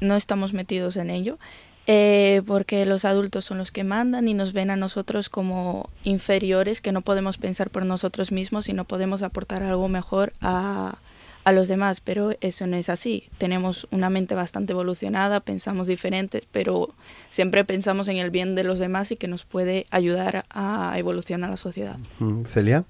no 0.00 0.16
estamos 0.16 0.52
metidos 0.52 0.96
en 0.96 1.10
ello, 1.10 1.38
eh, 1.86 2.42
porque 2.46 2.84
los 2.84 3.04
adultos 3.04 3.44
son 3.44 3.58
los 3.58 3.70
que 3.70 3.84
mandan 3.84 4.26
y 4.26 4.34
nos 4.34 4.52
ven 4.52 4.70
a 4.70 4.76
nosotros 4.76 5.28
como 5.28 5.88
inferiores, 6.02 6.80
que 6.80 6.92
no 6.92 7.00
podemos 7.02 7.38
pensar 7.38 7.70
por 7.70 7.84
nosotros 7.84 8.32
mismos 8.32 8.68
y 8.68 8.72
no 8.72 8.84
podemos 8.84 9.22
aportar 9.22 9.62
algo 9.62 9.88
mejor 9.88 10.32
a, 10.40 10.96
a 11.44 11.52
los 11.52 11.68
demás, 11.68 12.00
pero 12.00 12.32
eso 12.40 12.66
no 12.66 12.76
es 12.76 12.88
así. 12.88 13.28
Tenemos 13.38 13.86
una 13.92 14.10
mente 14.10 14.34
bastante 14.34 14.72
evolucionada, 14.72 15.38
pensamos 15.38 15.86
diferentes, 15.86 16.44
pero 16.50 16.88
siempre 17.30 17.64
pensamos 17.64 18.08
en 18.08 18.16
el 18.16 18.30
bien 18.30 18.56
de 18.56 18.64
los 18.64 18.80
demás 18.80 19.12
y 19.12 19.16
que 19.16 19.28
nos 19.28 19.44
puede 19.44 19.86
ayudar 19.92 20.44
a 20.50 20.98
evolucionar 20.98 21.50
la 21.50 21.56
sociedad. 21.56 21.98
Celia. 22.46 22.82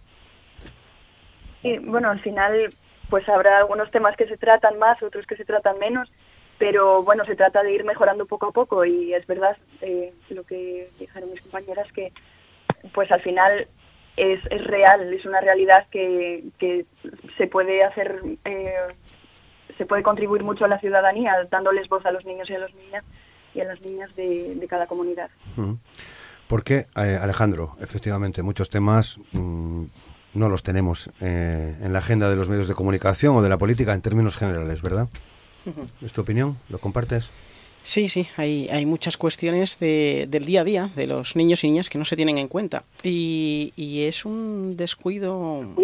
Sí, 1.61 1.77
bueno, 1.79 2.11
al 2.11 2.21
final 2.21 2.73
pues 3.11 3.29
habrá 3.29 3.59
algunos 3.59 3.90
temas 3.90 4.16
que 4.16 4.27
se 4.27 4.37
tratan 4.37 4.79
más, 4.79 5.03
otros 5.03 5.27
que 5.27 5.37
se 5.37 5.45
tratan 5.45 5.79
menos, 5.79 6.11
pero 6.59 7.03
bueno, 7.03 7.25
se 7.25 7.37
trata 7.37 7.62
de 7.62 7.73
ir 7.73 7.85
mejorando 7.85 8.27
poco 8.27 8.47
a 8.47 8.53
poco 8.53 8.85
y 8.85 9.12
es 9.12 9.27
verdad 9.27 9.57
eh, 9.83 10.12
lo 10.31 10.45
que 10.45 10.88
dijeron 10.99 11.31
mis 11.31 11.42
compañeras 11.42 11.90
que 11.92 12.12
pues 12.92 13.11
al 13.12 13.21
final 13.21 13.69
es, 14.16 14.42
real, 14.64 15.12
es 15.12 15.27
una 15.27 15.40
realidad 15.40 15.87
que, 15.90 16.45
se 17.37 17.47
puede 17.49 17.85
hacer, 17.85 18.23
eh, 18.47 18.75
se 19.77 19.85
puede 19.85 20.03
contribuir 20.03 20.42
mucho 20.42 20.64
a 20.64 20.69
la 20.69 20.79
ciudadanía 20.79 21.35
dándoles 21.51 21.88
voz 21.88 22.07
a 22.07 22.12
los 22.12 22.25
niños 22.25 22.49
y 22.49 22.55
a 22.55 22.59
las 22.59 22.75
niñas 22.75 23.05
y 23.55 23.61
a 23.61 23.64
las 23.64 23.81
niñas 23.83 24.14
de, 24.16 24.66
cada 24.69 24.87
comunidad. 24.87 25.31
Porque, 26.49 26.87
eh, 26.97 27.19
Alejandro, 27.21 27.77
efectivamente, 27.81 28.42
muchos 28.42 28.71
temas 28.71 29.19
mm, 29.33 29.85
no 30.35 30.49
los 30.49 30.62
tenemos 30.62 31.11
en 31.21 31.92
la 31.92 31.99
agenda 31.99 32.31
de 32.31 32.37
los 32.37 32.49
medios 32.49 32.69
de 32.69 32.75
comunicación 32.75 33.37
o 33.37 33.42
de 33.42 33.49
la 33.49 33.59
política 33.59 33.92
en 33.92 34.01
términos 34.01 34.37
generales, 34.37 34.81
¿verdad? 34.81 35.09
¿Es 36.02 36.12
tu 36.12 36.20
opinión? 36.20 36.57
¿Lo 36.68 36.79
compartes? 36.79 37.31
Sí, 37.87 38.09
sí, 38.09 38.26
hay, 38.37 38.68
hay 38.68 38.85
muchas 38.85 39.16
cuestiones 39.16 39.79
de, 39.79 40.26
del 40.29 40.44
día 40.44 40.62
a 40.62 40.64
día 40.64 40.90
de 40.96 41.07
los 41.07 41.37
niños 41.37 41.62
y 41.62 41.68
niñas 41.68 41.88
que 41.88 41.98
no 41.98 42.05
se 42.05 42.16
tienen 42.16 42.37
en 42.37 42.48
cuenta. 42.48 42.83
Y, 43.05 43.72
es 43.76 44.24
un 44.24 44.76
descuido 44.76 45.38
un 45.38 45.76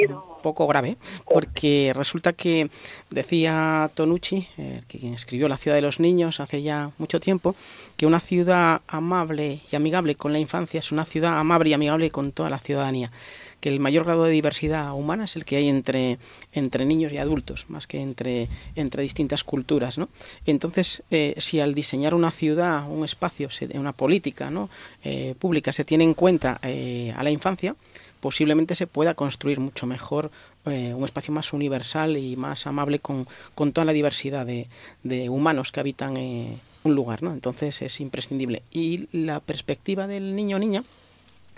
poco 0.43 0.67
grave, 0.67 0.97
porque 1.33 1.93
resulta 1.95 2.33
que, 2.33 2.71
decía 3.11 3.89
Tonucci, 3.95 4.49
el 4.57 4.85
que 4.87 5.15
escribió 5.15 5.49
La 5.49 5.57
ciudad 5.57 5.77
de 5.77 5.83
los 5.83 6.01
niños 6.01 6.41
hace 6.41 6.63
ya 6.63 6.91
mucho 6.99 7.21
tiempo, 7.21 7.55
que 7.97 8.07
una 8.07 8.19
ciudad 8.19 8.83
amable 8.89 9.61
y 9.71 9.77
amigable 9.77 10.17
con 10.17 10.33
la 10.33 10.41
infancia 10.41 10.81
es 10.81 10.91
una 10.91 11.05
ciudad 11.05 11.39
amable 11.39 11.71
y 11.71 11.75
amigable 11.75 12.11
con 12.11 12.33
toda 12.33 12.51
la 12.51 12.59
ciudadanía 12.59 13.13
que 13.63 13.69
el 13.69 13.79
mayor 13.79 14.05
grado 14.05 14.25
de 14.25 14.33
diversidad 14.33 14.93
humana 14.93 15.25
es 15.25 15.37
el 15.37 15.45
que 15.45 15.55
hay 15.55 15.69
entre, 15.69 16.19
entre 16.53 16.85
niños 16.85 17.13
y 17.13 17.19
adultos, 17.19 17.65
más 17.69 17.87
que 17.87 18.01
entre, 18.01 18.49
entre 18.75 19.05
distintas 19.05 19.45
culturas. 19.45 19.99
¿no? 19.99 20.09
Entonces, 20.47 21.05
eh, 21.13 21.37
si 21.39 21.61
al 21.61 21.73
diseñar 21.73 22.13
una 22.13 22.33
ciudad, 22.33 22.91
un 22.91 23.05
espacio, 23.05 23.49
una 23.75 23.93
política 23.93 24.51
¿no? 24.51 24.69
Eh, 25.05 25.37
pública 25.39 25.73
se 25.73 25.85
tiene 25.85 26.03
en 26.03 26.15
cuenta 26.15 26.59
eh, 26.65 27.15
a 27.17 27.23
la 27.23 27.31
infancia, 27.31 27.77
posiblemente 28.19 28.75
se 28.75 28.89
pueda 28.89 29.15
construir 29.15 29.61
mucho 29.61 29.87
mejor 29.87 30.31
un 30.65 31.05
espacio 31.05 31.35
más 31.35 31.53
universal 31.53 32.17
y 32.17 32.37
más 32.37 32.69
amable 32.69 33.01
con, 33.01 33.27
con 33.57 33.73
toda 33.73 33.85
la 33.85 33.93
diversidad 33.93 34.47
de, 34.47 34.69
de 35.03 35.29
humanos 35.29 35.73
que 35.73 35.81
habitan 35.81 36.17
un 36.17 36.95
lugar. 36.95 37.25
¿no? 37.25 37.33
Entonces 37.33 37.83
es 37.83 38.01
imprescindible. 38.01 38.63
Y 38.71 39.09
la 39.13 39.41
perspectiva 39.41 40.07
del 40.07 40.37
niño 40.37 40.57
o 40.57 40.61
niña 40.61 40.85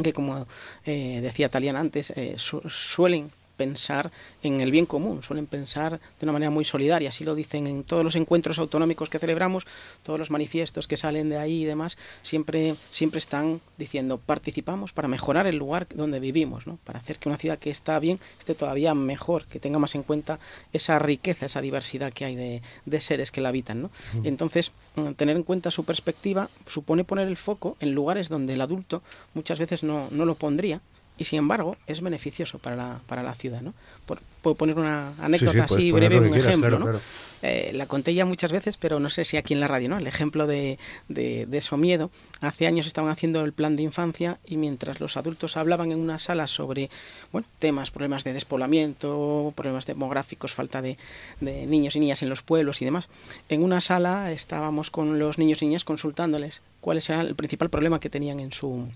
que 0.03 0.13
como 0.13 0.47
eh, 0.85 1.21
decía 1.23 1.49
Taliana 1.49 1.81
antes, 1.81 2.11
eh, 2.17 2.37
suelen 2.39 3.31
pensar 3.57 4.11
en 4.43 4.61
el 4.61 4.71
bien 4.71 4.87
común, 4.87 5.23
suelen 5.23 5.47
pensar 5.47 6.01
de 6.19 6.27
una 6.27 6.33
manera 6.33 6.51
muy 6.51 6.65
solidaria, 6.65 7.09
así 7.09 7.25
lo 7.25 7.35
dicen 7.35 7.67
en 7.67 7.85
todos 7.85 8.05
los 8.05 8.17
encuentros 8.17 8.59
autonómicos 8.59 9.09
que 9.09 9.19
celebramos, 9.19 9.67
todos 10.03 10.19
los 10.19 10.31
manifiestos 10.31 10.87
que 10.87 10.97
salen 10.97 11.29
de 11.29 11.39
ahí 11.39 11.63
y 11.63 11.65
demás, 11.65 11.97
siempre, 12.23 12.77
siempre 12.91 13.19
están 13.19 13.61
diciendo 13.79 14.19
participamos 14.19 14.93
para 14.93 15.09
mejorar 15.09 15.47
el 15.47 15.57
lugar 15.57 15.87
donde 15.95 16.21
vivimos, 16.21 16.67
¿no? 16.67 16.79
para 16.85 16.99
hacer 16.99 17.19
que 17.19 17.29
una 17.29 17.39
ciudad 17.39 17.59
que 17.59 17.71
está 17.71 17.99
bien 17.99 18.19
esté 18.39 18.55
todavía 18.55 18.95
mejor, 18.95 19.47
que 19.47 19.61
tenga 19.61 19.79
más 19.79 19.95
en 19.95 20.03
cuenta 20.03 20.39
esa 20.73 20.99
riqueza, 20.99 21.47
esa 21.47 21.61
diversidad 21.61 22.13
que 22.13 22.25
hay 22.25 22.37
de, 22.37 22.63
de 22.85 23.01
seres 23.01 23.31
que 23.31 23.41
la 23.41 23.51
habitan. 23.51 23.83
¿no? 23.83 23.91
Entonces, 24.25 24.73
mm, 24.97 25.13
tener 25.13 25.37
en 25.37 25.43
cuenta 25.43 25.71
su 25.71 25.85
perspectiva 25.85 26.49
supone 26.67 27.05
poner 27.05 27.29
el 27.29 27.37
foco 27.37 27.77
en 27.81 27.93
lugares 27.93 28.29
donde 28.29 28.55
el 28.55 28.61
adulto 28.61 29.03
muchas 29.35 29.59
veces 29.59 29.83
no, 29.83 30.09
no 30.11 30.25
lo 30.25 30.35
pondría 30.35 30.81
y 31.17 31.25
sin 31.25 31.39
embargo 31.39 31.77
es 31.87 32.01
beneficioso 32.01 32.59
para 32.59 32.77
la, 32.77 33.01
para 33.07 33.23
la 33.23 33.35
ciudad. 33.35 33.61
¿no? 33.61 33.75
Por, 34.07 34.21
puedo 34.43 34.57
poner 34.57 34.79
una 34.79 35.15
anécdota 35.21 35.65
así 35.65 35.93
breve, 35.93 36.19
un 36.19 36.35
ejemplo. 36.35 36.79
¿no? 36.79 37.01
Eh, 37.43 37.73
la 37.75 37.87
conté 37.87 38.15
ya 38.15 38.25
muchas 38.25 38.53
veces, 38.53 38.77
pero 38.77 38.99
no 39.01 39.11
sé 39.11 39.25
si 39.25 39.37
aquí 39.37 39.53
en 39.53 39.61
la 39.61 39.69
radio, 39.69 39.89
¿no? 39.91 39.99
el 39.99 40.07
ejemplo 40.07 40.47
de, 40.47 40.79
de, 41.09 41.47
de 41.47 41.59
eso 41.59 41.77
miedo. 41.77 42.11
Hace 42.41 42.67
años 42.67 42.87
estaban 42.87 43.11
haciendo 43.11 43.45
el 43.45 43.53
plan 43.53 43.77
de 43.77 43.83
infancia 43.83 44.39
y 44.47 44.57
mientras 44.57 45.01
los 45.01 45.17
adultos 45.17 45.57
hablaban 45.57 45.93
en 45.93 45.99
una 45.99 46.19
sala 46.19 46.47
sobre 46.47 46.91
bueno, 47.33 47.47
temas, 47.59 47.91
problemas 47.91 48.25
de 48.25 48.33
despoblamiento, 48.33 49.53
problemas 49.55 49.87
demográficos, 49.87 50.53
falta 50.53 50.83
de, 50.83 50.99
de 51.41 51.67
niños 51.67 51.95
y 51.97 52.01
niñas 52.01 52.23
en 52.23 52.29
los 52.29 52.43
pueblos 52.43 52.83
y 52.83 52.87
demás, 52.87 53.09
en 53.49 53.63
una 53.63 53.81
sala 53.81 54.33
estábamos 54.33 54.91
con 54.91 55.19
los 55.19 55.39
niños 55.39 55.63
y 55.63 55.67
niñas 55.67 55.85
consultándoles 55.85 56.61
cuál 56.81 56.99
era 56.99 57.21
el 57.21 57.35
principal 57.35 57.71
problema 57.71 58.01
que 58.01 58.11
tenían 58.11 58.41
en 58.41 58.53
su 58.53 58.89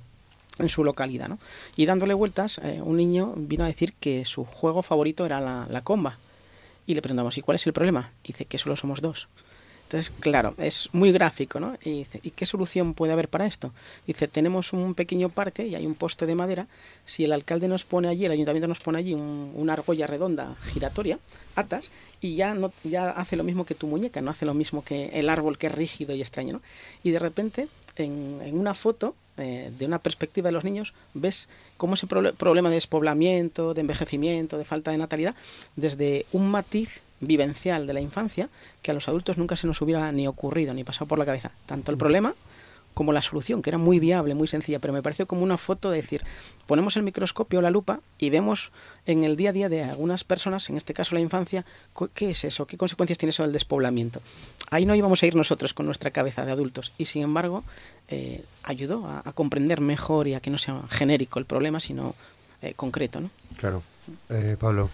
en 0.59 0.69
su 0.69 0.85
localidad. 0.85 1.29
¿no? 1.29 1.39
Y 1.77 1.87
dándole 1.87 2.15
vueltas, 2.15 2.61
eh, 2.63 2.81
un 2.83 2.97
niño 2.97 3.35
vino 3.37 3.65
a 3.65 3.69
decir 3.69 3.95
que 3.95 4.25
su 4.25 4.45
juego 4.45 4.83
favorito 4.83 5.27
era 5.27 5.41
la, 5.41 5.67
la 5.71 5.83
comba. 5.83 6.19
Y 6.87 6.95
le 6.95 7.03
preguntamos, 7.03 7.37
¿y 7.37 7.43
cuál 7.43 7.57
es 7.57 7.67
el 7.67 7.73
problema? 7.73 8.13
Y 8.23 8.29
dice 8.29 8.47
que 8.47 8.59
solo 8.59 8.77
somos 8.77 9.01
dos. 9.03 9.29
Entonces, 9.89 10.13
claro, 10.21 10.55
es 10.59 10.91
muy 10.93 11.13
gráfico, 11.13 11.61
¿no? 11.61 11.79
Y 11.83 12.01
dice, 12.01 12.21
¿y 12.23 12.33
qué 12.33 12.45
solución 12.45 12.93
puede 12.93 13.15
haber 13.15 13.29
para 13.29 13.47
esto? 13.47 13.73
Dice, 14.07 14.29
tenemos 14.29 14.75
un 14.75 14.95
pequeño 14.95 15.31
parque 15.31 15.67
y 15.67 15.75
hay 15.77 15.87
un 15.87 15.95
poste 15.95 16.27
de 16.27 16.35
madera. 16.35 16.67
Si 17.07 17.25
el 17.25 17.33
alcalde 17.33 17.69
nos 17.69 17.85
pone 17.85 18.07
allí, 18.07 18.27
el 18.27 18.33
ayuntamiento 18.33 18.69
nos 18.69 18.81
pone 18.81 18.99
allí 18.99 19.15
un, 19.15 19.51
una 19.55 19.73
argolla 19.73 20.07
redonda 20.07 20.57
giratoria, 20.75 21.19
atas, 21.57 21.91
y 22.21 22.37
ya 22.37 22.53
no 22.53 22.71
ya 22.85 23.09
hace 23.13 23.37
lo 23.37 23.45
mismo 23.45 23.65
que 23.65 23.75
tu 23.75 23.87
muñeca, 23.87 24.21
no 24.21 24.31
hace 24.31 24.45
lo 24.45 24.53
mismo 24.53 24.85
que 24.85 25.07
el 25.15 25.31
árbol 25.31 25.57
que 25.57 25.69
es 25.69 25.75
rígido 25.75 26.15
y 26.15 26.21
extraño, 26.21 26.53
¿no? 26.53 26.63
Y 27.03 27.11
de 27.11 27.19
repente, 27.19 27.69
en, 27.97 28.43
en 28.45 28.59
una 28.59 28.75
foto, 28.75 29.15
eh, 29.39 29.71
de 29.77 29.87
una 29.87 29.99
perspectiva 29.99 30.49
de 30.49 30.53
los 30.53 30.65
niños, 30.65 30.93
ves 31.15 31.49
cómo 31.77 31.95
ese 31.95 32.07
pro 32.07 32.33
problema 32.35 32.69
de 32.69 32.77
despoblamiento, 32.77 33.75
de 33.75 33.81
envejecimiento, 33.81 34.59
de 34.59 34.65
falta 34.65 34.91
de 34.91 34.99
natalidad, 34.99 35.35
desde 35.77 36.27
un 36.33 36.51
matiz 36.51 37.01
vivencial 37.21 37.87
de 37.87 37.93
la 37.93 38.01
infancia 38.01 38.49
que 38.83 38.91
a 38.91 38.95
los 38.95 39.09
adultos 39.09 39.39
nunca 39.39 39.57
se 39.57 39.67
nos 39.67 39.81
hubiera 39.81 40.11
ni 40.13 40.29
ocurrido 40.29 40.75
ni 40.75 40.85
pasado 40.85 41.07
por 41.07 41.19
la 41.19 41.27
cabeza. 41.27 41.53
Tanto 41.67 41.91
el 41.91 41.99
problema 41.99 42.35
como 42.99 43.13
la 43.13 43.23
solución, 43.23 43.63
que 43.63 43.71
era 43.71 43.79
muy 43.79 44.01
viable, 44.01 44.35
muy 44.35 44.49
sencilla, 44.49 44.81
pero 44.81 44.93
me 44.93 45.03
pareció 45.03 45.25
como 45.27 45.45
una 45.45 45.57
foto 45.57 45.89
de 45.93 45.99
decir, 45.99 46.25
ponemos 46.67 46.97
el 46.97 47.05
microscopio, 47.05 47.61
la 47.61 47.71
lupa, 47.71 48.01
y 48.19 48.29
vemos 48.29 48.73
en 49.07 49.23
el 49.23 49.37
día 49.37 49.51
a 49.51 49.53
día 49.53 49.69
de 49.69 49.85
algunas 49.85 50.25
personas, 50.25 50.69
en 50.69 50.77
este 50.77 50.95
caso 50.95 51.15
la 51.15 51.21
infancia, 51.21 51.65
qué 52.13 52.31
es 52.31 52.43
eso, 52.43 52.67
qué 52.67 52.77
consecuencias 52.77 53.17
tiene 53.17 53.31
eso 53.31 53.45
del 53.45 53.53
despoblamiento. 53.53 54.21
Ahí 54.73 54.85
no 54.85 54.97
íbamos 54.97 55.23
a 55.23 55.27
ir 55.27 55.37
nosotros 55.37 55.75
con 55.75 55.87
nuestra 55.87 56.11
cabeza 56.11 56.45
de 56.45 56.51
adultos, 56.51 56.93
y 56.99 57.05
sin 57.05 57.23
embargo 57.23 57.63
eh, 58.09 58.43
ayudó 58.65 59.07
a, 59.07 59.23
a, 59.25 59.33
comprender 59.33 59.81
mejor 59.81 60.27
y 60.27 60.35
a 60.35 60.41
que 60.41 60.51
no 60.51 60.59
sea 60.59 60.83
genérico 60.91 61.39
el 61.39 61.45
problema, 61.45 61.79
sino 61.79 62.17
eh, 62.63 62.75
concreto. 62.75 63.21
¿no? 63.21 63.31
Claro. 63.59 63.85
Eh, 64.29 64.57
Pablo. 64.59 64.91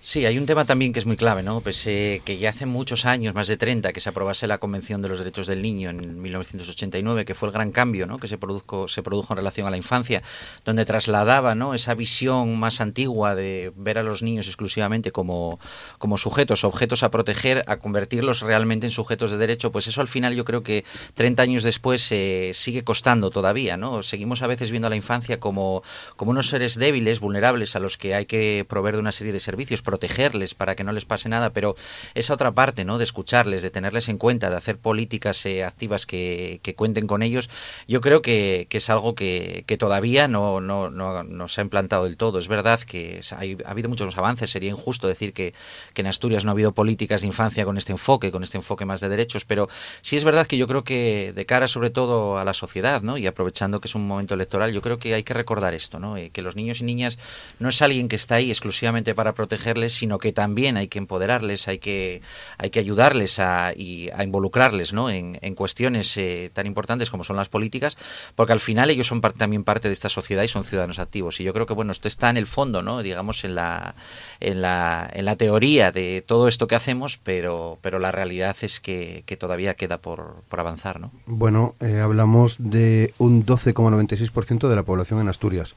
Sí, 0.00 0.24
hay 0.26 0.38
un 0.38 0.46
tema 0.46 0.64
también 0.64 0.92
que 0.92 1.00
es 1.00 1.06
muy 1.06 1.16
clave, 1.16 1.42
¿no? 1.42 1.60
Pese 1.60 2.22
que 2.24 2.38
ya 2.38 2.50
hace 2.50 2.66
muchos 2.66 3.04
años, 3.04 3.34
más 3.34 3.48
de 3.48 3.56
30, 3.56 3.92
que 3.92 3.98
se 3.98 4.08
aprobase 4.08 4.46
la 4.46 4.58
Convención 4.58 5.02
de 5.02 5.08
los 5.08 5.18
Derechos 5.18 5.48
del 5.48 5.60
Niño 5.60 5.90
en 5.90 6.22
1989, 6.22 7.24
que 7.24 7.34
fue 7.34 7.48
el 7.48 7.52
gran 7.52 7.72
cambio, 7.72 8.06
¿no? 8.06 8.18
Que 8.18 8.28
se 8.28 8.38
produjo, 8.38 8.86
se 8.86 9.02
produjo 9.02 9.32
en 9.32 9.38
relación 9.38 9.66
a 9.66 9.70
la 9.70 9.76
infancia, 9.76 10.22
donde 10.64 10.84
trasladaba, 10.84 11.56
¿no? 11.56 11.74
Esa 11.74 11.94
visión 11.94 12.56
más 12.60 12.80
antigua 12.80 13.34
de 13.34 13.72
ver 13.74 13.98
a 13.98 14.04
los 14.04 14.22
niños 14.22 14.46
exclusivamente 14.46 15.10
como, 15.10 15.58
como 15.98 16.16
sujetos, 16.16 16.62
objetos 16.62 17.02
a 17.02 17.10
proteger, 17.10 17.64
a 17.66 17.78
convertirlos 17.78 18.42
realmente 18.42 18.86
en 18.86 18.92
sujetos 18.92 19.32
de 19.32 19.36
derecho, 19.36 19.72
pues 19.72 19.88
eso 19.88 20.00
al 20.00 20.08
final 20.08 20.32
yo 20.36 20.44
creo 20.44 20.62
que 20.62 20.84
30 21.14 21.42
años 21.42 21.64
después 21.64 22.12
eh, 22.12 22.52
sigue 22.54 22.84
costando 22.84 23.30
todavía, 23.30 23.76
¿no? 23.76 24.04
Seguimos 24.04 24.42
a 24.42 24.46
veces 24.46 24.70
viendo 24.70 24.86
a 24.86 24.90
la 24.90 24.96
infancia 24.96 25.40
como, 25.40 25.82
como 26.14 26.30
unos 26.30 26.50
seres 26.50 26.76
débiles, 26.76 27.18
vulnerables, 27.18 27.74
a 27.74 27.80
los 27.80 27.98
que 27.98 28.14
hay 28.14 28.26
que 28.26 28.64
proveer 28.68 28.94
de 28.94 29.00
una 29.00 29.10
serie 29.10 29.32
de 29.32 29.40
servicios 29.40 29.82
protegerles 29.88 30.52
para 30.52 30.76
que 30.76 30.84
no 30.84 30.92
les 30.92 31.06
pase 31.06 31.30
nada, 31.30 31.54
pero 31.54 31.74
esa 32.14 32.34
otra 32.34 32.52
parte, 32.52 32.84
¿no? 32.84 32.98
De 32.98 33.04
escucharles, 33.04 33.62
de 33.62 33.70
tenerles 33.70 34.10
en 34.10 34.18
cuenta, 34.18 34.50
de 34.50 34.56
hacer 34.56 34.76
políticas 34.76 35.46
eh, 35.46 35.64
activas 35.64 36.04
que, 36.04 36.60
que, 36.62 36.74
cuenten 36.74 37.06
con 37.06 37.22
ellos, 37.22 37.48
yo 37.88 38.02
creo 38.02 38.20
que, 38.20 38.66
es 38.70 38.90
algo 38.90 39.14
que, 39.14 39.64
que 39.66 39.78
todavía 39.78 40.28
no, 40.28 40.60
no, 40.60 40.90
no, 40.90 41.24
no, 41.24 41.48
se 41.48 41.62
ha 41.62 41.64
implantado 41.64 42.04
del 42.04 42.18
todo. 42.18 42.38
Es 42.38 42.48
verdad 42.48 42.78
que 42.80 43.20
hay, 43.34 43.56
ha 43.64 43.70
habido 43.70 43.88
muchos 43.88 44.18
avances, 44.18 44.50
sería 44.50 44.68
injusto 44.68 45.08
decir 45.08 45.32
que, 45.32 45.54
que 45.94 46.02
en 46.02 46.06
Asturias 46.06 46.44
no 46.44 46.50
ha 46.50 46.52
habido 46.52 46.72
políticas 46.72 47.22
de 47.22 47.28
infancia 47.28 47.64
con 47.64 47.78
este 47.78 47.92
enfoque, 47.92 48.30
con 48.30 48.44
este 48.44 48.58
enfoque 48.58 48.84
más 48.84 49.00
de 49.00 49.08
derechos, 49.08 49.46
pero 49.46 49.70
sí 50.02 50.16
es 50.16 50.24
verdad 50.24 50.46
que 50.46 50.58
yo 50.58 50.68
creo 50.68 50.84
que 50.84 51.32
de 51.34 51.46
cara 51.46 51.66
sobre 51.66 51.88
todo 51.88 52.38
a 52.38 52.44
la 52.44 52.52
sociedad, 52.52 53.00
¿no? 53.00 53.16
Y 53.16 53.26
aprovechando 53.26 53.80
que 53.80 53.88
es 53.88 53.94
un 53.94 54.06
momento 54.06 54.34
electoral, 54.34 54.70
yo 54.70 54.82
creo 54.82 54.98
que 54.98 55.14
hay 55.14 55.22
que 55.22 55.32
recordar 55.32 55.72
esto, 55.72 55.98
¿no? 55.98 56.18
Eh, 56.18 56.28
que 56.28 56.42
los 56.42 56.56
niños 56.56 56.82
y 56.82 56.84
niñas 56.84 57.18
no 57.58 57.70
es 57.70 57.80
alguien 57.80 58.08
que 58.08 58.16
está 58.16 58.34
ahí 58.34 58.50
exclusivamente 58.50 59.14
para 59.14 59.32
proteger 59.32 59.77
sino 59.88 60.18
que 60.18 60.32
también 60.32 60.76
hay 60.76 60.88
que 60.88 60.98
empoderarles, 60.98 61.68
hay 61.68 61.78
que, 61.78 62.22
hay 62.58 62.70
que 62.70 62.80
ayudarles 62.80 63.38
a, 63.38 63.72
y 63.74 64.10
a 64.10 64.24
involucrarles 64.24 64.92
¿no? 64.92 65.10
en, 65.10 65.36
cuestiones 65.54 66.16
eh, 66.16 66.50
tan 66.52 66.66
importantes 66.66 67.10
como 67.10 67.24
son 67.24 67.36
las 67.36 67.48
políticas, 67.48 67.96
porque 68.34 68.52
al 68.52 68.60
final 68.60 68.90
ellos 68.90 69.06
son 69.06 69.20
también 69.20 69.64
parte 69.64 69.88
de 69.88 69.94
esta 69.94 70.08
sociedad 70.08 70.42
y 70.42 70.48
son 70.48 70.64
ciudadanos 70.64 70.98
activos. 70.98 71.40
Y 71.40 71.44
yo 71.44 71.52
creo 71.52 71.66
que 71.66 71.74
bueno, 71.74 71.92
esto 71.92 72.08
está 72.08 72.30
en 72.30 72.36
el 72.36 72.46
fondo, 72.46 72.82
¿no? 72.82 73.02
digamos, 73.02 73.44
en 73.44 73.54
la, 73.54 73.94
en 74.40 74.62
la, 74.62 75.08
en 75.12 75.24
la 75.24 75.36
teoría 75.36 75.90
de 75.92 76.22
todo 76.26 76.48
esto 76.48 76.66
que 76.66 76.74
hacemos, 76.74 77.18
pero, 77.18 77.78
pero 77.80 77.98
la 77.98 78.12
realidad 78.12 78.56
es 78.62 78.80
que, 78.80 79.22
que 79.26 79.36
todavía 79.36 79.74
queda 79.74 79.98
por, 79.98 80.42
por 80.48 80.60
avanzar. 80.60 81.00
¿no? 81.00 81.10
Bueno, 81.26 81.74
eh, 81.80 82.00
hablamos 82.00 82.56
de 82.58 83.14
un 83.18 83.44
12,96% 83.44 84.68
de 84.68 84.76
la 84.76 84.82
población 84.82 85.20
en 85.20 85.28
Asturias, 85.28 85.74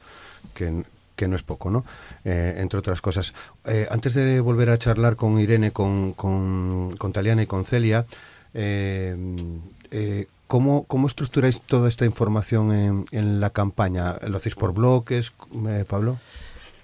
que 0.54 0.84
que 1.16 1.28
no 1.28 1.36
es 1.36 1.42
poco, 1.42 1.70
¿no? 1.70 1.84
Eh, 2.24 2.56
entre 2.58 2.78
otras 2.78 3.00
cosas. 3.00 3.34
Eh, 3.64 3.86
antes 3.90 4.14
de 4.14 4.40
volver 4.40 4.70
a 4.70 4.78
charlar 4.78 5.16
con 5.16 5.38
Irene, 5.38 5.72
con, 5.72 6.12
con, 6.12 6.96
con 6.96 7.12
Taliana 7.12 7.42
y 7.42 7.46
con 7.46 7.64
Celia, 7.64 8.06
eh, 8.54 9.16
¿cómo, 10.46 10.84
¿cómo, 10.84 11.06
estructuráis 11.06 11.60
toda 11.60 11.88
esta 11.88 12.04
información 12.04 12.72
en, 12.72 13.06
en, 13.12 13.40
la 13.40 13.50
campaña? 13.50 14.16
¿Lo 14.26 14.38
hacéis 14.38 14.54
por 14.54 14.72
bloques, 14.74 15.32
Pablo? 15.88 16.18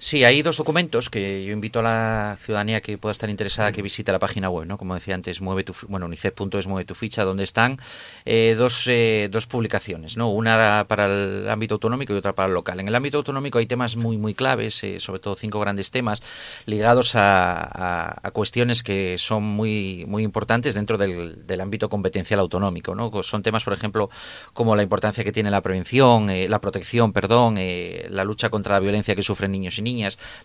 Sí, 0.00 0.22
hay 0.22 0.42
dos 0.42 0.56
documentos 0.56 1.10
que 1.10 1.44
yo 1.44 1.52
invito 1.52 1.80
a 1.80 1.82
la 1.82 2.36
ciudadanía 2.38 2.80
que 2.80 2.96
pueda 2.98 3.10
estar 3.10 3.28
interesada 3.30 3.72
que 3.72 3.82
visite 3.82 4.12
la 4.12 4.20
página 4.20 4.48
web, 4.48 4.64
¿no? 4.64 4.78
Como 4.78 4.94
decía 4.94 5.16
antes, 5.16 5.40
mueve 5.40 5.64
tu, 5.64 5.74
bueno, 5.88 6.06
unicef.es 6.06 6.68
mueve 6.68 6.84
tu 6.84 6.94
ficha, 6.94 7.24
donde 7.24 7.42
están 7.42 7.78
eh, 8.24 8.54
dos, 8.56 8.86
eh, 8.86 9.28
dos 9.28 9.48
publicaciones, 9.48 10.16
¿no? 10.16 10.30
Una 10.30 10.86
para 10.86 11.06
el 11.06 11.48
ámbito 11.48 11.74
autonómico 11.74 12.14
y 12.14 12.16
otra 12.16 12.32
para 12.32 12.46
el 12.46 12.54
local. 12.54 12.78
En 12.78 12.86
el 12.86 12.94
ámbito 12.94 13.18
autonómico 13.18 13.58
hay 13.58 13.66
temas 13.66 13.96
muy, 13.96 14.18
muy 14.18 14.34
claves, 14.34 14.84
eh, 14.84 15.00
sobre 15.00 15.18
todo 15.18 15.34
cinco 15.34 15.58
grandes 15.58 15.90
temas 15.90 16.22
ligados 16.64 17.16
a, 17.16 17.58
a, 17.58 18.20
a, 18.22 18.30
cuestiones 18.30 18.84
que 18.84 19.18
son 19.18 19.42
muy, 19.42 20.04
muy 20.06 20.22
importantes 20.22 20.74
dentro 20.74 20.96
del, 20.96 21.44
del, 21.44 21.60
ámbito 21.60 21.88
competencial 21.88 22.38
autonómico, 22.38 22.94
¿no? 22.94 23.10
Son 23.24 23.42
temas, 23.42 23.64
por 23.64 23.72
ejemplo, 23.72 24.10
como 24.52 24.76
la 24.76 24.84
importancia 24.84 25.24
que 25.24 25.32
tiene 25.32 25.50
la 25.50 25.60
prevención, 25.60 26.30
eh, 26.30 26.48
la 26.48 26.60
protección, 26.60 27.12
perdón, 27.12 27.58
la 27.58 28.22
lucha 28.22 28.48
contra 28.48 28.74
la 28.74 28.80
violencia 28.80 29.16
que 29.16 29.22
sufren 29.22 29.50
niños 29.50 29.76
y 29.78 29.82
niñas, 29.82 29.87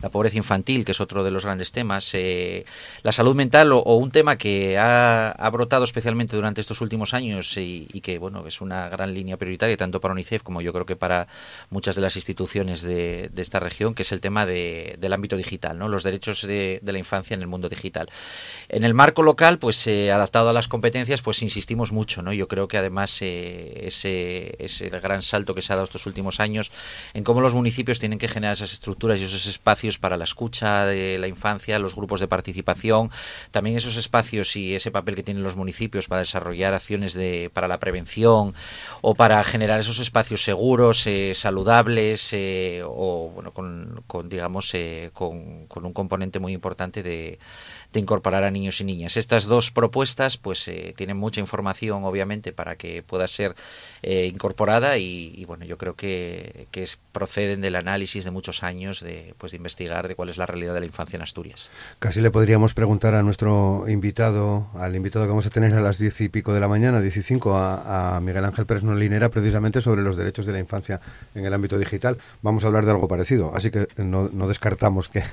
la 0.01 0.09
pobreza 0.09 0.37
infantil, 0.37 0.85
que 0.85 0.91
es 0.91 1.01
otro 1.01 1.23
de 1.23 1.31
los 1.31 1.45
grandes 1.45 1.71
temas, 1.71 2.13
eh, 2.13 2.65
la 3.01 3.11
salud 3.11 3.35
mental 3.35 3.71
o, 3.71 3.81
un 3.95 4.11
tema 4.11 4.37
que 4.37 4.77
ha, 4.77 5.31
ha, 5.31 5.49
brotado 5.49 5.85
especialmente 5.85 6.35
durante 6.35 6.61
estos 6.61 6.81
últimos 6.81 7.13
años 7.13 7.57
y, 7.57 7.85
que 8.01 8.17
bueno 8.17 8.45
es 8.47 8.59
una 8.61 8.89
gran 8.89 9.13
línea 9.13 9.37
prioritaria 9.37 9.77
tanto 9.77 10.01
para 10.01 10.13
UNICEF 10.13 10.43
como 10.43 10.61
yo 10.61 10.73
creo 10.73 10.85
que 10.85 10.95
para 10.95 11.27
muchas 11.69 11.95
de 11.95 12.01
las 12.01 12.15
instituciones 12.15 12.81
de, 12.81 13.29
esta 13.37 13.59
región, 13.59 13.93
que 13.93 14.03
es 14.03 14.11
el 14.11 14.21
tema 14.21 14.45
de, 14.45 14.95
del 14.99 15.13
ámbito 15.13 15.35
digital, 15.35 15.77
¿no? 15.77 15.89
los 15.89 16.03
derechos 16.03 16.41
de, 16.47 16.79
de, 16.81 16.91
la 16.91 16.99
infancia 16.99 17.33
en 17.33 17.41
el 17.41 17.47
mundo 17.47 17.67
digital. 17.67 18.09
En 18.69 18.83
el 18.83 18.93
marco 18.93 19.21
local, 19.21 19.59
pues 19.59 19.85
eh, 19.87 20.11
adaptado 20.11 20.49
a 20.49 20.53
las 20.53 20.67
competencias, 20.67 21.21
pues 21.21 21.41
insistimos 21.41 21.91
mucho, 21.91 22.21
¿no? 22.21 22.31
Yo 22.33 22.47
creo 22.47 22.67
que 22.67 22.77
además 22.77 23.21
eh, 23.21 23.87
ese, 23.87 24.55
ese 24.59 24.89
gran 24.89 25.21
salto 25.21 25.53
que 25.55 25.61
se 25.61 25.73
ha 25.73 25.75
dado 25.75 25.85
estos 25.85 26.05
últimos 26.05 26.39
años 26.39 26.71
en 27.13 27.23
cómo 27.23 27.41
los 27.41 27.53
municipios 27.53 27.99
tienen 27.99 28.19
que 28.19 28.27
generar 28.27 28.53
esas 28.53 28.73
estructuras 28.73 29.19
y 29.19 29.23
esos 29.23 29.32
espacios 29.33 29.99
para 29.99 30.17
la 30.17 30.23
escucha 30.23 30.85
de 30.85 31.17
la 31.19 31.27
infancia, 31.27 31.79
los 31.79 31.95
grupos 31.95 32.19
de 32.19 32.27
participación, 32.27 33.11
también 33.51 33.77
esos 33.77 33.97
espacios 33.97 34.55
y 34.55 34.75
ese 34.75 34.91
papel 34.91 35.15
que 35.15 35.23
tienen 35.23 35.43
los 35.43 35.55
municipios 35.55 36.07
para 36.07 36.19
desarrollar 36.19 36.73
acciones 36.73 37.13
de, 37.13 37.49
para 37.53 37.67
la 37.67 37.79
prevención 37.79 38.53
o 39.01 39.15
para 39.15 39.43
generar 39.43 39.79
esos 39.79 39.99
espacios 39.99 40.43
seguros, 40.43 41.05
eh, 41.07 41.33
saludables 41.35 42.33
eh, 42.33 42.81
o 42.85 43.31
bueno, 43.33 43.51
con, 43.51 44.03
con 44.07 44.29
digamos 44.29 44.73
eh, 44.73 45.09
con, 45.13 45.67
con, 45.67 45.85
un 45.85 45.93
componente 45.93 46.39
muy 46.39 46.53
importante 46.53 47.03
de, 47.03 47.39
de, 47.93 47.99
incorporar 47.99 48.43
a 48.43 48.51
niños 48.51 48.81
y 48.81 48.83
niñas. 48.83 49.17
Estas 49.17 49.45
dos 49.45 49.71
propuestas 49.71 50.37
pues 50.37 50.67
eh, 50.67 50.93
tienen 50.95 51.17
mucha 51.17 51.39
información 51.39 52.03
obviamente 52.03 52.51
para 52.51 52.75
que 52.75 53.03
pueda 53.03 53.27
ser 53.27 53.55
eh, 54.01 54.25
incorporada 54.25 54.97
y, 54.97 55.43
bueno 55.45 55.65
yo 55.65 55.77
creo 55.77 55.95
que, 55.95 56.67
proceden 57.11 57.61
del 57.61 57.75
análisis 57.75 58.25
de 58.25 58.31
muchos 58.31 58.63
años 58.63 58.99
de 58.99 59.35
pues, 59.37 59.51
de 59.51 59.57
investigar 59.57 60.07
de 60.07 60.15
cuál 60.15 60.29
es 60.29 60.37
la 60.37 60.45
realidad 60.45 60.73
de 60.73 60.79
la 60.79 60.85
infancia 60.85 61.15
en 61.17 61.21
Asturias. 61.21 61.69
Casi 61.99 62.21
le 62.21 62.31
podríamos 62.31 62.73
preguntar 62.73 63.13
a 63.13 63.23
nuestro 63.23 63.85
invitado, 63.87 64.67
al 64.75 64.95
invitado 64.95 65.25
que 65.25 65.29
vamos 65.29 65.45
a 65.45 65.49
tener 65.49 65.73
a 65.73 65.81
las 65.81 65.99
diez 65.99 66.19
y 66.21 66.29
pico 66.29 66.53
de 66.53 66.59
la 66.59 66.67
mañana, 66.67 67.01
diez 67.01 67.13
a, 67.45 68.19
Miguel 68.21 68.45
Ángel 68.45 68.65
Pérez 68.65 68.83
Nolinera, 68.83 69.29
precisamente 69.29 69.81
sobre 69.81 70.01
los 70.01 70.17
derechos 70.17 70.45
de 70.45 70.53
la 70.53 70.59
infancia 70.59 70.99
en 71.35 71.45
el 71.45 71.53
ámbito 71.53 71.77
digital. 71.77 72.17
Vamos 72.41 72.63
a 72.63 72.67
hablar 72.67 72.85
de 72.85 72.91
algo 72.91 73.07
parecido, 73.07 73.53
así 73.55 73.71
que 73.71 73.87
no 73.97 74.47
descartamos 74.47 75.09
que 75.09 75.23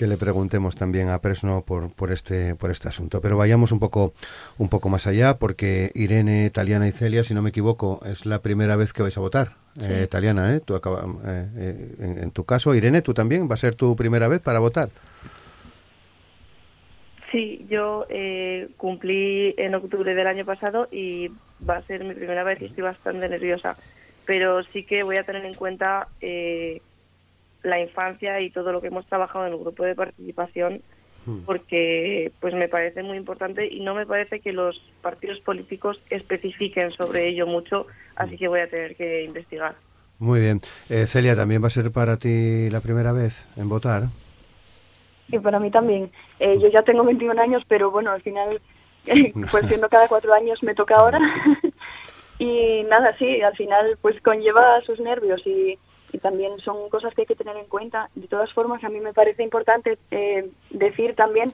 que 0.00 0.06
le 0.06 0.16
preguntemos 0.16 0.76
también 0.76 1.10
a 1.10 1.20
Presno 1.20 1.62
por, 1.62 1.92
por, 1.92 2.10
este, 2.10 2.54
por 2.54 2.70
este 2.70 2.88
asunto. 2.88 3.20
Pero 3.20 3.36
vayamos 3.36 3.70
un 3.70 3.78
poco, 3.78 4.14
un 4.56 4.70
poco 4.70 4.88
más 4.88 5.06
allá, 5.06 5.36
porque 5.36 5.90
Irene, 5.94 6.48
Taliana 6.48 6.88
y 6.88 6.92
Celia, 6.92 7.22
si 7.22 7.34
no 7.34 7.42
me 7.42 7.50
equivoco, 7.50 8.00
es 8.06 8.24
la 8.24 8.40
primera 8.40 8.76
vez 8.76 8.94
que 8.94 9.02
vais 9.02 9.14
a 9.18 9.20
votar. 9.20 9.48
Eh, 9.86 10.06
Taliana, 10.10 10.56
¿eh? 10.56 10.60
Tú 10.60 10.74
acaba, 10.74 11.04
eh, 11.26 11.48
eh, 11.54 12.16
en, 12.22 12.30
tu 12.30 12.44
caso, 12.44 12.74
Irene, 12.74 13.02
tú 13.02 13.12
también, 13.12 13.46
¿va 13.46 13.52
a 13.52 13.58
ser 13.58 13.74
tu 13.74 13.94
primera 13.94 14.26
vez 14.26 14.40
para 14.40 14.58
votar? 14.58 14.88
Sí, 17.30 17.66
yo 17.68 18.06
cumplí 18.78 19.54
en 19.58 19.74
octubre 19.74 20.14
del 20.14 20.26
año 20.26 20.46
pasado 20.46 20.88
y 20.90 21.28
va 21.68 21.76
a 21.76 21.82
ser 21.82 22.04
mi 22.04 22.14
primera 22.14 22.42
vez 22.42 22.62
y 22.62 22.64
estoy 22.64 22.84
bastante 22.84 23.28
nerviosa. 23.28 23.76
Pero 24.24 24.62
sí 24.62 24.82
que 24.82 25.02
voy 25.02 25.18
a 25.18 25.24
tener 25.24 25.44
en 25.44 25.52
cuenta 25.52 26.08
la 27.62 27.80
infancia 27.80 28.40
y 28.40 28.50
todo 28.50 28.72
lo 28.72 28.80
que 28.80 28.88
hemos 28.88 29.06
trabajado 29.06 29.46
en 29.46 29.52
el 29.52 29.58
grupo 29.58 29.84
de 29.84 29.94
participación 29.94 30.82
hmm. 31.26 31.40
porque 31.46 32.32
pues 32.40 32.54
me 32.54 32.68
parece 32.68 33.02
muy 33.02 33.16
importante 33.16 33.66
y 33.66 33.80
no 33.80 33.94
me 33.94 34.06
parece 34.06 34.40
que 34.40 34.52
los 34.52 34.80
partidos 35.02 35.40
políticos 35.40 36.02
especifiquen 36.10 36.90
sobre 36.90 37.28
ello 37.28 37.46
mucho, 37.46 37.86
así 38.16 38.36
que 38.36 38.48
voy 38.48 38.60
a 38.60 38.70
tener 38.70 38.96
que 38.96 39.24
investigar. 39.24 39.74
Muy 40.18 40.40
bien. 40.40 40.60
Eh, 40.90 41.06
Celia, 41.06 41.34
¿también 41.34 41.62
va 41.62 41.68
a 41.68 41.70
ser 41.70 41.90
para 41.90 42.18
ti 42.18 42.68
la 42.68 42.80
primera 42.80 43.12
vez 43.12 43.46
en 43.56 43.70
votar? 43.70 44.04
Y 45.28 45.38
para 45.38 45.58
mí 45.58 45.70
también. 45.70 46.10
Eh, 46.38 46.58
yo 46.60 46.68
ya 46.68 46.82
tengo 46.82 47.04
21 47.04 47.40
años, 47.40 47.62
pero 47.66 47.90
bueno, 47.90 48.10
al 48.10 48.20
final, 48.20 48.60
pues 49.50 49.66
siendo 49.66 49.88
cada 49.88 50.08
cuatro 50.08 50.34
años 50.34 50.62
me 50.62 50.74
toca 50.74 50.96
ahora. 50.96 51.18
y 52.38 52.82
nada, 52.84 53.16
sí, 53.18 53.40
al 53.40 53.56
final 53.56 53.98
pues 54.02 54.20
conlleva 54.20 54.80
sus 54.82 55.00
nervios 55.00 55.40
y 55.46 55.78
y 56.12 56.18
también 56.18 56.58
son 56.60 56.88
cosas 56.88 57.14
que 57.14 57.22
hay 57.22 57.26
que 57.26 57.34
tener 57.34 57.56
en 57.56 57.66
cuenta. 57.66 58.10
De 58.14 58.28
todas 58.28 58.52
formas, 58.52 58.82
a 58.84 58.88
mí 58.88 59.00
me 59.00 59.12
parece 59.12 59.42
importante 59.42 59.98
eh, 60.10 60.50
decir 60.70 61.14
también 61.14 61.52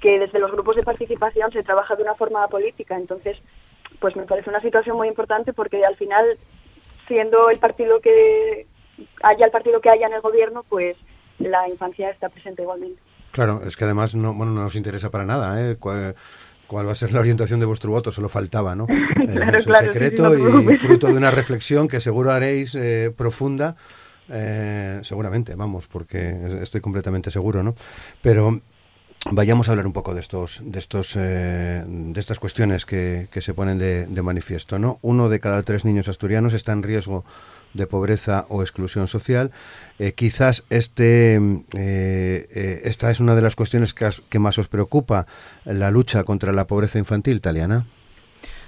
que 0.00 0.18
desde 0.18 0.38
los 0.38 0.52
grupos 0.52 0.76
de 0.76 0.82
participación 0.82 1.50
se 1.52 1.62
trabaja 1.62 1.96
de 1.96 2.02
una 2.02 2.14
forma 2.14 2.46
política, 2.48 2.96
entonces 2.96 3.38
pues 3.98 4.14
me 4.14 4.24
parece 4.24 4.50
una 4.50 4.60
situación 4.60 4.96
muy 4.96 5.08
importante 5.08 5.52
porque 5.52 5.84
al 5.84 5.96
final 5.96 6.36
siendo 7.06 7.50
el 7.50 7.58
partido 7.58 8.00
que 8.00 8.66
haya 9.22 9.46
el 9.46 9.50
partido 9.50 9.80
que 9.80 9.90
haya 9.90 10.06
en 10.06 10.14
el 10.14 10.20
gobierno, 10.20 10.64
pues 10.68 10.96
la 11.38 11.68
infancia 11.68 12.10
está 12.10 12.28
presente 12.28 12.62
igualmente. 12.62 13.00
Claro, 13.30 13.60
es 13.66 13.76
que 13.76 13.84
además 13.84 14.14
no, 14.14 14.32
bueno, 14.32 14.52
no 14.52 14.62
nos 14.62 14.76
interesa 14.76 15.10
para 15.10 15.24
nada, 15.24 15.60
¿eh? 15.60 15.76
¿Cuál, 16.66 16.88
va 16.88 16.92
a 16.92 16.96
ser 16.96 17.12
la 17.12 17.20
orientación 17.20 17.60
de 17.60 17.66
vuestro 17.66 17.90
voto? 17.92 18.10
Solo 18.10 18.28
faltaba, 18.28 18.74
¿no? 18.74 18.86
claro, 19.32 19.58
es 19.58 19.66
un 19.66 19.74
secreto 19.74 20.34
y 20.36 20.76
fruto 20.76 21.06
de 21.06 21.14
una 21.14 21.30
reflexión 21.30 21.88
que 21.88 22.00
seguro 22.00 22.32
haréis 22.32 22.74
eh, 22.74 23.12
profunda 23.16 23.76
eh, 24.28 25.00
seguramente, 25.02 25.54
vamos, 25.54 25.86
porque 25.86 26.36
estoy 26.62 26.80
completamente 26.80 27.30
seguro, 27.30 27.62
¿no? 27.62 27.74
Pero 28.22 28.60
vayamos 29.30 29.68
a 29.68 29.72
hablar 29.72 29.86
un 29.86 29.92
poco 29.92 30.14
de 30.14 30.20
estos, 30.20 30.62
de 30.64 30.78
estos, 30.78 31.14
eh, 31.16 31.84
de 31.86 32.20
estas 32.20 32.38
cuestiones 32.38 32.86
que, 32.86 33.28
se 33.32 33.54
ponen 33.54 33.78
de, 33.78 34.22
manifiesto, 34.22 34.78
¿no? 34.78 34.98
Uno 35.02 35.28
de 35.28 35.40
cada 35.40 35.62
tres 35.62 35.84
niños 35.84 36.08
asturianos 36.08 36.54
está 36.54 36.72
en 36.72 36.82
riesgo 36.82 37.24
de 37.76 37.86
pobreza 37.86 38.46
o 38.48 38.62
exclusión 38.62 39.08
social. 39.08 39.50
Eh, 39.98 40.12
quizás 40.12 40.64
este, 40.70 41.40
esta 42.84 43.10
es 43.10 43.20
una 43.20 43.34
de 43.34 43.42
las 43.42 43.56
cuestiones 43.56 43.94
que, 43.94 44.38
más 44.38 44.58
os 44.58 44.68
preocupa, 44.68 45.26
la 45.64 45.90
lucha 45.90 46.24
contra 46.24 46.52
la 46.52 46.66
pobreza 46.66 46.98
infantil, 46.98 47.40
Taliana. 47.40 47.86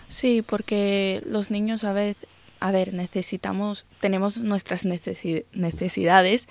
Sí, 0.09 0.43
porque 0.43 1.23
los 1.27 1.51
niños 1.51 1.85
a 1.85 1.93
veces 1.93 2.27
a 2.61 2.73
ver, 2.73 2.93
necesitamos, 2.95 3.85
tenemos 4.01 4.39
nuestras 4.39 4.85
necesidades 4.85 6.49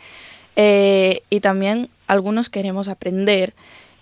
eh, 0.56 1.22
y 1.30 1.40
también 1.42 1.90
algunos 2.08 2.50
queremos 2.50 2.88
aprender. 2.88 3.54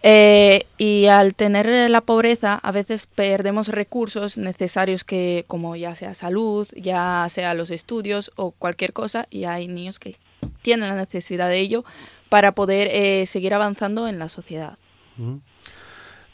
Eh, 0.08 0.68
y 0.78 1.08
al 1.08 1.34
tener 1.34 1.90
la 1.90 2.02
pobreza, 2.02 2.60
a 2.62 2.72
veces 2.72 3.08
perdemos 3.08 3.70
recursos 3.70 4.38
necesarios 4.38 5.04
que, 5.04 5.46
como 5.48 5.76
ya 5.76 5.96
sea 5.96 6.14
salud, 6.14 6.68
ya 6.76 7.26
sea 7.30 7.56
los 7.56 7.72
estudios 7.72 8.32
o 8.36 8.52
cualquier 8.52 8.94
cosa, 8.94 9.26
y 9.32 9.46
hay 9.46 9.68
niños 9.68 9.98
que 9.98 10.18
tienen 10.62 10.90
la 10.90 10.96
necesidad 10.96 11.50
de 11.50 11.58
ello 11.58 11.86
para 12.30 12.52
poder 12.52 12.88
eh, 12.92 13.26
seguir 13.26 13.56
avanzando 13.56 14.08
en 14.08 14.20
la 14.20 14.30
sociedad. 14.30 14.78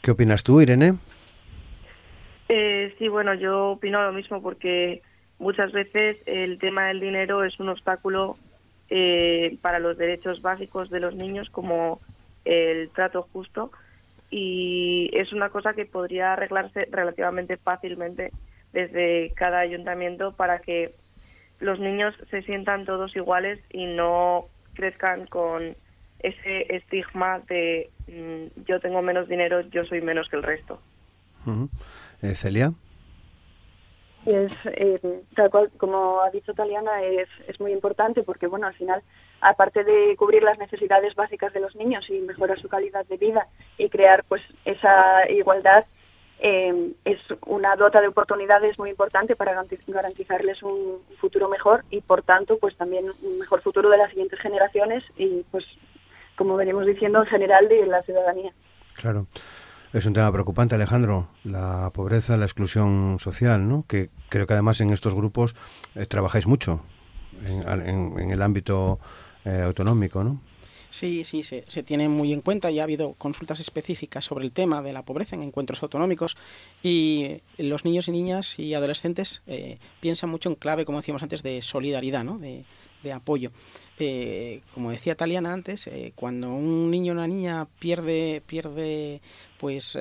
¿Qué 0.02 0.10
opinas 0.10 0.44
tú, 0.44 0.60
Irene? 0.60 0.98
sí, 2.98 3.08
bueno, 3.08 3.32
yo 3.32 3.70
opino 3.70 4.02
lo 4.02 4.12
mismo 4.12 4.42
porque 4.42 5.00
muchas 5.38 5.72
veces 5.72 6.18
el 6.26 6.58
tema 6.58 6.88
del 6.88 7.00
dinero 7.00 7.42
es 7.42 7.58
un 7.58 7.70
obstáculo 7.70 8.36
eh, 8.90 9.56
para 9.62 9.78
los 9.78 9.96
derechos 9.96 10.42
básicos 10.42 10.90
de 10.90 11.00
los 11.00 11.14
niños 11.14 11.48
como 11.48 12.02
el 12.44 12.90
trato 12.90 13.28
justo 13.32 13.70
y 14.30 15.10
es 15.12 15.32
una 15.32 15.50
cosa 15.50 15.74
que 15.74 15.84
podría 15.84 16.32
arreglarse 16.32 16.86
relativamente 16.90 17.56
fácilmente 17.56 18.32
desde 18.72 19.32
cada 19.34 19.58
ayuntamiento 19.60 20.32
para 20.32 20.60
que 20.60 20.94
los 21.60 21.78
niños 21.78 22.14
se 22.30 22.42
sientan 22.42 22.84
todos 22.84 23.14
iguales 23.14 23.60
y 23.70 23.86
no 23.86 24.46
crezcan 24.74 25.26
con 25.26 25.76
ese 26.20 26.74
estigma 26.74 27.40
de 27.40 27.90
mm, 28.08 28.62
yo 28.66 28.80
tengo 28.80 29.02
menos 29.02 29.28
dinero, 29.28 29.60
yo 29.60 29.84
soy 29.84 30.00
menos 30.00 30.28
que 30.28 30.36
el 30.36 30.42
resto. 30.42 30.80
Eh, 32.22 32.34
Celia 32.34 32.72
es 34.26 34.52
eh, 34.66 35.00
tal 35.34 35.50
cual 35.50 35.70
como 35.76 36.20
ha 36.20 36.30
dicho 36.30 36.54
Taliana 36.54 37.02
es, 37.02 37.28
es 37.48 37.60
muy 37.60 37.72
importante 37.72 38.22
porque 38.22 38.46
bueno 38.46 38.66
al 38.66 38.74
final 38.74 39.02
aparte 39.42 39.84
de 39.84 40.16
cubrir 40.16 40.42
las 40.42 40.58
necesidades 40.58 41.14
básicas 41.14 41.52
de 41.52 41.60
los 41.60 41.74
niños 41.76 42.08
y 42.08 42.20
mejorar 42.20 42.58
su 42.58 42.68
calidad 42.68 43.04
de 43.06 43.16
vida 43.16 43.48
y 43.76 43.88
crear 43.88 44.24
pues 44.24 44.40
esa 44.64 45.28
igualdad 45.28 45.84
eh, 46.38 46.92
es 47.04 47.18
una 47.46 47.76
dota 47.76 48.00
de 48.00 48.08
oportunidades 48.08 48.78
muy 48.78 48.90
importante 48.90 49.36
para 49.36 49.54
garantizarles 49.86 50.62
un 50.62 51.00
futuro 51.20 51.48
mejor 51.48 51.84
y 51.90 52.00
por 52.00 52.22
tanto 52.22 52.58
pues 52.58 52.76
también 52.76 53.06
un 53.22 53.38
mejor 53.38 53.60
futuro 53.62 53.90
de 53.90 53.98
las 53.98 54.10
siguientes 54.10 54.40
generaciones 54.40 55.04
y 55.16 55.44
pues 55.50 55.64
como 56.36 56.56
venimos 56.56 56.86
diciendo 56.86 57.20
en 57.20 57.26
general 57.26 57.68
de 57.68 57.86
la 57.86 58.02
ciudadanía 58.02 58.52
claro 58.94 59.26
es 59.92 60.06
un 60.06 60.14
tema 60.14 60.32
preocupante, 60.32 60.74
Alejandro, 60.74 61.28
la 61.44 61.90
pobreza, 61.92 62.38
la 62.38 62.46
exclusión 62.46 63.18
social, 63.18 63.68
¿no? 63.68 63.84
Que 63.86 64.08
creo 64.30 64.46
que 64.46 64.54
además 64.54 64.80
en 64.80 64.90
estos 64.90 65.14
grupos 65.14 65.54
eh, 65.94 66.06
trabajáis 66.06 66.46
mucho 66.46 66.80
en, 67.46 68.30
el 68.30 68.42
ámbito 68.42 68.98
eh, 69.44 69.62
autonómico, 69.62 70.22
¿no? 70.22 70.40
Sí, 70.92 71.24
sí, 71.24 71.42
se, 71.42 71.62
tiene 71.84 72.06
muy 72.10 72.34
en 72.34 72.42
cuenta 72.42 72.70
y 72.70 72.78
ha 72.78 72.82
habido 72.82 73.14
consultas 73.14 73.60
específicas 73.60 74.26
sobre 74.26 74.44
el 74.44 74.52
tema 74.52 74.82
de 74.82 74.92
la 74.92 75.00
pobreza 75.00 75.34
en 75.34 75.42
encuentros 75.42 75.82
autonómicos 75.82 76.36
y 76.82 77.38
los 77.56 77.86
niños 77.86 78.08
y 78.08 78.10
niñas 78.10 78.58
y 78.58 78.74
adolescentes 78.74 79.40
eh, 79.46 79.78
piensan 80.00 80.28
mucho 80.28 80.50
en 80.50 80.54
clave, 80.54 80.84
como 80.84 80.98
decíamos 80.98 81.22
antes, 81.22 81.42
de 81.42 81.62
solidaridad, 81.62 82.24
¿no? 82.24 82.38
de, 82.38 82.64
apoyo. 83.10 83.52
Eh, 83.98 84.60
como 84.74 84.90
decía 84.90 85.16
Taliana 85.16 85.54
antes, 85.54 85.86
eh, 85.86 86.12
cuando 86.14 86.52
un 86.52 86.90
niño 86.90 87.14
o 87.14 87.16
una 87.16 87.26
niña 87.26 87.66
pierde, 87.78 88.42
pierde 88.46 89.22
pues 89.56 89.98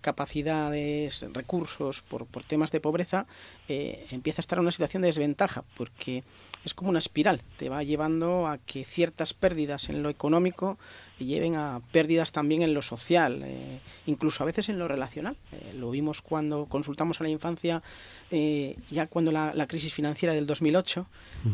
capacidades, 0.00 1.22
recursos 1.34 2.00
por, 2.00 2.24
por, 2.24 2.44
temas 2.44 2.72
de 2.72 2.80
pobreza, 2.80 3.26
empieza 3.68 4.40
a 4.40 4.42
estar 4.42 4.56
en 4.56 4.62
una 4.62 4.72
situación 4.72 5.02
de 5.02 5.08
desventaja, 5.08 5.64
porque 5.76 6.24
es 6.64 6.74
como 6.74 6.90
una 6.90 6.98
espiral, 6.98 7.40
te 7.56 7.68
va 7.68 7.82
llevando 7.82 8.46
a 8.46 8.58
que 8.58 8.84
ciertas 8.84 9.34
pérdidas 9.34 9.88
en 9.88 10.02
lo 10.02 10.10
económico 10.10 10.78
lleven 11.18 11.56
a 11.56 11.80
pérdidas 11.92 12.32
también 12.32 12.62
en 12.62 12.72
lo 12.72 12.80
social, 12.80 13.44
incluso 14.06 14.42
a 14.42 14.46
veces 14.46 14.70
en 14.70 14.78
lo 14.78 14.88
relacional. 14.88 15.36
lo 15.74 15.90
vimos 15.90 16.22
cuando 16.22 16.64
consultamos 16.64 17.20
a 17.20 17.24
la 17.24 17.30
infancia 17.30 17.82
eh, 18.32 18.76
ya 18.90 19.08
cuando 19.08 19.32
la, 19.32 19.66
crisis 19.66 19.92
financiera 19.92 20.32
del 20.32 20.46
2008, 20.46 21.06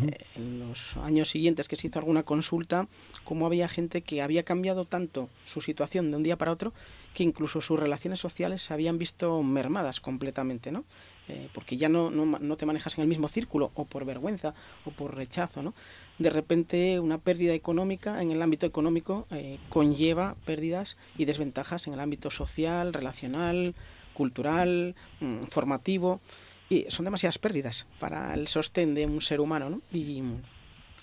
eh, 0.09 0.19
en 0.37 0.61
los 0.61 0.97
años 0.99 1.31
siguientes 1.31 1.69
que 1.69 1.77
se 1.77 1.87
hizo 1.87 1.99
alguna 1.99 2.23
consulta, 2.23 2.87
cómo 3.25 3.47
había 3.47 3.66
gente 3.66 4.03
que 4.03 4.21
había 4.21 4.42
cambiado 4.42 4.85
tanto 4.85 5.31
su 5.47 5.62
situación 5.62 6.11
de 6.11 6.19
un 6.19 6.23
día 6.23 6.37
para 6.37 6.53
otro 6.53 6.75
que 7.16 7.22
incluso 7.22 7.62
sus 7.62 7.81
relaciones 7.81 8.20
sociales 8.20 8.61
se 8.61 8.74
habían 8.74 8.98
visto 8.98 9.42
mermadas 9.42 10.02
completamente, 10.02 10.70
¿no? 10.70 10.85
Eh, 11.29 11.48
porque 11.55 11.79
ya 11.79 11.88
no, 11.88 12.11
no, 12.11 12.57
te 12.59 12.66
manejas 12.66 12.98
en 12.98 13.02
el 13.02 13.09
mismo 13.09 13.26
círculo, 13.29 13.70
o 13.74 13.87
por 13.87 14.05
vergüenza, 14.05 14.52
o 14.85 14.90
por 14.90 15.16
rechazo, 15.16 15.62
¿no? 15.62 15.72
De 16.18 16.29
repente 16.29 17.00
una 17.00 17.16
pérdida 17.16 17.55
económica 17.55 18.20
en 18.20 18.33
el 18.33 18.42
ámbito 18.42 18.66
económico 18.66 19.26
conlleva 19.70 20.37
pérdidas 20.44 20.98
y 21.16 21.24
desventajas 21.24 21.87
en 21.87 21.94
el 21.94 22.00
ámbito 22.00 22.31
social, 22.31 22.92
relacional, 22.92 23.74
cultural, 24.12 24.94
mm, 25.20 25.44
formativo 25.44 26.20
y 26.68 26.85
son 26.90 27.07
demasiadas 27.07 27.38
pérdidas 27.38 27.87
para 27.98 28.35
el 28.35 28.46
sostén 28.46 28.94
de 28.94 29.07
un 29.07 29.22
ser 29.22 29.40
humano, 29.40 29.70
¿no? 29.70 29.81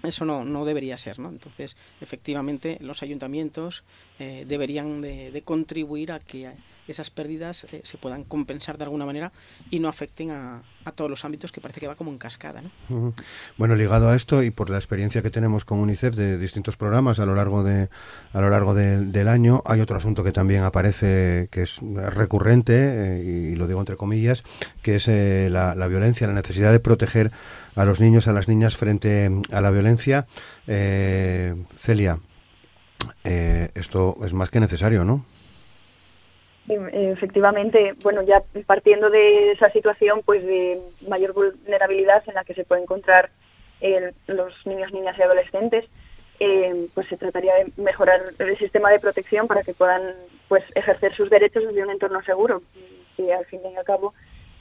Eso 0.04 0.26
no, 0.26 0.44
no 0.44 0.66
debería 0.66 0.98
ser, 0.98 1.20
¿no? 1.20 1.30
Entonces, 1.30 1.78
efectivamente, 2.02 2.78
los 2.82 3.02
ayuntamientos 3.04 3.84
eh, 4.20 4.46
deberían 4.48 5.02
de, 5.02 5.42
contribuir 5.46 6.12
a 6.12 6.20
que 6.20 6.52
esas 6.88 7.10
pérdidas 7.10 7.65
eh, 7.65 7.82
se 7.84 7.98
puedan 7.98 8.24
compensar 8.24 8.78
de 8.78 8.84
alguna 8.84 9.06
manera 9.06 9.32
y 9.69 9.80
no 9.80 9.88
afecten 9.88 10.32
a, 10.32 10.63
a, 10.86 10.91
todos 10.91 11.10
los 11.10 11.24
ámbitos 11.26 11.52
que 11.52 11.62
parece 11.62 11.80
que 11.80 11.88
va 11.88 11.96
como 11.96 12.12
en 12.12 12.17
cascada. 12.17 12.62
¿no? 12.62 13.13
Bueno, 13.58 13.76
ligado 13.76 14.10
a 14.10 14.15
esto 14.15 14.43
y 14.43 14.52
por 14.52 14.69
la 14.69 14.78
experiencia 14.78 15.22
que 15.22 15.30
tenemos 15.30 15.65
con 15.65 15.80
UNICEF 15.80 16.15
de 16.15 16.38
distintos 16.38 16.78
programas 16.78 17.19
a 17.19 17.26
lo 17.26 17.36
largo 17.36 17.63
de 17.63 17.89
a 18.34 18.41
lo 18.41 18.50
largo 18.50 18.74
del 18.74 19.28
año, 19.28 19.62
hay 19.65 19.82
otro 19.82 19.98
asunto 19.98 20.24
que 20.24 20.32
también 20.32 20.63
aparece 20.63 21.48
que 21.52 21.63
es 21.63 21.80
recurrente 21.82 22.74
eh, 22.76 23.52
y 23.52 23.56
lo 23.56 23.67
digo 23.67 23.80
entre 23.80 23.96
comillas, 23.96 24.43
que 24.82 24.96
es 24.96 25.08
la, 25.08 25.76
la 25.76 25.88
violencia, 25.88 26.28
la 26.28 26.34
necesidad 26.34 26.72
de 26.72 26.80
proteger 26.80 27.32
a 27.76 27.86
los 27.86 28.00
niños, 28.00 28.28
a 28.28 28.34
las 28.34 28.48
niñas 28.48 28.78
frente 28.78 29.30
a 29.52 29.62
la 29.62 29.72
violencia. 29.72 30.26
Eh, 30.67 31.56
Celia, 31.78 32.19
eh, 33.24 33.69
esto 33.76 34.17
es 34.24 34.34
más 34.34 34.50
que 34.50 34.60
necesario, 34.60 35.04
¿no? 35.04 35.26
Efectivamente, 36.67 37.93
bueno, 38.04 38.21
ya 38.21 38.41
partiendo 38.65 39.10
de 39.10 39.52
esa 39.52 39.69
situación, 39.71 40.21
pues 40.23 40.45
de 40.45 40.80
mayor 41.08 41.34
vulnerabilidad 41.34 42.23
en 42.28 42.36
la 42.36 42.43
que 42.43 42.54
se 42.54 42.63
puede 42.63 42.84
encontrar 42.84 43.30
los 44.28 44.54
niños, 44.65 44.93
niñas 44.93 45.17
y 45.17 45.21
adolescentes, 45.23 45.86
eh, 46.39 46.88
pues 46.93 47.08
se 47.08 47.17
trataría 47.17 47.54
de 47.56 47.71
mejorar 47.76 48.21
el 48.39 48.58
sistema 48.58 48.89
de 48.91 48.99
protección 48.99 49.47
para 49.47 49.63
que 49.63 49.73
puedan, 49.73 50.13
pues, 50.47 50.63
ejercer 50.76 51.13
sus 51.13 51.30
derechos 51.30 51.63
desde 51.65 51.84
un 51.84 51.91
entorno 51.91 52.21
seguro, 52.23 52.62
que 53.15 53.34
al 53.34 53.45
fin 53.45 53.60
y 53.69 53.76
al 53.76 53.84
cabo 53.84 54.13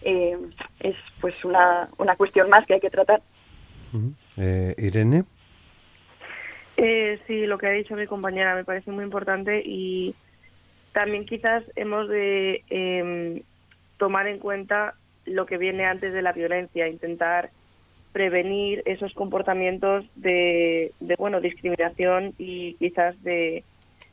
eh, 0.03 0.37
es 0.81 0.97
pues 1.21 1.45
una, 1.45 1.89
una 1.99 2.17
cuestión 2.17 2.51
más 2.51 2.67
que 2.67 2.75
hay 2.75 2.81
que 2.81 2.91
tratar. 2.91 3.23
Eh, 4.37 4.75
Irene. 4.79 5.25
Eh, 6.77 7.21
sí, 7.27 7.47
lo 7.47 7.59
que 7.59 7.67
ha 7.67 7.71
dicho 7.71 7.95
mi 7.95 8.07
compañera 8.07 8.55
me 8.55 8.65
parece 8.65 8.91
muy 8.91 9.05
importante 9.05 9.63
y 9.65 10.15
también 10.93 11.27
quizás 11.27 11.65
hemos 11.77 12.09
de 12.09 12.63
em, 12.71 13.43
tomar 13.99 14.27
en 14.27 14.39
cuenta 14.39 14.95
lo 15.25 15.47
que 15.47 15.59
viene 15.59 15.85
antes 15.85 16.13
de 16.13 16.23
la 16.23 16.33
violencia, 16.33 16.89
intentar 16.89 17.51
prevenir 18.13 18.83
esos 18.85 19.15
comportamientos 19.15 20.05
de, 20.17 20.93
de 21.01 21.15
bueno 21.17 21.41
discriminación 21.41 22.35
y 22.39 22.75
quizás 22.75 23.21
de, 23.23 23.65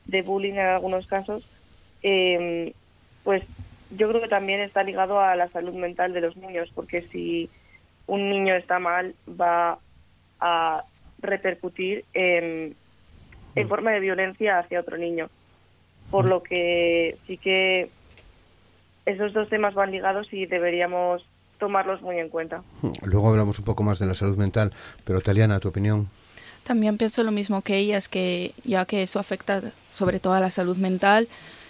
de 0.06 0.22
bullying 0.22 0.54
en 0.54 0.68
algunos 0.68 1.06
casos, 1.06 1.46
eh, 2.02 2.74
pues 3.24 3.44
yo 3.92 4.08
creo 4.10 4.22
que 4.22 4.28
también 4.28 4.62
está 4.62 4.84
ligado 4.84 5.20
a 5.20 5.36
la 5.36 5.50
salud 5.50 5.74
mental 5.74 6.14
de 6.14 6.22
los 6.22 6.38
niños, 6.38 6.72
porque 6.74 7.02
si 7.02 7.50
un 8.08 8.30
niño 8.30 8.56
está 8.56 8.80
mal, 8.80 9.16
va 9.30 9.80
a 10.40 10.84
repercutir 11.22 12.06
en, 12.14 12.76
en 13.56 13.66
mm. 13.66 13.70
forma 13.70 13.92
de 13.92 14.00
violencia 14.00 14.60
hacia 14.60 14.80
otro 14.80 14.98
niño. 14.98 15.30
Por 16.12 16.26
mm. 16.26 16.30
lo 16.30 16.44
que 16.44 17.18
sí 17.28 17.38
que 17.38 17.90
esos 19.06 19.34
dos 19.34 19.50
temas 19.50 19.74
van 19.74 19.92
ligados 19.92 20.32
y 20.32 20.46
deberíamos 20.46 21.26
tomarlos 21.60 22.02
muy 22.02 22.18
en 22.20 22.30
cuenta. 22.30 22.64
Luego 23.04 23.30
hablamos 23.30 23.60
un 23.60 23.66
poco 23.66 23.84
más 23.84 24.00
de 24.00 24.06
la 24.06 24.14
salud 24.14 24.38
mental, 24.38 24.72
pero 25.04 25.22
Taliana, 25.22 25.60
tu 25.60 25.68
opinión. 25.70 26.08
También 26.64 26.98
pienso 26.98 27.24
lo 27.24 27.32
mismo 27.32 27.62
que 27.62 27.78
ellas, 27.78 28.08
que 28.08 28.54
ya 28.64 28.86
que 28.86 29.04
eso 29.04 29.20
afecta 29.20 29.62
sobre 29.92 30.20
todo 30.20 30.34
a 30.34 30.40
la 30.40 30.52
salud 30.52 30.78
mental, 30.78 31.28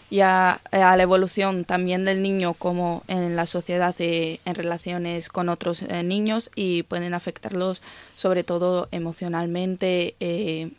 y 0.10 0.22
a, 0.22 0.60
la 0.72 1.02
evolución 1.02 1.66
también 1.66 2.04
del 2.04 2.24
niño 2.24 2.54
como 2.56 3.04
en 3.08 3.36
la 3.36 3.46
sociedad 3.46 3.96
en 4.00 4.56
relaciones 4.56 5.30
con 5.30 5.50
otros 5.50 5.84
eh, 5.84 6.04
niños 6.04 6.50
y 6.56 6.84
pueden 6.84 7.14
afectarlos 7.14 7.82
sobre 8.16 8.44
todo 8.44 8.88
emocionalmente. 8.92 10.16
Eh, 10.20 10.72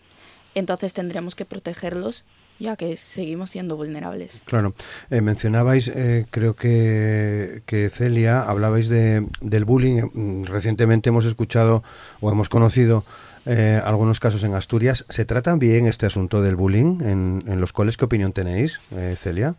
entonces 0.55 0.95
tendremos 0.95 1.37
que 1.37 1.45
protegerlos 1.45 2.25
ya 2.61 2.77
que 2.77 2.97
seguimos 2.97 3.51
siendo 3.51 3.77
vulnerables. 3.77 4.43
Claro. 4.45 4.75
Eh, 5.11 5.21
mencionabais, 5.21 5.91
creo 6.31 6.55
que, 6.55 7.63
que 7.67 7.89
Celia, 7.89 8.43
hablabais 8.43 8.89
de, 8.89 9.27
del 9.41 9.65
bullying. 9.65 10.45
Recientemente 10.45 11.09
hemos 11.09 11.25
escuchado 11.25 11.83
o 12.21 12.31
hemos 12.31 12.49
conocido 12.49 13.05
eh, 13.47 13.81
algunos 13.85 14.21
casos 14.21 14.45
en 14.45 14.55
Asturias. 14.55 15.07
¿Se 15.09 15.25
trata 15.25 15.55
bien 15.57 15.87
este 15.87 16.07
asunto 16.07 16.43
del 16.43 16.57
bullying 16.57 17.01
en, 17.03 17.61
los 17.61 17.73
coles? 17.73 17.97
¿Qué 17.97 18.05
opinión 18.05 18.33
tenéis, 18.33 18.81
eh, 18.95 19.15
Celia? 19.17 19.55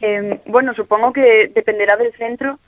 Em, 0.00 0.38
bueno, 0.46 0.74
supongo 0.74 1.12
que 1.12 1.50
dependerá 1.54 1.96
del 1.96 2.12
centro. 2.14 2.58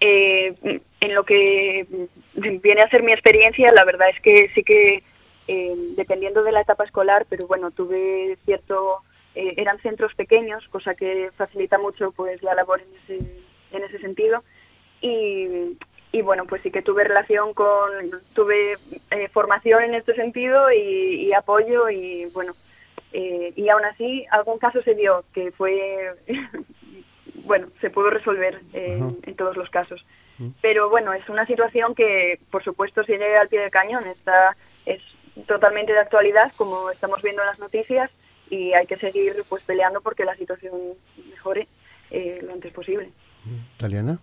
Eh, 0.00 0.54
en 1.00 1.14
lo 1.14 1.24
que 1.24 1.86
viene 2.34 2.82
a 2.82 2.88
ser 2.88 3.02
mi 3.02 3.12
experiencia, 3.12 3.72
la 3.74 3.84
verdad 3.84 4.08
es 4.10 4.20
que 4.20 4.50
sí 4.54 4.62
que, 4.62 5.02
em, 5.46 5.94
dependiendo 5.96 6.42
de 6.42 6.52
la 6.52 6.60
etapa 6.60 6.84
escolar, 6.84 7.26
pero 7.28 7.46
bueno, 7.46 7.70
tuve 7.70 8.38
cierto... 8.44 9.00
eran 9.34 9.78
centros 9.80 10.14
pequeños, 10.14 10.66
cosa 10.68 10.94
que 10.94 11.30
facilita 11.32 11.76
mucho 11.78 12.12
pues 12.12 12.42
la 12.42 12.54
labor 12.54 12.80
en 12.80 12.94
ese, 12.94 13.16
en 13.72 13.82
ese 13.82 13.98
sentido. 13.98 14.44
Y, 15.00 15.76
y 16.14 16.22
bueno, 16.22 16.44
pues 16.46 16.62
sí 16.62 16.70
que 16.70 16.80
tuve 16.80 17.02
relación 17.02 17.54
con, 17.54 17.90
tuve 18.34 18.74
eh, 19.10 19.28
formación 19.32 19.82
en 19.82 19.94
este 19.94 20.14
sentido 20.14 20.70
y, 20.70 21.32
apoyo 21.32 21.90
y 21.90 22.26
bueno, 22.26 22.52
eh, 23.12 23.52
y 23.56 23.68
aún 23.68 23.84
así 23.84 24.24
algún 24.30 24.58
caso 24.58 24.80
se 24.82 24.94
dio 24.94 25.24
que 25.34 25.50
fue, 25.50 26.12
bueno, 27.44 27.66
se 27.80 27.90
pudo 27.90 28.10
resolver 28.10 28.60
en 28.72 29.34
todos 29.34 29.56
los 29.56 29.68
casos. 29.70 30.06
Pero 30.62 30.88
bueno, 30.88 31.12
es 31.14 31.28
una 31.28 31.46
situación 31.46 31.96
que 31.96 32.38
por 32.48 32.62
supuesto 32.62 33.02
sigue 33.02 33.36
al 33.36 33.48
pie 33.48 33.62
del 33.62 33.72
cañón, 33.72 34.06
está, 34.06 34.56
es 34.86 35.02
totalmente 35.46 35.92
de 35.92 35.98
actualidad 35.98 36.52
como 36.56 36.90
estamos 36.90 37.22
viendo 37.22 37.42
en 37.42 37.48
las 37.48 37.58
noticias 37.58 38.10
y 38.50 38.72
hay 38.72 38.86
que 38.86 38.96
seguir 38.96 39.34
pues 39.48 39.62
peleando 39.64 40.00
porque 40.00 40.24
la 40.24 40.36
situación 40.36 40.72
mejore 41.30 41.66
eh, 42.10 42.40
lo 42.42 42.52
antes 42.52 42.72
posible. 42.72 43.10
Taliana. 43.76 44.18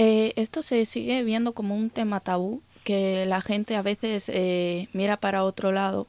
Eh, 0.00 0.32
esto 0.36 0.62
se 0.62 0.86
sigue 0.86 1.24
viendo 1.24 1.54
como 1.54 1.74
un 1.74 1.90
tema 1.90 2.20
tabú, 2.20 2.62
que 2.84 3.26
la 3.26 3.40
gente 3.40 3.74
a 3.74 3.82
veces 3.82 4.30
eh, 4.32 4.88
mira 4.92 5.16
para 5.18 5.42
otro 5.42 5.72
lado. 5.72 6.06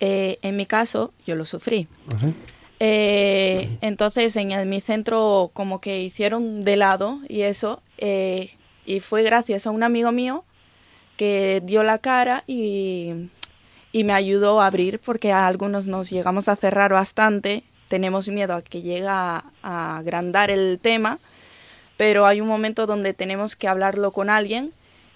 Eh, 0.00 0.38
en 0.42 0.56
mi 0.56 0.66
caso, 0.66 1.12
yo 1.24 1.36
lo 1.36 1.44
sufrí. 1.44 1.86
entonces, 2.80 4.34
en 4.34 4.68
mi 4.68 4.80
centro 4.80 5.52
como 5.54 5.80
que 5.80 6.02
hicieron 6.02 6.64
de 6.64 6.76
lado 6.76 7.20
y 7.28 7.42
eso, 7.42 7.80
y 7.96 8.98
fue 8.98 9.22
gracias 9.22 9.68
a 9.68 9.70
un 9.70 9.84
amigo 9.84 10.10
mío 10.10 10.44
que 11.16 11.62
dio 11.64 11.84
la 11.84 11.98
cara 11.98 12.42
y, 12.48 13.30
y 13.92 14.04
me 14.04 14.12
ayudó 14.14 14.60
a 14.60 14.66
abrir, 14.66 14.98
porque 14.98 15.32
a 15.32 15.46
algunos 15.46 15.86
nos 15.86 16.10
llegamos 16.10 16.48
a 16.48 16.56
cerrar 16.56 16.92
bastante, 16.92 17.62
tenemos 17.88 18.28
miedo 18.28 18.54
a 18.54 18.62
que 18.62 18.82
llegue 18.82 19.06
a 19.06 19.44
agrandar 19.62 20.50
el 20.50 20.78
tema 20.80 21.18
pero 22.02 22.26
hay 22.26 22.40
un 22.40 22.48
momento 22.48 22.86
donde 22.86 23.14
tenemos 23.14 23.54
que 23.54 23.68
hablarlo 23.68 24.10
con 24.10 24.28
alguien 24.28 24.72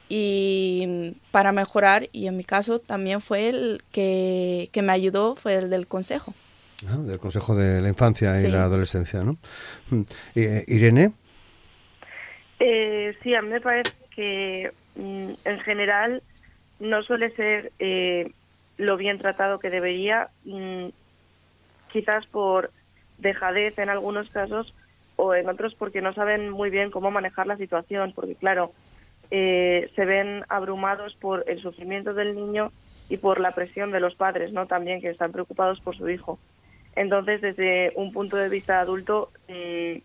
y 0.08 1.16
para 1.32 1.50
mejorar. 1.50 2.08
Y 2.12 2.28
en 2.28 2.36
mi 2.36 2.44
caso 2.44 2.78
también 2.78 3.20
fue 3.20 3.48
el 3.48 3.82
que, 3.90 4.70
me 4.72 4.92
ayudó 4.92 5.34
fue 5.34 5.56
el 5.56 5.68
del 5.68 5.88
consejo. 5.88 6.32
Ah, 6.86 6.98
del 6.98 7.18
consejo 7.18 7.56
de 7.56 7.80
la 7.80 7.88
infancia 7.88 8.40
y 8.40 8.48
la 8.48 8.62
adolescencia 8.62 9.24
no 9.24 9.36
mm, 9.90 10.02
eh, 10.36 10.64
Irene. 10.68 11.12
Eh, 12.60 13.16
sí 13.20 13.34
a 13.34 13.42
mí 13.42 13.48
me 13.48 13.60
parece 13.60 13.92
que 14.14 14.70
mm, 14.94 15.30
en 15.44 15.60
general 15.60 16.22
no 16.78 17.02
suele 17.02 17.34
ser 17.34 17.72
eh, 17.80 18.30
lo 18.76 18.96
bien 18.96 19.18
tratado 19.18 19.58
que 19.58 19.70
debería 19.70 20.28
mm, 20.44 20.88
quizás 21.88 22.26
por 22.26 22.70
dejadez 23.18 23.78
en 23.78 23.88
algunos 23.88 24.28
casos 24.30 24.74
o 25.16 25.34
en 25.34 25.48
otros 25.48 25.74
porque 25.74 26.02
no 26.02 26.12
saben 26.12 26.50
muy 26.50 26.70
bien 26.70 26.90
cómo 26.90 27.10
manejar 27.10 27.46
la 27.46 27.56
situación, 27.56 28.12
porque 28.14 28.34
claro, 28.34 28.72
eh, 29.30 29.90
se 29.96 30.04
ven 30.04 30.44
abrumados 30.48 31.14
por 31.14 31.44
el 31.48 31.60
sufrimiento 31.60 32.14
del 32.14 32.34
niño 32.34 32.70
y 33.08 33.16
por 33.16 33.40
la 33.40 33.52
presión 33.52 33.92
de 33.92 34.00
los 34.00 34.14
padres, 34.14 34.52
¿no? 34.52 34.66
También 34.66 35.00
que 35.00 35.08
están 35.08 35.32
preocupados 35.32 35.80
por 35.80 35.96
su 35.96 36.08
hijo. 36.08 36.38
Entonces, 36.94 37.40
desde 37.40 37.92
un 37.94 38.12
punto 38.12 38.36
de 38.36 38.48
vista 38.48 38.80
adulto, 38.80 39.30
mm, 39.48 39.98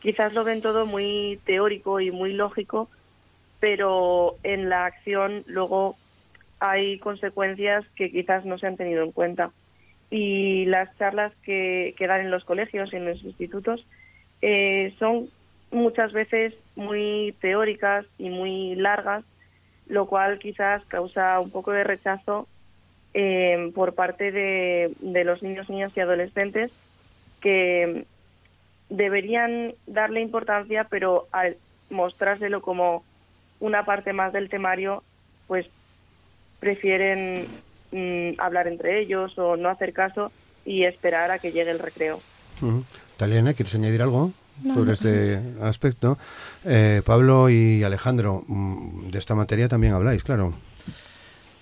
quizás 0.00 0.32
lo 0.32 0.44
ven 0.44 0.62
todo 0.62 0.86
muy 0.86 1.40
teórico 1.44 2.00
y 2.00 2.10
muy 2.10 2.32
lógico, 2.32 2.88
pero 3.58 4.36
en 4.42 4.68
la 4.68 4.86
acción 4.86 5.42
luego 5.46 5.96
hay 6.60 6.98
consecuencias 6.98 7.84
que 7.94 8.10
quizás 8.10 8.44
no 8.44 8.58
se 8.58 8.66
han 8.66 8.76
tenido 8.76 9.02
en 9.04 9.12
cuenta. 9.12 9.50
Y 10.10 10.66
las 10.66 10.96
charlas 10.98 11.32
que, 11.42 11.94
dan 11.98 12.20
en 12.20 12.30
los 12.30 12.44
colegios 12.44 12.92
y 12.92 12.96
en 12.96 13.06
los 13.06 13.22
institutos 13.24 13.84
eh, 14.42 14.94
son 14.98 15.28
muchas 15.70 16.12
veces 16.12 16.54
muy 16.76 17.34
teóricas 17.40 18.06
y 18.18 18.30
muy 18.30 18.76
largas, 18.76 19.24
lo 19.88 20.06
cual 20.06 20.38
quizás 20.38 20.84
causa 20.86 21.38
un 21.40 21.50
poco 21.50 21.72
de 21.72 21.84
rechazo 21.84 22.46
eh, 23.14 23.72
por 23.74 23.94
parte 23.94 24.30
de, 24.30 25.24
los 25.24 25.42
niños, 25.42 25.68
niñas 25.68 25.92
y 25.96 26.00
adolescentes 26.00 26.70
que 27.40 28.04
deberían 28.88 29.74
darle 29.86 30.20
importancia, 30.20 30.86
pero 30.88 31.26
al 31.32 31.56
mostrárselo 31.90 32.62
como 32.62 33.04
una 33.58 33.84
parte 33.84 34.12
más 34.12 34.32
del 34.32 34.48
temario, 34.48 35.02
pues 35.46 35.66
prefieren 36.60 37.46
mm, 37.92 38.40
hablar 38.40 38.68
entre 38.68 39.00
ellos 39.00 39.38
o 39.38 39.56
no 39.56 39.68
hacer 39.68 39.92
caso 39.92 40.32
y 40.64 40.84
esperar 40.84 41.30
a 41.30 41.38
que 41.38 41.52
llegue 41.52 41.70
el 41.70 41.78
recreo. 41.78 42.20
Taliana, 43.16 43.54
¿quieres 43.54 43.74
añadir 43.74 44.02
algo? 44.02 44.32
sobre 44.64 44.92
este 44.92 45.40
aspecto. 45.62 46.18
Eh, 46.64 47.02
Pablo 47.04 47.50
y 47.50 47.82
Alejandro, 47.84 48.44
mm, 48.46 49.10
de 49.10 49.18
esta 49.18 49.34
materia 49.34 49.68
también 49.68 49.92
habláis, 49.92 50.24
claro. 50.24 50.54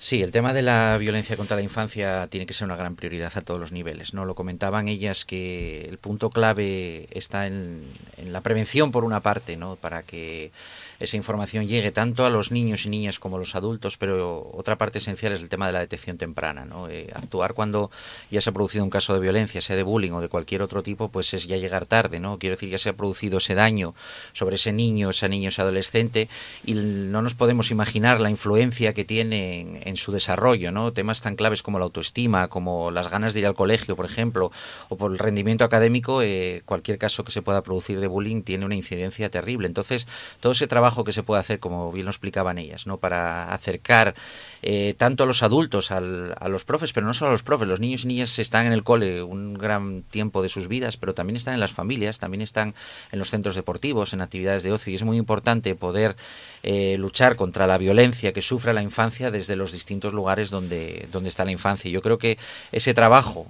Sí, 0.05 0.23
el 0.23 0.33
tema 0.33 0.53
de 0.53 0.61
la 0.61 0.99
violencia 0.99 1.35
contra 1.35 1.57
la 1.57 1.63
infancia 1.63 2.27
tiene 2.27 2.45
que 2.45 2.53
ser 2.53 2.67
una 2.67 2.77
gran 2.77 2.95
prioridad 2.95 3.33
a 3.37 3.41
todos 3.41 3.59
los 3.59 3.73
niveles. 3.73 4.13
No 4.13 4.27
lo 4.27 4.35
comentaban 4.35 4.87
ellas 4.87 5.25
que 5.25 5.87
el 5.89 5.97
punto 5.97 6.29
clave 6.29 7.09
está 7.11 7.47
en, 7.47 7.91
la 8.27 8.43
prevención 8.43 8.93
por 8.93 9.05
una 9.05 9.21
parte, 9.21 9.57
¿no? 9.57 9.77
Para 9.77 10.03
que 10.03 10.53
esa 11.01 11.17
información 11.17 11.67
llegue 11.67 11.91
tanto 11.91 12.27
a 12.27 12.31
los 12.31 12.51
niños 12.53 12.85
y 12.87 12.91
niñas 12.91 13.19
como 13.19 13.37
a 13.37 13.39
los 13.39 13.55
adultos, 13.55 13.97
pero 13.97 14.51
otra 14.53 14.77
parte 14.77 14.99
esencial 14.99 15.33
es 15.33 15.41
el 15.41 15.49
tema 15.49 15.67
de 15.67 15.73
la 15.73 15.81
detección 15.81 16.19
temprana. 16.19 16.65
¿no? 16.65 16.89
Eh, 16.89 17.09
actuar 17.15 17.55
cuando 17.55 17.91
ya 18.31 18.41
se 18.41 18.51
ha 18.51 18.53
producido 18.53 18.85
un 18.85 18.91
caso 18.91 19.15
de 19.15 19.21
violencia, 19.21 19.61
sea 19.61 19.77
de 19.77 19.83
bullying 19.83 20.13
o 20.13 20.21
de 20.21 20.29
cualquier 20.29 20.63
otro 20.63 20.83
tipo, 20.83 21.09
pues 21.09 21.33
es 21.35 21.47
ya 21.47 21.57
llegar 21.57 21.87
tarde. 21.87 22.21
¿no? 22.21 22.39
Quiero 22.39 22.57
decir, 22.57 22.69
ya 22.69 22.79
se 22.79 22.91
ha 22.91 22.97
producido 22.97 23.39
ese 23.39 23.55
daño 23.55 23.95
sobre 24.33 24.57
ese 24.57 24.73
niño, 24.73 25.11
ese 25.11 25.29
niño, 25.29 25.49
ese 25.49 25.63
adolescente, 25.63 26.29
y 26.65 26.75
no 26.75 27.23
nos 27.23 27.35
podemos 27.35 27.71
imaginar 27.71 28.21
la 28.21 28.31
influencia 28.31 28.93
que 28.93 29.05
tiene 29.05 29.81
en, 29.83 29.94
su 29.97 30.13
desarrollo. 30.13 30.73
¿no? 30.73 30.93
Temas 30.93 31.23
tan 31.23 31.37
claves 31.37 31.63
como 31.63 31.79
la 31.79 31.85
autoestima, 31.85 32.49
como 32.49 32.91
las 32.91 33.11
ganas 33.11 33.35
de 33.35 33.41
ir 33.41 33.47
al 33.47 33.55
colegio, 33.55 33.97
por 33.97 34.07
ejemplo, 34.07 34.51
o 34.89 34.97
por 34.97 35.13
el 35.13 35.19
rendimiento 35.19 35.65
académico, 35.65 36.23
eh, 36.23 36.63
cualquier 36.65 36.99
caso 36.99 37.25
que 37.25 37.33
se 37.33 37.43
pueda 37.43 37.63
producir 37.63 38.01
de 38.01 38.07
bullying 38.07 38.43
tiene 38.43 38.65
una 38.65 38.77
incidencia 38.77 39.31
terrible. 39.31 39.67
Entonces, 39.67 40.07
todo 40.41 40.53
ese 40.53 40.67
trabajo 40.67 41.05
que 41.05 41.13
se 41.13 41.23
puede 41.23 41.41
hacer, 41.41 41.61
como 41.61 41.93
bien 41.93 42.07
lo 42.07 42.11
explicaban 42.11 42.59
ellas, 42.59 42.87
¿no? 42.87 42.99
para 42.99 43.53
acercar 43.53 44.15
eh, 44.63 44.95
tanto 44.97 45.25
a 45.25 45.27
los 45.27 45.43
adultos 45.43 45.91
a 45.91 46.01
los 46.01 46.65
profes, 46.65 46.93
pero 46.93 47.07
no 47.07 47.15
solo 47.15 47.31
a 47.31 47.33
los 47.33 47.43
profes, 47.43 47.69
los 47.69 47.81
niños 47.81 48.05
y 48.05 48.09
niñas 48.09 48.39
están 48.39 48.67
en 48.67 48.73
el 48.73 48.83
cole 48.83 49.23
un 49.23 49.55
gran 49.55 50.03
tiempo 50.03 50.43
de 50.43 50.49
sus 50.49 50.69
vidas, 50.69 50.97
pero 50.97 51.15
también 51.15 51.37
están 51.37 51.55
en 51.55 51.61
las 51.61 51.73
familias, 51.73 52.19
también 52.19 52.41
están 52.41 52.75
en 53.13 53.19
los 53.19 53.31
centros 53.31 53.55
deportivos, 53.55 54.13
en 54.13 54.21
actividades 54.21 54.63
de 54.63 54.73
ocio, 54.73 54.93
y 54.93 54.97
es 54.97 55.03
muy 55.03 55.17
importante 55.17 55.75
poder 55.75 56.17
eh, 56.63 56.97
luchar 56.99 57.37
contra 57.37 57.67
la 57.67 57.79
violencia 57.79 58.33
que 58.33 58.43
sufre 58.43 58.73
la 58.73 58.83
infancia 58.83 59.31
desde 59.31 59.57
los 59.57 59.73
distintos 59.75 60.15
lugares 60.15 60.51
donde, 60.51 61.07
donde 61.13 61.29
está 61.29 61.45
la 61.45 61.53
infancia. 61.53 61.91
Yo 61.91 62.01
creo 62.01 62.17
que 62.17 62.39
ese 62.73 62.95
trabajo 62.95 63.47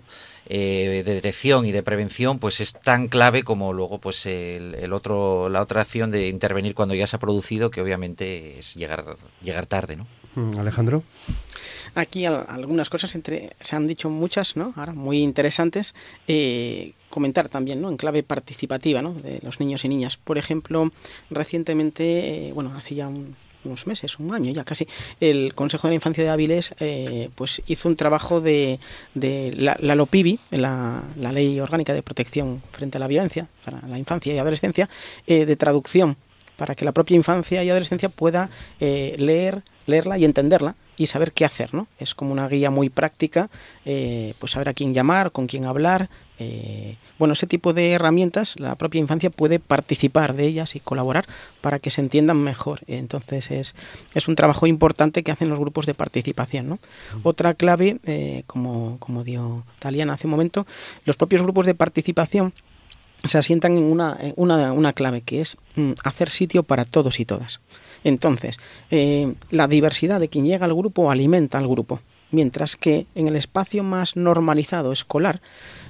eh, 0.47 1.03
de 1.03 1.15
detección 1.15 1.65
y 1.65 1.73
de 1.73 1.83
prevención 1.83 2.39
pues 2.39 2.61
es 2.61 2.75
tan 2.75 3.09
clave 3.09 3.45
como 3.45 3.73
luego 3.73 3.99
pues 3.99 4.27
el, 4.27 4.93
otro 4.93 5.49
la 5.49 5.63
otra 5.63 5.81
acción 5.81 6.11
de 6.11 6.29
intervenir 6.29 6.75
cuando 6.75 6.95
ya 6.95 7.07
se 7.07 7.17
ha 7.17 7.19
producido 7.19 7.71
que 7.71 7.81
obviamente 7.81 8.59
es 8.59 8.75
llegar 8.75 9.17
llegar 9.41 9.65
tarde 9.65 9.97
no 9.97 10.07
mm, 10.35 10.59
Alejandro 10.59 11.03
aquí 11.95 12.27
algunas 12.27 12.91
cosas 12.91 13.15
entre 13.15 13.57
se 13.63 13.75
han 13.75 13.87
dicho 13.87 14.11
muchas 14.11 14.55
no 14.55 14.75
ahora 14.77 14.93
muy 14.93 15.23
interesantes 15.23 15.95
eh, 16.29 16.93
comentar 17.09 17.49
también 17.49 17.81
¿no? 17.81 17.89
en 17.89 17.97
clave 17.97 18.23
participativa 18.23 19.01
¿no? 19.01 19.15
de 19.15 19.41
los 19.43 19.61
niños 19.61 19.83
y 19.87 19.89
niñas 19.89 20.19
por 20.19 20.37
ejemplo 20.37 20.93
recientemente 21.31 22.49
eh, 22.49 22.53
bueno 22.53 22.75
hace 22.77 22.97
ya 22.97 23.09
un, 23.09 23.35
unos 23.65 23.87
meses, 23.87 24.19
un 24.19 24.35
año 24.35 24.53
ya 24.53 24.65
casi, 24.65 24.87
el 25.21 25.55
Consejo 25.55 25.89
de 25.89 25.93
la 25.93 25.95
Infancia 25.97 26.25
de 26.25 26.31
Áviles 26.31 26.75
eh, 26.81 27.31
pues 27.35 27.63
hizo 27.67 27.89
un 27.89 27.97
trabajo 27.97 28.41
de, 28.41 28.79
de 29.15 29.55
la, 29.57 29.77
la 29.81 29.95
LOPIBI, 29.95 30.39
la, 30.53 31.03
la, 31.19 31.33
Ley 31.33 31.59
Orgánica 31.61 31.93
de 31.93 32.03
Protección 32.03 32.63
frente 32.73 32.99
a 32.99 33.01
la 33.01 33.07
Violencia 33.07 33.47
para 33.65 33.87
la 33.89 33.99
Infancia 33.99 34.35
y 34.35 34.39
Adolescencia, 34.39 34.89
eh, 35.27 35.47
de 35.47 35.57
traducción 35.57 36.17
para 36.57 36.75
que 36.75 36.85
la 36.85 36.93
propia 36.93 37.17
infancia 37.17 37.65
y 37.65 37.71
adolescencia 37.71 38.09
pueda 38.09 38.49
eh, 38.79 39.17
leer, 39.19 39.63
leerla 39.87 40.19
y 40.19 40.25
entenderla 40.25 40.77
y 40.97 41.09
saber 41.09 41.33
qué 41.33 41.45
hacer, 41.45 41.75
¿no? 41.75 41.89
Es 41.99 42.15
como 42.15 42.31
una 42.31 42.47
guía 42.47 42.71
muy 42.71 42.89
práctica, 42.89 43.51
pues 43.83 44.53
saber 44.53 44.69
a 44.69 44.75
quién 44.75 44.95
llamar, 44.95 45.33
con 45.33 45.49
quién 45.49 45.65
hablar, 45.65 46.09
eh, 46.39 46.97
bueno, 47.19 47.35
ese 47.35 47.47
tipo 47.47 47.73
de 47.73 47.93
herramientas, 47.93 48.59
la 48.59 48.75
propia 48.75 49.01
infancia 49.01 49.31
puede 49.31 49.61
participar 49.61 50.35
de 50.35 50.47
ellas 50.47 50.75
y 50.75 50.81
colaborar 50.81 51.27
para 51.61 51.79
que 51.79 51.91
se 51.91 52.01
entiendan 52.01 52.39
mejor. 52.39 52.81
Entonces 52.87 53.51
es, 53.51 53.75
es 54.15 54.29
un 54.29 54.35
trabajo 54.35 54.67
importante 54.67 55.23
que 55.23 55.31
hacen 55.31 55.49
los 55.49 55.59
grupos 55.59 55.87
de 55.87 55.95
participación. 55.95 56.69
¿no? 56.69 56.79
Otra 57.23 57.55
clave, 57.55 57.99
eh, 58.05 58.43
como, 58.47 58.99
como 58.99 59.23
dio 59.23 59.65
Taliana 59.79 60.15
hace 60.15 60.27
un 60.27 60.33
momento, 60.33 60.67
los 61.05 61.17
propios 61.17 61.43
grupos 61.43 61.67
de 61.67 61.75
participación 61.75 62.53
se 63.25 63.39
asientan 63.39 63.79
en 63.79 63.85
una, 63.85 64.19
una, 64.37 64.73
una 64.73 64.93
clave 64.93 65.23
que 65.23 65.41
es 65.41 65.57
mm, 65.77 65.93
hacer 66.03 66.31
sitio 66.31 66.63
para 66.63 66.85
todos 66.85 67.21
y 67.21 67.25
todas. 67.25 67.61
Entonces, 68.03 68.59
eh, 68.91 69.33
la 69.51 69.67
diversidad 69.67 70.21
de 70.21 70.29
quien 70.29 70.45
llega 70.45 70.67
al 70.67 70.75
grupo 70.75 71.11
alimenta 71.11 71.57
al 71.57 71.67
grupo 71.67 72.01
mientras 72.35 72.77
que 72.77 73.07
en 73.15 73.29
el 73.29 73.37
espacio 73.37 73.83
más 73.83 74.17
normalizado 74.17 74.93
escolar 74.93 75.41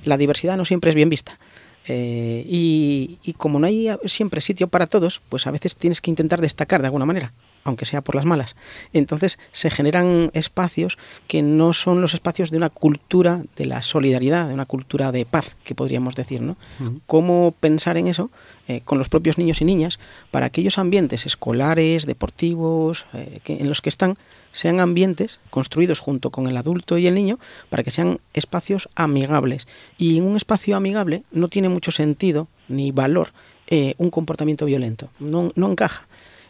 la 0.04 0.16
diversidad 0.16 0.56
no 0.56 0.64
siempre 0.64 0.90
es 0.90 0.94
bien 0.94 1.08
vista. 1.08 1.38
Eh, 1.86 2.44
y, 2.48 3.18
como 3.36 3.58
no 3.58 3.66
hay 3.66 3.90
siempre 4.06 4.40
sitio 4.40 4.68
para 4.68 4.86
todos, 4.86 5.20
pues 5.28 5.46
a 5.46 5.50
veces 5.50 5.76
tienes 5.76 6.00
que 6.00 6.10
intentar 6.10 6.40
destacar 6.40 6.80
de 6.80 6.86
alguna 6.86 7.04
manera, 7.04 7.32
aunque 7.62 7.84
sea 7.84 8.00
por 8.00 8.14
las 8.14 8.24
malas. 8.24 8.56
Entonces 8.92 9.38
se 9.52 9.68
generan 9.70 10.30
espacios 10.32 10.96
que 11.26 11.42
no 11.42 11.72
son 11.74 12.00
los 12.00 12.14
espacios 12.14 12.50
de 12.50 12.56
una 12.56 12.70
cultura 12.70 13.42
de 13.56 13.66
la 13.66 13.82
solidaridad, 13.82 14.48
de 14.48 14.54
una 14.54 14.64
cultura 14.64 15.12
de 15.12 15.26
paz, 15.26 15.56
que 15.64 15.74
podríamos 15.74 16.14
decir, 16.14 16.40
¿no? 16.40 16.56
¿Cómo 17.06 17.54
pensar 17.60 17.98
en 17.98 18.06
eso 18.06 18.30
eh, 18.66 18.80
con 18.84 18.96
los 18.96 19.10
propios 19.10 19.36
niños 19.36 19.60
y 19.60 19.66
niñas 19.66 19.98
para 20.30 20.46
aquellos 20.46 20.78
ambientes 20.78 21.26
escolares, 21.26 22.06
deportivos, 22.06 23.04
eh, 23.12 23.40
en 23.44 23.68
los 23.68 23.82
que 23.82 23.90
están 23.90 24.16
sean 24.54 24.80
ambientes 24.80 25.38
construidos 25.50 26.00
junto 26.00 26.30
con 26.30 26.46
el 26.46 26.56
adulto 26.56 26.96
y 26.96 27.06
el 27.06 27.14
niño 27.14 27.38
para 27.68 27.82
que 27.82 27.90
sean 27.90 28.20
espacios 28.32 28.88
amigables. 28.94 29.66
Y 29.98 30.16
en 30.16 30.24
un 30.24 30.36
espacio 30.36 30.76
amigable 30.76 31.24
no 31.30 31.48
tiene 31.48 31.68
mucho 31.68 31.90
sentido 31.90 32.48
ni 32.68 32.90
valor 32.90 33.32
eh, 33.66 33.94
un 33.98 34.10
comportamiento 34.10 34.64
violento, 34.64 35.10
no, 35.18 35.52
no 35.54 35.70
encaja. 35.70 36.06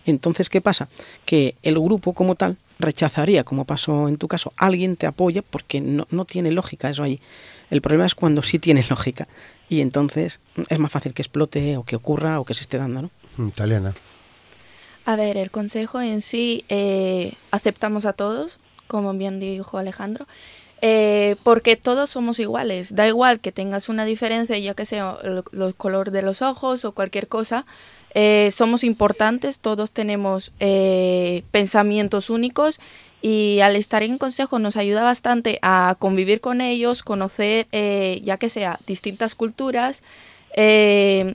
Entonces, 0.07 0.51
¿qué 0.51 0.61
pasa? 0.61 0.89
Que 1.25 1.57
el 1.63 1.81
grupo 1.81 2.13
como 2.13 2.35
tal 2.35 2.59
rechazaría, 2.79 3.45
como 3.45 3.65
pasó 3.65 4.09
en 4.09 4.19
tu 4.19 4.29
caso, 4.29 4.53
alguien 4.57 4.97
te 4.97 5.07
apoya 5.07 5.43
porque 5.43 5.81
no, 5.81 6.07
no 6.11 6.25
tiene 6.25 6.51
lógica 6.53 6.91
eso 6.91 7.03
ahí. 7.03 7.21
El 7.71 7.81
problema 7.81 8.05
es 8.05 8.15
cuando 8.15 8.43
sí 8.43 8.59
tiene 8.59 8.85
lógica 8.91 9.29
y 9.69 9.81
entonces 9.81 10.41
es 10.69 10.79
más 10.79 10.93
fácil 10.93 11.15
que 11.15 11.23
explote 11.23 11.77
o 11.77 11.85
que 11.85 11.97
ocurra 11.97 12.41
o 12.41 12.45
que 12.45 12.55
se 12.55 12.63
esté 12.63 12.79
dando, 12.79 13.03
¿no? 13.03 13.11
Mm, 13.37 13.49
italiana. 13.49 13.95
A 15.05 15.17
ver, 15.17 15.37
el 15.37 15.51
consejo 15.51 16.01
en 16.01 16.21
sí 16.21 16.65
eh, 16.69 17.35
aceptamos 17.51 18.07
a 18.07 18.15
todos, 18.15 18.59
como 18.87 19.13
bien 19.13 19.39
dijo 19.39 19.77
Alejandro, 19.77 20.27
eh, 20.81 21.37
porque 21.43 21.77
todos 21.77 22.09
somos 22.11 22.39
iguales. 22.39 22.95
Da 22.95 23.07
igual 23.07 23.41
que 23.41 23.53
tengas 23.53 23.89
una 23.89 24.07
diferencia, 24.07 24.57
ya 24.59 24.75
que 24.75 24.87
sea 24.87 25.17
el, 25.23 25.75
color 25.77 26.11
de 26.11 26.23
los 26.23 26.41
ojos 26.41 26.85
o 26.87 26.93
cualquier 26.93 27.29
cosa. 27.29 27.67
Eh, 28.15 28.51
somos 28.51 28.83
importantes, 28.83 29.59
todos 29.59 29.93
tenemos 29.93 30.53
pensamientos 31.51 32.31
únicos 32.31 32.81
y 33.21 33.61
al 33.61 33.77
estar 33.77 34.03
en 34.03 34.19
consejo 34.19 34.59
nos 34.59 34.77
ayuda 34.77 35.03
bastante 35.03 35.59
a 35.63 35.97
convivir 35.99 36.41
con 36.41 36.61
ellos, 36.61 37.03
conocer, 37.03 37.67
ya 37.71 38.37
que 38.39 38.49
sea 38.49 38.79
distintas 38.87 39.35
culturas, 39.35 40.03
eh, 40.57 41.35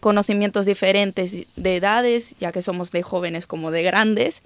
conocimientos 0.00 0.66
diferentes 0.66 1.46
de 1.56 1.76
edades, 1.76 2.34
ya 2.40 2.52
que 2.52 2.62
somos 2.62 2.90
de 2.90 3.02
jóvenes 3.02 3.46
como 3.46 3.70
de 3.70 3.82
grandes, 3.82 4.42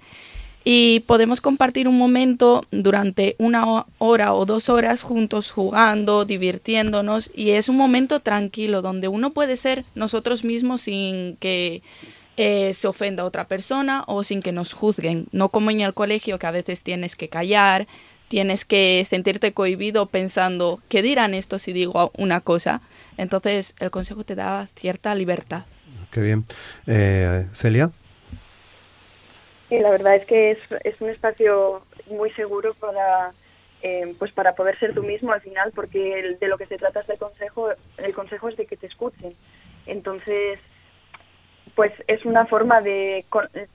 y 0.69 0.99
podemos 1.01 1.39
compartir 1.39 1.87
un 1.87 1.97
momento 1.97 2.65
durante 2.71 3.37
una 3.39 3.85
hora 3.99 4.33
o 4.33 4.45
dos 4.45 4.67
horas 4.67 5.01
juntos 5.01 5.49
jugando, 5.49 6.25
divirtiéndonos, 6.25 7.31
y 7.33 7.51
es 7.51 7.69
un 7.69 7.77
momento 7.77 8.19
tranquilo 8.19 8.81
donde 8.81 9.07
uno 9.07 9.31
puede 9.31 9.55
ser 9.55 9.85
nosotros 9.95 10.43
mismos 10.43 10.81
sin 10.81 11.37
que 11.37 11.81
eh, 12.35 12.73
se 12.73 12.87
ofenda 12.89 13.23
otra 13.23 13.47
persona 13.47 14.03
o 14.07 14.23
sin 14.23 14.41
que 14.41 14.51
nos 14.51 14.73
juzguen, 14.73 15.27
no 15.31 15.47
como 15.47 15.71
en 15.71 15.79
el 15.79 15.93
colegio 15.93 16.37
que 16.37 16.47
a 16.47 16.51
veces 16.51 16.83
tienes 16.83 17.15
que 17.15 17.29
callar, 17.29 17.87
tienes 18.27 18.65
que 18.65 19.05
sentirte 19.05 19.53
cohibido 19.53 20.07
pensando, 20.07 20.81
¿qué 20.89 21.01
dirán 21.01 21.33
esto 21.33 21.59
si 21.59 21.71
digo 21.71 22.11
una 22.17 22.41
cosa? 22.41 22.81
Entonces 23.17 23.75
el 23.79 23.91
consejo 23.91 24.23
te 24.23 24.35
da 24.35 24.67
cierta 24.75 25.13
libertad. 25.15 25.65
Qué 26.11 26.21
bien. 26.21 26.45
Eh, 26.85 27.47
Celia. 27.53 27.91
Sí, 29.69 29.79
la 29.79 29.89
verdad 29.89 30.15
es 30.15 30.25
que 30.25 30.51
es, 30.51 30.59
es 30.83 31.01
un 31.01 31.09
espacio 31.09 31.81
muy 32.07 32.31
seguro 32.31 32.73
para 32.75 33.31
eh, 33.83 34.15
pues 34.17 34.31
para 34.31 34.55
poder 34.55 34.77
ser 34.79 34.93
tú 34.93 35.03
mismo 35.03 35.31
al 35.31 35.41
final, 35.41 35.71
porque 35.75 36.35
de 36.39 36.47
lo 36.47 36.57
que 36.57 36.65
se 36.65 36.77
trata 36.77 37.01
este 37.01 37.17
consejo, 37.17 37.69
el 37.97 38.13
consejo 38.13 38.49
es 38.49 38.57
de 38.57 38.65
que 38.65 38.77
te 38.77 38.87
escuchen. 38.87 39.35
Entonces, 39.85 40.59
pues 41.75 41.91
es 42.07 42.25
una 42.25 42.45
forma 42.47 42.81
de 42.81 43.25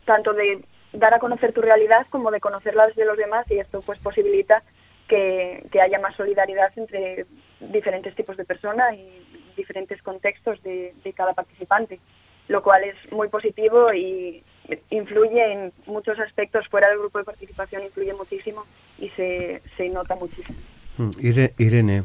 tanto 0.05 0.33
de 0.33 0.65
dar 0.93 1.15
a 1.15 1.21
conocer 1.21 1.53
tu 1.53 1.63
realidad 1.63 2.07
como 2.11 2.31
de 2.31 2.41
conocerla 2.41 2.89
de 2.89 3.05
los 3.05 3.17
demás 3.17 3.49
y 3.51 3.59
esto 3.59 3.81
pues 3.81 3.99
posibilita 4.01 4.63
que, 5.09 5.65
que 5.71 5.81
haya 5.81 5.99
más 6.01 6.17
solidaridad 6.17 6.73
entre 6.77 7.27
diferentes 7.71 8.15
tipos 8.15 8.37
de 8.37 8.45
personas 8.45 8.95
y 8.95 9.55
diferentes 9.57 10.03
contextos 10.03 10.63
de, 10.63 10.93
cada 11.15 11.35
participante, 11.35 12.01
lo 12.49 12.63
cual 12.63 12.85
es 12.85 13.13
muy 13.13 13.29
positivo 13.29 13.93
y, 13.93 14.43
influye 14.91 15.53
en 15.53 15.73
muchos 15.87 16.19
aspectos 16.21 16.69
fuera 16.69 16.89
del 16.89 16.99
grupo 16.99 17.19
de 17.19 17.25
participación, 17.25 17.83
influye 17.83 18.15
muchísimo 18.15 18.65
y 18.99 19.09
se, 19.11 19.61
se 19.77 19.89
nota 19.89 20.15
muchísimo. 20.15 20.59
Mm, 20.99 21.11
Irene. 21.59 22.05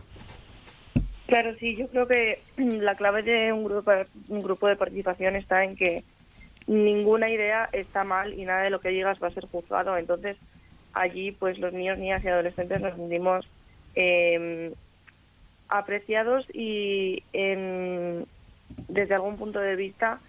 Claro, 1.28 1.53
sí, 1.60 1.76
yo 1.76 1.88
creo 1.88 2.08
que 2.08 2.39
la 2.58 2.95
clave 2.95 3.22
de 3.22 3.53
un 3.53 3.64
grupo, 3.64 3.91
un 4.30 4.41
grupo 4.41 4.68
de 4.68 4.76
participación 4.76 5.36
está 5.36 5.64
en 5.64 5.76
que 5.76 6.03
ninguna 6.66 7.30
idea 7.30 7.70
está 7.72 8.03
mal 8.03 8.34
y 8.34 8.45
nada 8.45 8.64
de 8.64 8.70
lo 8.70 8.82
que 8.82 8.89
digas 8.89 9.22
va 9.22 9.28
a 9.28 9.34
ser 9.34 9.45
juzgado. 9.45 9.97
Entonces, 9.97 10.38
allí, 10.93 11.32
pues 11.32 11.60
los 11.60 11.74
niños, 11.74 11.97
niñas 11.97 12.24
y 12.24 12.28
adolescentes 12.28 12.82
nos 12.82 12.95
sentimos 12.95 13.47
em, 13.95 14.74
apreciados 15.70 16.45
y 16.53 17.24
desde 18.88 19.15
algún 19.15 19.38
punto 19.38 19.59
de 19.59 19.76
vista, 19.76 20.20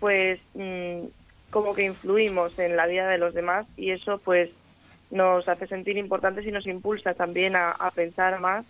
pues 0.00 0.40
mm, 0.54 1.06
como 1.50 1.74
que 1.74 1.84
influimos 1.84 2.58
en 2.58 2.76
la 2.76 2.86
vida 2.86 3.08
de 3.08 3.18
los 3.18 3.34
demás 3.34 3.66
y 3.76 3.90
eso, 3.90 4.18
pues, 4.18 4.50
nos 5.10 5.48
hace 5.48 5.66
sentir 5.66 5.96
importantes 5.96 6.44
y 6.46 6.50
nos 6.50 6.66
impulsa 6.66 7.14
también 7.14 7.54
a, 7.54 7.74
pensar 7.94 8.40
más 8.40 8.66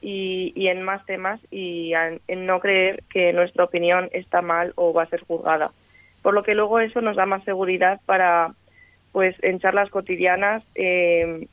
y, 0.00 0.52
en 0.66 0.82
más 0.82 1.06
temas 1.06 1.40
y 1.52 1.92
en 1.94 2.46
no 2.46 2.58
creer 2.58 3.04
que 3.10 3.32
nuestra 3.32 3.64
opinión 3.64 4.08
está 4.12 4.42
mal 4.42 4.72
o 4.74 4.92
va 4.92 5.04
a 5.04 5.08
ser 5.08 5.20
juzgada. 5.20 5.70
Por 6.22 6.34
lo 6.34 6.42
que 6.42 6.54
luego 6.54 6.80
eso 6.80 7.00
nos 7.00 7.16
da 7.16 7.26
más 7.26 7.44
seguridad 7.44 8.00
para, 8.06 8.52
pues, 9.12 9.36
en 9.42 9.60
charlas 9.60 9.88
cotidianas, 9.90 10.64
eh, 10.74 11.46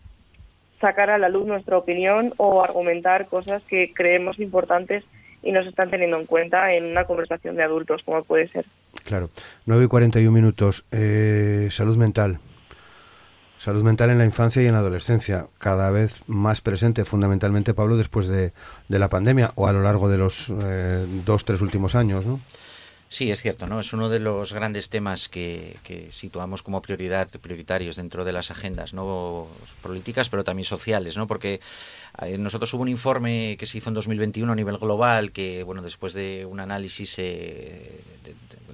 sacar 0.79 1.09
a 1.09 1.17
la 1.17 1.29
luz 1.29 1.45
nuestra 1.45 1.77
opinión 1.77 2.33
o 2.37 2.63
argumentar 2.63 3.27
cosas 3.27 3.63
que 3.63 3.93
creemos 3.93 4.39
importantes 4.39 5.03
y 5.41 5.51
nos 5.51 5.67
están 5.67 5.89
teniendo 5.89 6.17
en 6.17 6.25
cuenta 6.25 6.73
en 6.73 6.85
una 6.85 7.05
conversación 7.05 7.55
de 7.55 7.63
adultos, 7.63 8.01
como 8.03 8.23
puede 8.23 8.47
ser. 8.47 8.65
Claro. 9.03 9.29
9 9.65 9.85
y 9.85 9.87
41 9.87 10.31
minutos. 10.31 10.85
Eh, 10.91 11.67
salud 11.71 11.97
mental. 11.97 12.39
Salud 13.57 13.83
mental 13.83 14.09
en 14.09 14.17
la 14.17 14.25
infancia 14.25 14.61
y 14.61 14.67
en 14.67 14.73
la 14.73 14.79
adolescencia, 14.79 15.47
cada 15.59 15.89
vez 15.89 16.23
más 16.27 16.61
presente, 16.61 17.05
fundamentalmente, 17.05 17.73
Pablo, 17.73 17.95
después 17.95 18.27
de, 18.27 18.51
de 18.89 18.99
la 18.99 19.09
pandemia 19.09 19.51
o 19.55 19.67
a 19.67 19.73
lo 19.73 19.81
largo 19.81 20.09
de 20.09 20.17
los 20.17 20.51
eh, 20.61 21.05
dos, 21.25 21.45
tres 21.45 21.61
últimos 21.61 21.95
años, 21.95 22.25
¿no? 22.25 22.39
Sí, 23.07 23.29
es 23.29 23.41
cierto, 23.41 23.67
¿no? 23.67 23.79
Es 23.79 23.93
uno 23.93 24.09
de 24.09 24.19
los 24.19 24.51
grandes 24.51 24.89
temas 24.89 25.29
que, 25.29 25.77
situamos 26.09 26.63
como 26.63 26.81
prioridad, 26.81 27.29
prioritarios 27.39 27.97
dentro 27.97 28.25
de 28.25 28.33
las 28.33 28.49
agendas, 28.49 28.93
no 28.93 29.47
políticas, 29.81 30.29
pero 30.29 30.43
también 30.43 30.65
sociales, 30.65 31.15
¿no? 31.15 31.27
Porque 31.27 31.61
eh, 32.23 32.37
nosotros 32.39 32.73
hubo 32.73 32.81
un 32.81 32.89
informe 32.89 33.57
que 33.59 33.67
se 33.67 33.77
hizo 33.77 33.89
en 33.89 33.93
2021 33.93 34.51
a 34.51 34.55
nivel 34.55 34.77
global 34.77 35.31
que, 35.31 35.63
bueno, 35.63 35.83
después 35.83 36.13
de 36.13 36.45
un 36.45 36.59
análisis 36.59 37.19
eh, 37.19 38.01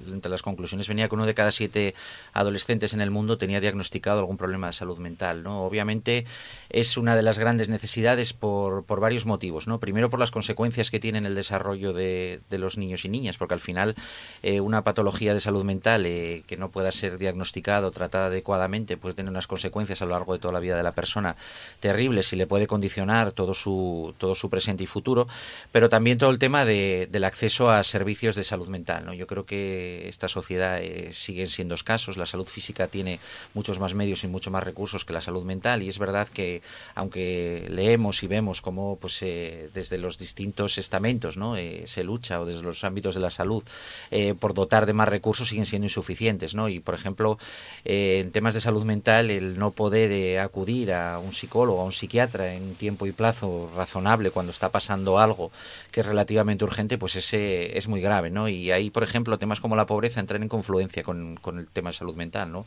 entre 0.06 0.30
las 0.30 0.42
conclusiones 0.42 0.88
venía 0.88 1.08
que 1.08 1.14
uno 1.14 1.26
de 1.26 1.34
cada 1.34 1.50
siete 1.50 1.94
adolescentes 2.32 2.94
en 2.94 3.00
el 3.00 3.10
mundo 3.10 3.38
tenía 3.38 3.60
diagnosticado 3.60 4.20
algún 4.20 4.36
problema 4.36 4.68
de 4.68 4.72
salud 4.72 4.98
mental. 4.98 5.42
¿no? 5.42 5.64
Obviamente 5.64 6.24
es 6.70 6.96
una 6.96 7.16
de 7.16 7.22
las 7.22 7.38
grandes 7.38 7.68
necesidades 7.68 8.32
por, 8.32 8.84
por 8.84 9.00
varios 9.00 9.26
motivos. 9.26 9.66
¿no? 9.66 9.80
Primero 9.80 10.10
por 10.10 10.20
las 10.20 10.30
consecuencias 10.30 10.90
que 10.90 11.00
tiene 11.00 11.18
en 11.18 11.26
el 11.26 11.34
desarrollo 11.34 11.92
de, 11.92 12.40
de 12.50 12.58
los 12.58 12.78
niños 12.78 13.04
y 13.04 13.08
niñas, 13.08 13.36
porque 13.38 13.54
al 13.54 13.60
final 13.60 13.94
eh, 14.42 14.60
una 14.60 14.84
patología 14.84 15.34
de 15.34 15.40
salud 15.40 15.64
mental 15.64 16.06
eh, 16.06 16.42
que 16.46 16.56
no 16.56 16.70
pueda 16.70 16.92
ser 16.92 17.18
diagnosticada 17.18 17.86
o 17.86 17.90
tratada 17.90 18.26
adecuadamente 18.26 18.96
puede 18.96 19.14
tener 19.14 19.30
unas 19.30 19.46
consecuencias 19.46 20.02
a 20.02 20.06
lo 20.06 20.12
largo 20.12 20.32
de 20.32 20.38
toda 20.38 20.52
la 20.52 20.60
vida 20.60 20.76
de 20.76 20.82
la 20.82 20.92
persona 20.92 21.36
terribles 21.80 22.32
y 22.32 22.36
le 22.36 22.46
puede 22.46 22.66
condicionar 22.66 23.32
todo 23.32 23.54
su, 23.54 24.14
todo 24.18 24.34
su 24.34 24.50
presente 24.50 24.84
y 24.84 24.86
futuro, 24.86 25.26
pero 25.70 25.88
también 25.88 26.18
todo 26.18 26.30
el 26.30 26.38
tema 26.38 26.64
de, 26.64 27.08
del 27.10 27.24
acceso 27.24 27.70
a 27.70 27.82
servicios 27.84 28.34
de 28.34 28.44
salud 28.44 28.68
mental. 28.68 29.04
¿no? 29.06 29.14
Yo 29.14 29.26
creo 29.26 29.46
que 29.46 29.91
esta 30.08 30.28
sociedad 30.28 30.80
eh, 30.80 31.10
siguen 31.12 31.46
siendo 31.46 31.74
escasos. 31.74 32.16
La 32.16 32.26
salud 32.26 32.46
física 32.46 32.88
tiene 32.88 33.20
muchos 33.54 33.78
más 33.78 33.94
medios 33.94 34.24
y 34.24 34.28
mucho 34.28 34.50
más 34.50 34.62
recursos 34.62 35.04
que 35.04 35.12
la 35.12 35.20
salud 35.20 35.44
mental 35.44 35.82
y 35.82 35.88
es 35.88 35.98
verdad 35.98 36.28
que 36.28 36.62
aunque 36.94 37.66
leemos 37.70 38.22
y 38.22 38.26
vemos 38.26 38.60
cómo 38.60 38.96
pues 38.96 39.22
eh, 39.22 39.70
desde 39.74 39.98
los 39.98 40.18
distintos 40.18 40.78
estamentos 40.78 41.36
¿no? 41.36 41.56
Eh, 41.56 41.84
se 41.86 42.04
lucha 42.04 42.40
o 42.40 42.46
desde 42.46 42.62
los 42.62 42.84
ámbitos 42.84 43.14
de 43.14 43.20
la 43.20 43.30
salud 43.30 43.64
por 44.38 44.54
dotar 44.54 44.86
de 44.86 44.92
más 44.92 45.08
recursos 45.08 45.48
siguen 45.48 45.66
siendo 45.66 45.86
insuficientes. 45.86 46.54
¿no? 46.54 46.68
Y 46.68 46.80
por 46.80 46.94
ejemplo 46.94 47.38
en 47.84 48.30
temas 48.30 48.54
de 48.54 48.60
salud 48.60 48.84
mental 48.84 49.30
el 49.30 49.58
no 49.58 49.70
poder 49.70 50.38
acudir 50.40 50.92
a 50.92 51.18
un 51.18 51.32
psicólogo, 51.32 51.80
a 51.80 51.84
un 51.84 51.92
psiquiatra 51.92 52.54
en 52.54 52.74
tiempo 52.74 53.06
y 53.06 53.12
plazo 53.12 53.70
razonable 53.74 54.30
cuando 54.30 54.52
está 54.52 54.70
pasando 54.70 55.18
algo 55.18 55.50
que 55.90 56.00
es 56.00 56.06
relativamente 56.06 56.64
urgente 56.64 56.98
pues 56.98 57.16
ese 57.16 57.76
es 57.78 57.88
muy 57.88 58.00
grave. 58.00 58.30
¿no? 58.30 58.48
Y 58.48 58.70
ahí 58.70 58.90
por 58.90 59.02
ejemplo 59.02 59.38
temas 59.38 59.60
como 59.60 59.71
la 59.76 59.82
la 59.82 59.86
pobreza 59.86 60.20
entrar 60.20 60.40
en 60.40 60.48
confluencia 60.48 61.02
con, 61.02 61.38
el 61.58 61.68
tema 61.68 61.90
de 61.90 61.96
salud 61.96 62.14
mental. 62.14 62.52
¿no? 62.52 62.64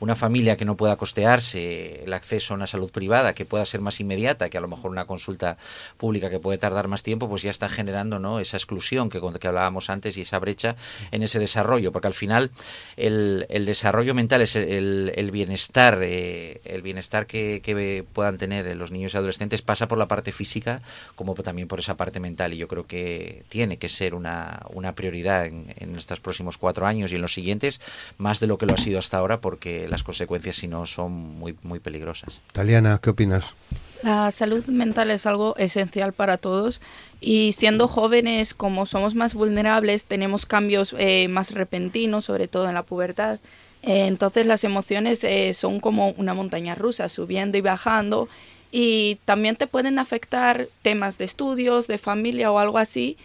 Una 0.00 0.14
familia 0.14 0.56
que 0.56 0.66
no 0.66 0.76
pueda 0.76 0.96
costearse 0.96 2.04
el 2.04 2.12
acceso 2.12 2.52
a 2.52 2.56
una 2.56 2.66
salud 2.66 2.90
privada, 2.90 3.32
que 3.32 3.46
pueda 3.46 3.64
ser 3.64 3.80
más 3.80 4.00
inmediata, 4.00 4.50
que 4.50 4.58
a 4.58 4.60
lo 4.60 4.68
mejor 4.68 4.90
una 4.90 5.06
consulta 5.06 5.56
pública 5.96 6.28
que 6.28 6.38
puede 6.38 6.58
tardar 6.58 6.86
más 6.86 7.02
tiempo, 7.02 7.28
pues 7.28 7.42
ya 7.42 7.50
está 7.50 7.68
generando 7.68 8.18
¿no? 8.18 8.38
esa 8.38 8.58
exclusión 8.58 9.08
que, 9.08 9.18
hablábamos 9.48 9.88
antes 9.88 10.18
y 10.18 10.22
esa 10.22 10.38
brecha 10.38 10.76
en 11.10 11.22
ese 11.22 11.38
desarrollo, 11.38 11.90
porque 11.90 12.08
al 12.08 12.14
final 12.14 12.50
el, 12.96 13.46
desarrollo 13.48 14.14
mental 14.14 14.42
es 14.42 14.54
el, 14.54 15.30
bienestar, 15.32 16.00
eh, 16.02 16.60
el 16.64 16.82
bienestar 16.82 17.26
que, 17.26 18.04
puedan 18.12 18.36
tener 18.36 18.76
los 18.76 18.90
niños 18.90 19.14
y 19.14 19.16
adolescentes 19.16 19.62
pasa 19.62 19.88
por 19.88 19.96
la 19.96 20.06
parte 20.06 20.32
física 20.32 20.82
como 21.14 21.34
también 21.34 21.68
por 21.68 21.78
esa 21.78 21.96
parte 21.96 22.20
mental 22.20 22.52
y 22.52 22.58
yo 22.58 22.68
creo 22.68 22.86
que 22.86 23.44
tiene 23.48 23.78
que 23.78 23.88
ser 23.88 24.14
una, 24.14 24.60
prioridad 24.94 25.46
en, 25.46 25.72
en 25.78 25.96
estos 25.96 26.18
próximos 26.48 26.58
cuatro 26.58 26.86
años 26.86 27.12
y 27.12 27.16
en 27.16 27.22
los 27.22 27.32
siguientes, 27.32 27.80
más 28.16 28.40
de 28.40 28.46
lo 28.46 28.56
que 28.56 28.66
lo 28.66 28.74
ha 28.74 28.78
sido 28.78 28.98
hasta 28.98 29.18
ahora, 29.18 29.40
porque 29.40 29.86
las 29.88 30.02
consecuencias, 30.02 30.56
si 30.56 30.66
no, 30.66 30.86
son 30.86 31.12
muy, 31.12 31.56
muy 31.62 31.78
peligrosas. 31.78 32.40
Taliana, 32.52 32.98
¿qué 33.02 33.10
opinas? 33.10 33.54
La 34.02 34.30
salud 34.30 34.64
mental 34.66 35.10
es 35.10 35.26
algo 35.26 35.56
esencial 35.56 36.12
para 36.12 36.38
todos 36.38 36.80
y 37.20 37.52
siendo 37.52 37.88
jóvenes, 37.88 38.54
como 38.54 38.86
somos 38.86 39.14
más 39.14 39.34
vulnerables, 39.34 40.04
tenemos 40.04 40.46
cambios 40.46 40.94
eh, 40.98 41.28
más 41.28 41.50
repentinos, 41.50 42.24
sobre 42.24 42.46
todo 42.48 42.68
en 42.68 42.74
la 42.74 42.84
pubertad. 42.84 43.40
Eh, 43.82 44.06
entonces 44.06 44.46
las 44.46 44.64
emociones 44.64 45.24
eh, 45.24 45.52
son 45.52 45.80
como 45.80 46.10
una 46.16 46.34
montaña 46.34 46.74
rusa, 46.74 47.08
subiendo 47.08 47.58
y 47.58 47.60
bajando 47.60 48.28
y 48.70 49.18
también 49.24 49.56
te 49.56 49.66
pueden 49.66 49.98
afectar 49.98 50.68
temas 50.82 51.18
de 51.18 51.24
estudios, 51.24 51.86
de 51.86 51.98
familia 51.98 52.52
o 52.52 52.58
algo 52.58 52.78
así 52.78 53.16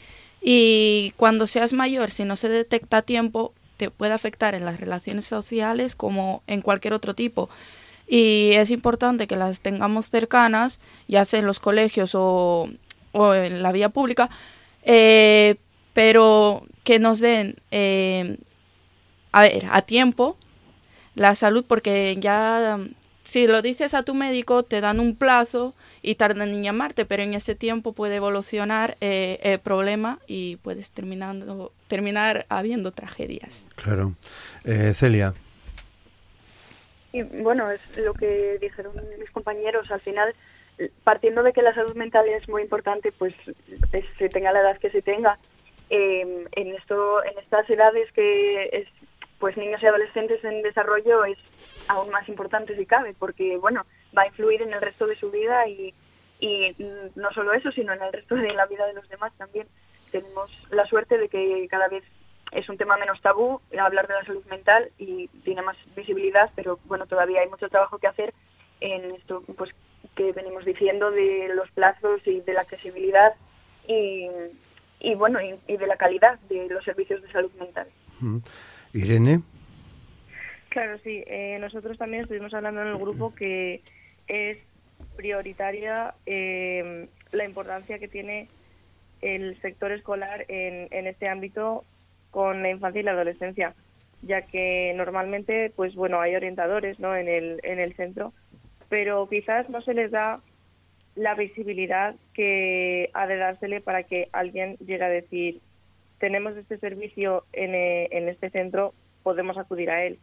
y 0.44 1.14
cuando 1.16 1.48
seas 1.48 1.72
mayor, 1.72 2.12
si 2.12 2.26
no 2.26 2.36
se 2.36 2.50
detecta 2.50 2.98
a 2.98 3.02
tiempo, 3.02 3.54
te 3.78 3.90
puede 3.90 4.14
afectar 4.14 4.56
en 4.56 4.66
las 4.66 4.80
relaciones 4.80 5.26
sociales 5.26 5.96
como 5.96 6.44
en 6.48 6.62
cualquier 6.62 6.94
otro 6.94 7.14
tipo. 7.14 7.50
Y 8.08 8.52
es 8.54 8.70
importante 8.70 9.26
que 9.26 9.38
las 9.38 9.62
tengamos 9.62 10.10
cercanas, 10.10 10.80
ya 11.08 11.24
sea 11.24 11.40
en 11.40 11.46
los 11.46 11.62
colegios 11.62 12.12
o, 12.14 12.70
en 13.14 13.64
la 13.64 13.72
vía 13.72 13.90
pública, 13.90 14.30
eh, 14.84 15.56
pero 15.94 16.64
que 16.84 17.00
nos 17.00 17.22
den, 17.22 17.56
eh, 17.72 18.38
a 19.32 19.42
ver, 19.42 19.66
a 19.72 19.82
tiempo 19.82 20.36
la 21.16 21.36
salud, 21.36 21.64
porque 21.66 22.18
ya 22.20 22.80
si 23.24 23.48
lo 23.48 23.62
dices 23.62 23.94
a 23.94 24.04
tu 24.04 24.14
médico, 24.14 24.64
te 24.64 24.82
dan 24.82 25.00
un 25.00 25.16
plazo 25.16 25.74
y 26.04 26.16
tardan 26.16 26.50
en 26.50 26.64
llamarte, 26.64 27.06
pero 27.06 27.24
en 27.24 27.34
ese 27.34 27.56
tiempo 27.56 27.94
puede 27.94 28.18
evolucionar 28.18 28.98
eh, 29.00 29.40
el 29.42 29.60
problema 29.60 30.20
y 30.28 30.58
puedes 30.58 30.92
terminando, 30.92 31.72
terminar 31.88 32.46
habiendo 32.50 32.92
tragedias. 32.92 33.66
Claro. 33.76 34.12
Eh, 34.66 34.94
Celia. 34.94 35.34
Y 37.14 37.24
bueno, 37.24 37.72
es 37.72 37.82
lo 37.96 38.14
que 38.14 38.58
dijeron 38.60 38.94
mis 39.18 39.32
compañeros. 39.32 39.90
Al 39.92 40.02
final, 40.02 40.36
partiendo 41.06 41.42
de 41.42 41.54
que 41.54 41.62
la 41.62 41.74
salud 41.74 41.96
mental 41.96 42.28
es 42.28 42.50
muy 42.50 42.64
importante, 42.64 43.14
pues 43.14 43.34
se 44.18 44.30
tenga 44.30 44.52
la 44.52 44.60
edad 44.60 44.80
que 44.80 44.90
se 44.90 45.02
tenga, 45.02 45.38
em, 45.90 46.48
en 46.52 46.76
esto, 46.76 47.24
en 47.24 47.38
estas 47.40 47.70
edades 47.70 48.12
que 48.12 48.66
es, 48.74 48.88
pues 49.40 49.56
niños 49.56 49.82
y 49.82 49.86
adolescentes 49.86 50.44
en 50.44 50.64
desarrollo 50.64 51.24
es 51.24 51.38
aún 51.88 52.10
más 52.10 52.28
importante 52.28 52.76
si 52.76 52.86
cabe, 52.86 53.14
porque 53.18 53.58
bueno, 53.58 53.86
va 54.18 54.24
a 54.24 54.28
influir 54.28 54.62
en 54.62 54.74
el 54.74 54.82
resto 54.82 55.08
de 55.08 55.16
su 55.16 55.32
vida 55.32 55.68
y, 55.68 55.94
y 56.40 56.76
no 57.16 57.32
solo 57.32 57.54
eso, 57.54 57.72
sino 57.72 57.94
en 57.94 58.02
el 58.02 58.14
resto 58.14 58.36
de 58.36 58.54
la 58.54 58.66
vida 58.66 58.86
de 58.86 58.94
los 58.94 59.08
demás 59.10 59.32
también. 59.38 59.68
Tenemos 60.12 60.52
la 60.70 60.86
suerte 60.86 61.18
de 61.18 61.30
que 61.30 61.68
cada 61.70 61.88
vez 61.88 62.04
es 62.52 62.70
un 62.70 62.78
tema 62.78 62.98
menos 62.98 63.22
tabú 63.22 63.62
hablar 63.80 64.08
de 64.08 64.14
la 64.14 64.26
salud 64.26 64.46
mental 64.46 64.90
y 64.98 65.28
tiene 65.44 65.62
más 65.62 65.78
visibilidad, 65.96 66.52
pero 66.56 66.80
bueno, 66.86 67.08
todavía 67.08 67.42
hay 67.42 67.50
mucho 67.50 67.70
trabajo 67.70 67.98
que 67.98 68.08
hacer 68.08 68.34
en 68.80 69.16
esto 69.16 69.44
pues 69.58 69.72
que 70.16 70.32
venimos 70.34 70.66
diciendo 70.66 71.10
de 71.12 71.52
los 71.56 71.70
plazos 71.72 72.22
y 72.28 72.42
de 72.42 72.54
la 72.54 72.62
accesibilidad 72.62 73.34
y, 73.88 74.28
y 75.00 75.16
bueno, 75.16 75.40
y, 75.42 75.78
de 75.78 75.88
la 75.88 75.98
calidad 75.98 76.40
de 76.50 76.68
los 76.70 76.84
servicios 76.84 77.22
de 77.22 77.32
salud 77.32 77.52
mental. 77.60 77.88
Irene. 78.94 79.42
Claro, 80.70 80.98
sí. 81.04 81.24
Eh, 81.28 81.58
nosotros 81.60 81.98
también 81.98 82.24
estuvimos 82.24 82.54
hablando 82.54 82.82
en 82.82 82.88
el 82.88 82.98
grupo 82.98 83.34
que 83.34 83.82
es 84.28 84.58
prioritaria 85.16 86.16
eh, 86.26 87.08
la 87.32 87.46
importancia 87.46 88.00
que 88.00 88.08
tiene 88.08 88.48
el 89.22 89.60
sector 89.62 89.92
escolar 89.92 90.46
en, 90.48 90.88
en 90.92 91.08
este 91.08 91.28
ámbito 91.28 91.86
con 92.32 92.62
la 92.64 92.70
infancia 92.70 93.02
y 93.02 93.04
la 93.04 93.12
adolescencia. 93.12 93.76
ya 94.22 94.44
que 94.44 94.94
normalmente, 94.96 95.72
pues 95.76 95.96
bueno, 95.96 96.20
hay 96.22 96.36
orientadores 96.36 97.00
¿no? 97.00 97.16
en, 97.16 97.28
el, 97.28 97.60
en 97.64 97.80
el 97.80 97.94
centro, 97.96 98.34
pero 98.90 99.28
quizás 99.30 99.70
no 99.70 99.82
se 99.82 99.94
les 99.94 100.12
da 100.12 100.42
la 101.16 101.36
visibilidad 101.36 102.16
que 102.34 103.10
ha 103.14 103.28
de 103.28 103.38
dársele 103.38 103.82
para 103.82 104.04
que 104.04 104.30
alguien 104.32 104.78
llegue 104.78 105.04
a 105.04 105.10
decir, 105.10 105.62
tenemos 106.20 106.56
este 106.56 106.78
servicio 106.78 107.44
en, 107.54 107.76
eh, 107.76 108.08
en 108.12 108.30
este 108.30 108.50
centro, 108.50 108.94
podemos 109.24 109.58
acudir 109.58 109.90
a 109.92 110.04
él. 110.06 110.20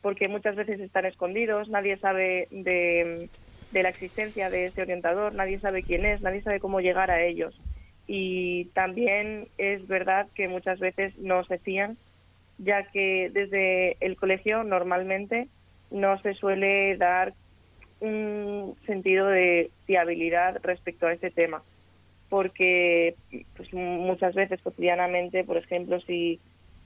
Porque 0.00 0.28
muchas 0.28 0.56
veces 0.56 0.80
están 0.80 1.04
escondidos, 1.04 1.68
nadie 1.68 1.98
sabe 1.98 2.48
de, 2.50 3.28
de 3.70 3.82
la 3.82 3.90
existencia 3.90 4.50
de 4.50 4.66
este 4.66 4.82
orientador, 4.82 5.34
nadie 5.34 5.60
sabe 5.60 5.82
quién 5.82 6.04
es, 6.04 6.20
nadie 6.20 6.42
sabe 6.42 6.60
cómo 6.60 6.80
llegar 6.80 7.10
a 7.10 7.22
ellos. 7.22 7.60
Y 8.06 8.66
también 8.74 9.48
es 9.58 9.86
verdad 9.86 10.26
que 10.34 10.48
muchas 10.48 10.80
veces 10.80 11.16
no 11.18 11.44
se 11.44 11.58
fían, 11.58 11.96
ya 12.58 12.84
que 12.90 13.30
desde 13.32 13.96
el 14.00 14.16
colegio 14.16 14.64
normalmente 14.64 15.48
no 15.90 16.20
se 16.20 16.34
suele 16.34 16.96
dar 16.96 17.34
un 18.00 18.76
sentido 18.86 19.26
de 19.28 19.70
fiabilidad 19.86 20.58
respecto 20.62 21.06
a 21.06 21.12
este 21.12 21.30
tema, 21.30 21.62
porque 22.28 23.14
pues, 23.56 23.72
muchas 23.72 24.34
veces 24.34 24.60
cotidianamente, 24.62 25.44
por 25.44 25.56
ejemplo, 25.58 26.00
si 26.00 26.40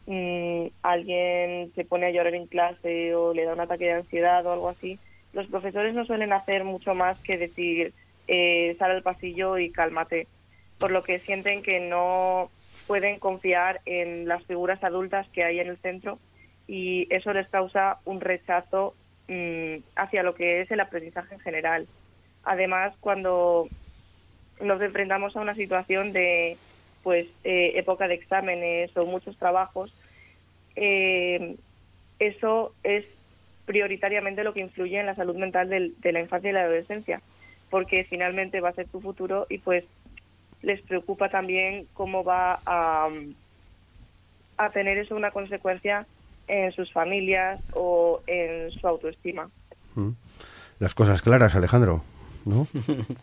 mm, 0.07 0.67
alguien 0.83 1.73
se 1.75 1.85
pone 1.85 2.07
a 2.07 2.11
llorar 2.11 2.35
en 2.35 2.47
clase 2.47 3.15
o 3.15 3.33
le 3.33 3.45
da 3.45 3.55
un 3.55 3.61
ataque 3.61 3.87
de 3.87 3.93
ansiedad 3.93 4.45
o 4.45 4.53
algo 4.53 4.69
así, 4.69 4.99
los 5.35 5.47
profesores 5.49 5.95
no 5.95 6.05
suelen 6.05 6.33
hacer 6.33 6.65
mucho 6.65 6.95
más 6.95 7.19
que 7.21 7.37
decir 7.37 7.93
eh, 8.27 8.75
sal 8.79 8.93
al 8.93 9.03
pasillo 9.03 9.59
y 9.59 9.71
cálmate, 9.71 10.27
por 10.79 10.91
lo 10.91 11.03
que 11.03 11.19
sienten 11.21 11.63
que 11.63 11.81
no 11.81 12.51
pueden 12.87 13.19
confiar 13.19 13.81
en 13.87 14.27
las 14.29 14.45
figuras 14.45 14.83
adultas 14.83 15.29
que 15.29 15.45
hay 15.45 15.61
en 15.61 15.69
el 15.69 15.77
centro 15.79 16.19
y 16.67 17.07
eso 17.15 17.33
les 17.33 17.49
causa 17.49 17.99
un 18.05 18.21
rechazo 18.21 18.95
Mm, 19.27 19.77
hacia 19.97 20.23
lo 20.23 20.35
que 20.35 20.61
es 20.61 20.71
el 20.71 20.81
aprendizaje 20.81 21.35
en 21.35 21.41
general. 21.41 21.87
Además, 22.43 22.95
cuando 23.01 23.69
nos 24.61 24.83
enfrentamos 24.83 25.35
a 25.35 25.41
una 25.41 25.55
situación 25.55 26.13
de 26.13 26.59
pues 27.03 27.27
eh, 27.43 27.73
época 27.77 28.07
de 28.07 28.15
exámenes 28.15 28.95
o 28.97 29.07
muchos 29.07 29.37
trabajos, 29.39 29.93
eh, 30.77 31.57
eso 32.19 32.75
es 32.83 33.07
prioritariamente 33.67 34.45
lo 34.45 34.53
que 34.53 34.61
influye 34.61 34.99
en 34.99 35.07
la 35.07 35.15
salud 35.15 35.37
mental 35.37 35.69
de 35.69 36.13
la 36.13 36.21
infancia 36.21 36.51
y 36.51 36.53
la 36.53 36.63
adolescencia, 36.63 37.21
porque 37.71 38.05
finalmente 38.05 38.61
va 38.61 38.71
a 38.71 38.75
ser 38.75 38.89
tu 38.89 39.01
futuro 39.01 39.47
y 39.49 39.59
pues 39.59 39.85
les 40.63 40.81
preocupa 40.83 41.29
también 41.29 41.87
cómo 41.93 42.25
va 42.25 42.61
a, 42.65 43.09
a 44.57 44.71
tener 44.71 44.99
eso 44.99 45.15
una 45.17 45.31
consecuencia 45.31 46.07
en 46.47 46.73
sus 46.73 46.93
familias 46.93 47.61
o 47.73 48.23
en 48.27 48.71
su 48.71 48.87
autoestima. 48.87 49.51
Mm. 49.95 50.11
Las 50.79 50.95
cosas 50.95 51.23
claras, 51.23 51.55
Alejandro. 51.55 52.03
¿No? 52.45 52.67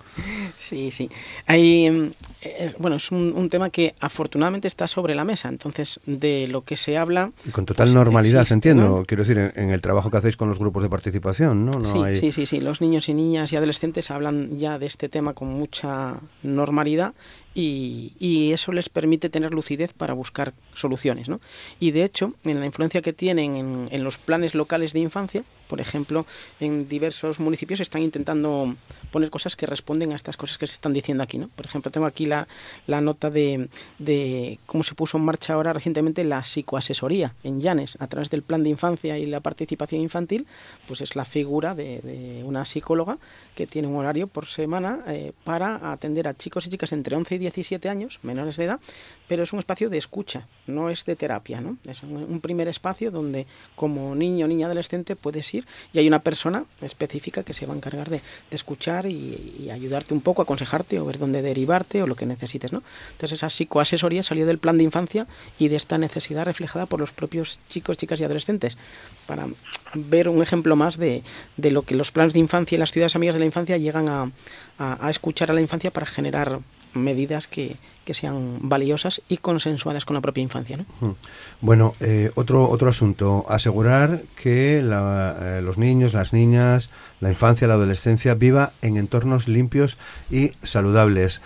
sí, 0.57 0.91
sí. 0.91 1.09
Hay, 1.45 1.85
em, 1.85 2.13
es, 2.41 2.75
bueno, 2.77 2.97
es 2.97 3.11
un, 3.11 3.49
tema 3.49 3.69
que 3.69 3.93
afortunadamente 3.99 4.67
está 4.67 4.87
sobre 4.87 5.15
la 5.15 5.23
mesa. 5.23 5.49
Entonces, 5.49 5.99
de 6.05 6.47
lo 6.47 6.61
que 6.61 6.77
se 6.77 6.97
habla. 6.97 7.31
Y 7.45 7.51
con 7.51 7.65
total 7.65 7.85
pues, 7.85 7.93
normalidad, 7.93 8.51
entiendo. 8.51 9.03
Quiero 9.07 9.23
decir, 9.23 9.51
en, 9.55 9.69
el 9.69 9.81
trabajo 9.81 10.09
que 10.09 10.17
hacéis 10.17 10.37
con 10.37 10.49
los 10.49 10.59
grupos 10.59 10.83
de 10.83 10.89
participación, 10.89 11.65
¿no? 11.65 11.85
sí, 11.85 12.15
sí, 12.19 12.31
sí, 12.31 12.45
sí. 12.45 12.61
Los 12.61 12.81
niños 12.81 13.09
y 13.09 13.13
niñas 13.13 13.51
y 13.53 13.55
adolescentes 13.55 14.11
hablan 14.11 14.57
ya 14.57 14.79
de 14.79 14.85
este 14.85 15.09
tema 15.09 15.33
con 15.33 15.49
mucha 15.49 16.15
normalidad 16.43 17.13
y, 17.53 18.51
eso 18.51 18.71
les 18.71 18.89
permite 18.89 19.29
tener 19.29 19.53
lucidez 19.53 19.93
para 19.93 20.13
buscar 20.13 20.53
soluciones. 20.73 21.29
¿no? 21.29 21.39
Y 21.79 21.91
de 21.91 22.03
hecho, 22.03 22.33
en 22.43 22.59
la 22.59 22.65
influencia 22.65 23.01
que 23.01 23.13
tienen 23.13 23.55
en, 23.55 23.87
en 23.91 24.03
los 24.03 24.17
planes 24.17 24.55
locales 24.55 24.93
de 24.93 24.99
infancia, 24.99 25.43
por 25.71 25.79
ejemplo, 25.79 26.25
en 26.59 26.89
diversos 26.89 27.39
municipios 27.39 27.79
están 27.79 28.01
intentando 28.01 28.75
poner 29.09 29.29
cosas 29.29 29.55
que 29.55 29.65
responden 29.65 30.11
a 30.11 30.15
estas 30.15 30.35
cosas 30.35 30.57
que 30.57 30.67
se 30.67 30.73
están 30.73 30.91
diciendo 30.91 31.23
aquí. 31.23 31.37
¿no? 31.37 31.47
Por 31.47 31.65
ejemplo, 31.65 31.89
tengo 31.89 32.07
aquí 32.07 32.25
la, 32.25 32.45
la 32.87 32.99
nota 32.99 33.29
de, 33.29 33.69
de 33.97 34.59
cómo 34.65 34.83
se 34.83 34.95
puso 34.95 35.17
en 35.17 35.23
marcha 35.23 35.53
ahora 35.53 35.71
recientemente 35.71 36.25
la 36.25 36.41
psicoasesoría 36.43 37.35
en 37.45 37.61
Llanes 37.61 37.95
a 38.01 38.07
través 38.07 38.29
del 38.29 38.43
plan 38.43 38.63
de 38.63 38.69
infancia 38.69 39.17
y 39.17 39.25
la 39.27 39.39
participación 39.39 40.01
infantil, 40.01 40.45
pues 40.89 40.99
es 40.99 41.15
la 41.15 41.23
figura 41.23 41.73
de, 41.73 42.43
una 42.43 42.65
psicóloga 42.65 43.17
que 43.55 43.65
tiene 43.65 43.87
un 43.87 43.95
horario 43.95 44.27
por 44.27 44.47
semana 44.47 45.05
eh, 45.07 45.31
para 45.45 45.93
atender 45.93 46.27
a 46.27 46.33
chicos 46.33 46.65
y 46.65 46.69
chicas 46.69 46.91
entre 46.91 47.15
11 47.15 47.35
y 47.35 47.37
17 47.37 47.87
años, 47.87 48.19
menores 48.23 48.57
de 48.57 48.65
edad, 48.65 48.81
pero 49.29 49.43
es 49.43 49.53
un 49.53 49.59
espacio 49.59 49.89
de 49.89 49.97
escucha, 49.97 50.47
no 50.67 50.89
es 50.89 51.05
de 51.05 51.15
terapia. 51.15 51.61
¿no? 51.61 51.77
Es 51.85 52.03
un 52.03 52.41
primer 52.41 52.67
espacio 52.67 53.09
donde 53.09 53.47
como 53.77 54.13
niño 54.15 54.43
o 54.43 54.49
niña 54.49 54.65
adolescente 54.65 55.15
puedes 55.15 55.53
ir 55.53 55.60
y 55.93 55.99
hay 55.99 56.07
una 56.07 56.19
persona 56.19 56.65
específica 56.81 57.43
que 57.43 57.53
se 57.53 57.65
va 57.65 57.73
a 57.73 57.77
encargar 57.77 58.09
de, 58.09 58.21
escuchar 58.51 59.05
y, 59.05 59.69
ayudarte 59.71 60.13
un 60.13 60.21
poco, 60.21 60.41
aconsejarte 60.41 60.99
o 60.99 61.05
ver 61.05 61.17
dónde 61.17 61.41
derivarte 61.41 62.03
o 62.03 62.07
lo 62.07 62.15
que 62.15 62.25
necesites. 62.25 62.71
¿no? 62.73 62.83
Entonces 63.11 63.39
esa 63.39 63.49
psicoasesoría 63.49 64.23
salió 64.23 64.45
del 64.45 64.57
plan 64.57 64.77
de 64.77 64.83
infancia 64.83 65.27
y 65.59 65.67
de 65.69 65.75
esta 65.75 65.97
necesidad 65.97 66.45
reflejada 66.45 66.85
por 66.85 66.99
los 66.99 67.11
propios 67.11 67.59
chicos, 67.69 67.97
chicas 67.97 68.19
y 68.19 68.23
adolescentes 68.23 68.77
para 69.25 69.47
ver 69.93 70.29
un 70.29 70.41
ejemplo 70.41 70.75
más 70.75 70.97
de, 70.97 71.23
lo 71.57 71.83
que 71.83 71.95
los 71.95 72.11
planes 72.11 72.33
de 72.33 72.39
infancia 72.39 72.75
y 72.75 72.79
las 72.79 72.91
ciudades 72.91 73.15
amigas 73.15 73.35
de 73.35 73.39
la 73.39 73.45
infancia 73.45 73.77
llegan 73.77 74.09
a 74.09 75.09
escuchar 75.09 75.51
a 75.51 75.53
la 75.53 75.61
infancia 75.61 75.91
para 75.91 76.05
generar 76.05 76.59
medidas 76.93 77.47
que, 77.47 77.77
que 78.05 78.13
sean 78.13 78.57
valiosas 78.61 79.21
y 79.29 79.37
consensuadas 79.37 80.05
con 80.05 80.15
la 80.15 80.21
propia 80.21 80.41
infancia. 80.41 80.77
¿no? 80.77 81.15
Bueno, 81.61 81.93
eh, 81.99 82.31
otro, 82.35 82.67
otro 82.69 82.89
asunto, 82.89 83.45
asegurar 83.49 84.21
que 84.41 84.79
eh, 84.79 85.61
los 85.63 85.77
niños, 85.77 86.13
las 86.13 86.33
niñas, 86.33 86.89
la 87.19 87.29
infancia, 87.29 87.67
la 87.67 87.75
adolescencia 87.75 88.33
viva 88.33 88.71
en 88.81 88.97
entornos 88.97 89.47
limpios 89.47 89.97
y 90.29 90.49
saludables. 90.63 91.41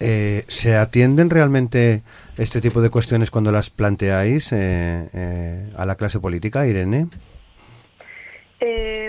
Eh, 0.00 0.44
¿Se 0.48 0.76
atienden 0.76 1.30
realmente 1.30 2.02
este 2.38 2.60
tipo 2.60 2.80
de 2.80 2.90
cuestiones 2.90 3.30
cuando 3.30 3.52
las 3.52 3.70
planteáis 3.70 4.52
a 4.52 5.84
la 5.84 5.94
clase 5.96 6.20
política, 6.20 6.66
Irene? 6.66 7.08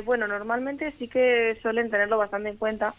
bueno, 0.06 0.28
normalmente 0.28 0.92
sí 0.92 1.08
que 1.08 1.58
suelen 1.62 1.90
tenerlo 1.90 2.18
bastante 2.18 2.50
en 2.50 2.58
cuenta 2.58 2.94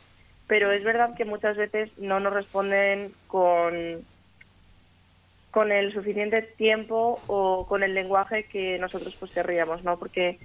pero 0.53 0.71
es 0.71 0.85
verdad 0.85 1.15
que 1.17 1.25
muchas 1.25 1.57
veces 1.57 1.91
no 1.97 2.21
nos 2.21 2.31
responden 2.31 3.15
con, 3.27 4.05
con 5.51 5.73
el 5.73 5.95
suficiente 5.95 6.43
tiempo 6.43 7.23
o 7.27 7.67
con 7.67 7.83
el 7.83 7.95
lenguaje 7.95 8.45
que 8.45 8.79
nosotros 8.79 9.17
pues 9.19 9.33
querríamos, 9.33 9.83
¿no? 9.83 9.99
Porque 9.99 10.39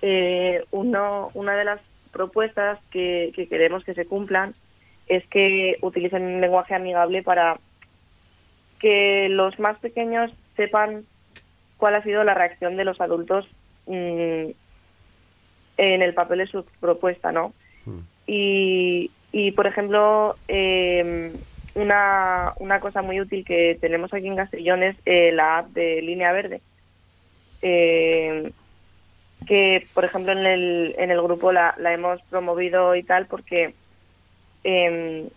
eh, 0.00 0.64
uno, 0.72 1.30
una 1.34 1.54
de 1.54 1.62
las 1.62 1.80
propuestas 2.10 2.80
que, 2.90 3.32
queremos 3.48 3.84
que 3.84 3.94
se 3.94 4.04
cumplan 4.04 4.52
es 5.06 5.24
que 5.28 5.78
utilicen 5.80 6.24
un 6.24 6.40
lenguaje 6.40 6.74
amigable 6.74 7.22
para 7.22 7.60
que 8.80 9.28
los 9.28 9.60
más 9.60 9.78
pequeños 9.78 10.32
sepan 10.56 11.04
cuál 11.76 11.94
ha 11.94 12.02
sido 12.02 12.24
la 12.24 12.34
reacción 12.34 12.76
de 12.76 12.84
los 12.84 13.00
adultos 13.00 13.46
mm, 13.86 14.46
en 15.76 16.02
el 16.02 16.14
papel 16.14 16.38
de 16.38 16.48
su 16.48 16.64
propuesta, 16.80 17.30
¿no? 17.30 17.54
Hmm. 17.86 18.00
Y, 18.26 19.12
y, 19.32 19.52
por 19.52 19.66
ejemplo, 19.66 20.36
eh, 20.46 21.32
una, 21.74 22.52
una 22.58 22.80
cosa 22.80 23.00
muy 23.00 23.20
útil 23.20 23.44
que 23.44 23.78
tenemos 23.80 24.12
aquí 24.12 24.26
en 24.26 24.36
Castellón 24.36 24.82
es 24.82 24.96
eh, 25.06 25.32
la 25.32 25.58
app 25.58 25.68
de 25.68 26.02
Línea 26.02 26.32
Verde. 26.32 26.60
Eh, 27.62 28.52
que, 29.46 29.86
por 29.94 30.04
ejemplo, 30.04 30.32
en 30.32 30.46
el, 30.46 30.94
en 30.98 31.10
el 31.10 31.22
grupo 31.22 31.50
la, 31.50 31.74
la 31.78 31.92
hemos 31.92 32.20
promovido 32.24 32.94
y 32.94 33.02
tal 33.02 33.26
porque 33.26 33.74
em, 34.64 35.28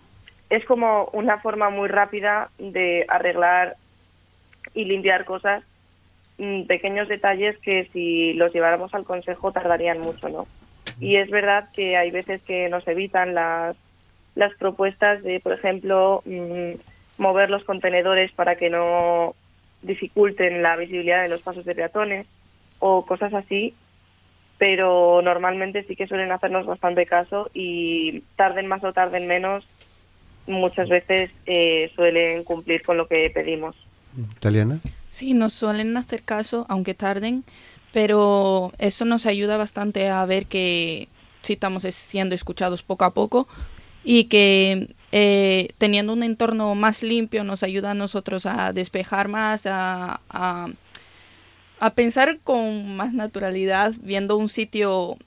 es 0.49 0.65
como 0.65 1.09
una 1.13 1.39
forma 1.39 1.69
muy 1.69 1.87
rápida 1.87 2.49
de 2.59 3.05
arreglar 3.07 3.77
y 4.73 4.85
limpiar 4.85 5.25
cosas, 5.25 5.63
mm, 6.37 6.63
pequeños 6.63 7.07
detalles 7.07 7.57
que 7.59 7.89
si 7.93 8.33
los 8.33 8.53
lleváramos 8.53 8.93
al 8.93 9.05
consejo 9.05 9.51
tardarían 9.51 10.01
mucho, 10.01 10.29
¿no? 10.29 10.47
Y 10.99 11.15
es 11.15 11.29
verdad 11.29 11.69
que 11.73 11.97
hay 11.97 12.11
veces 12.11 12.41
que 12.43 12.69
nos 12.69 12.87
evitan 12.87 13.33
las 13.33 13.75
las 14.35 14.53
propuestas 14.55 15.23
de, 15.23 15.39
por 15.39 15.53
ejemplo, 15.53 16.21
mm, 16.25 16.73
mover 17.17 17.49
los 17.49 17.63
contenedores 17.63 18.31
para 18.33 18.55
que 18.55 18.69
no 18.69 19.35
dificulten 19.81 20.61
la 20.61 20.75
visibilidad 20.75 21.23
de 21.23 21.29
los 21.29 21.41
pasos 21.41 21.65
de 21.65 21.75
peatones 21.75 22.27
o 22.79 23.05
cosas 23.05 23.33
así, 23.33 23.73
pero 24.57 25.21
normalmente 25.21 25.83
sí 25.83 25.95
que 25.95 26.07
suelen 26.07 26.31
hacernos 26.31 26.65
bastante 26.65 27.05
caso 27.05 27.49
y 27.53 28.21
tarden 28.35 28.67
más 28.67 28.83
o 28.83 28.93
tarden 28.93 29.27
menos, 29.27 29.65
muchas 30.47 30.89
veces 30.89 31.31
eh, 31.45 31.91
suelen 31.95 32.43
cumplir 32.43 32.83
con 32.83 32.97
lo 32.97 33.07
que 33.07 33.29
pedimos. 33.33 33.75
¿Italiana? 34.37 34.79
Sí, 35.09 35.33
nos 35.33 35.53
suelen 35.53 35.95
hacer 35.97 36.23
caso, 36.23 36.65
aunque 36.69 36.93
tarden, 36.93 37.43
pero 37.91 38.71
eso 38.77 39.05
nos 39.05 39.25
ayuda 39.25 39.57
bastante 39.57 40.09
a 40.09 40.25
ver 40.25 40.45
que 40.45 41.07
si 41.41 41.53
estamos 41.53 41.83
siendo 41.83 42.33
escuchados 42.33 42.83
poco 42.83 43.05
a 43.05 43.13
poco, 43.13 43.47
y 44.05 44.25
que 44.25 44.93
eh, 45.11 45.69
teniendo 45.77 46.13
un 46.13 46.23
entorno 46.23 46.75
más 46.75 47.03
limpio 47.03 47.43
nos 47.43 47.63
ayuda 47.63 47.91
a 47.91 47.95
nosotros 47.95 48.45
a 48.45 48.71
despejar 48.71 49.27
más, 49.27 49.65
a, 49.65 50.21
a 50.29 51.93
pensar 51.95 52.39
con 52.43 52.95
más 52.95 53.13
naturalidad, 53.13 53.93
viendo 54.01 54.37
un 54.37 54.47
sitio 54.47 55.17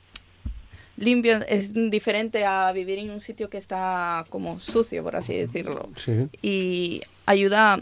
limpio 0.98 1.38
es 1.48 1.72
diferente 1.90 2.44
a 2.44 2.70
vivir 2.72 2.98
en 2.98 3.10
un 3.10 3.20
sitio 3.20 3.48
que 3.48 3.58
está 3.58 4.26
como 4.28 4.58
sucio, 4.60 5.02
por 5.02 5.16
así 5.16 5.36
decirlo. 5.36 5.88
Y 6.42 7.02
ayuda 7.26 7.80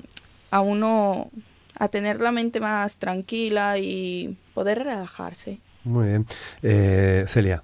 a 0.50 0.60
uno 0.60 1.30
a 1.78 1.88
tener 1.88 2.20
la 2.20 2.32
mente 2.32 2.60
más 2.60 2.96
tranquila 2.96 3.78
y 3.78 4.36
poder 4.54 4.78
relajarse. 4.84 5.58
Muy 5.84 6.08
bien. 6.08 6.26
Eh, 6.62 7.24
Celia. 7.28 7.62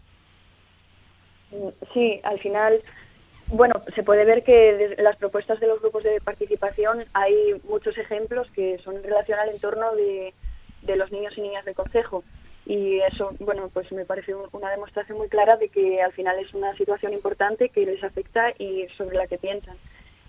Sí, 1.92 2.20
al 2.24 2.38
final, 2.40 2.82
bueno, 3.52 3.74
se 3.94 4.02
puede 4.02 4.24
ver 4.24 4.42
que 4.42 4.96
las 4.98 5.16
propuestas 5.16 5.60
de 5.60 5.66
los 5.66 5.80
grupos 5.80 6.02
de 6.02 6.20
participación 6.20 7.04
hay 7.12 7.54
muchos 7.68 7.96
ejemplos 7.98 8.50
que 8.52 8.78
son 8.78 8.96
en 8.96 9.04
relación 9.04 9.38
al 9.38 9.50
entorno 9.50 9.94
de, 9.94 10.34
de 10.82 10.96
los 10.96 11.12
niños 11.12 11.36
y 11.36 11.42
niñas 11.42 11.64
del 11.64 11.74
Consejo 11.74 12.24
y 12.64 13.00
eso, 13.00 13.34
bueno, 13.40 13.68
pues 13.72 13.90
me 13.92 14.04
parece 14.04 14.34
una 14.34 14.70
demostración 14.70 15.18
muy 15.18 15.28
clara 15.28 15.56
de 15.56 15.68
que 15.68 16.00
al 16.00 16.12
final 16.12 16.38
es 16.38 16.54
una 16.54 16.74
situación 16.76 17.12
importante 17.12 17.68
que 17.68 17.84
les 17.84 18.02
afecta 18.02 18.52
y 18.58 18.86
sobre 18.96 19.16
la 19.16 19.26
que 19.26 19.38
piensan. 19.38 19.76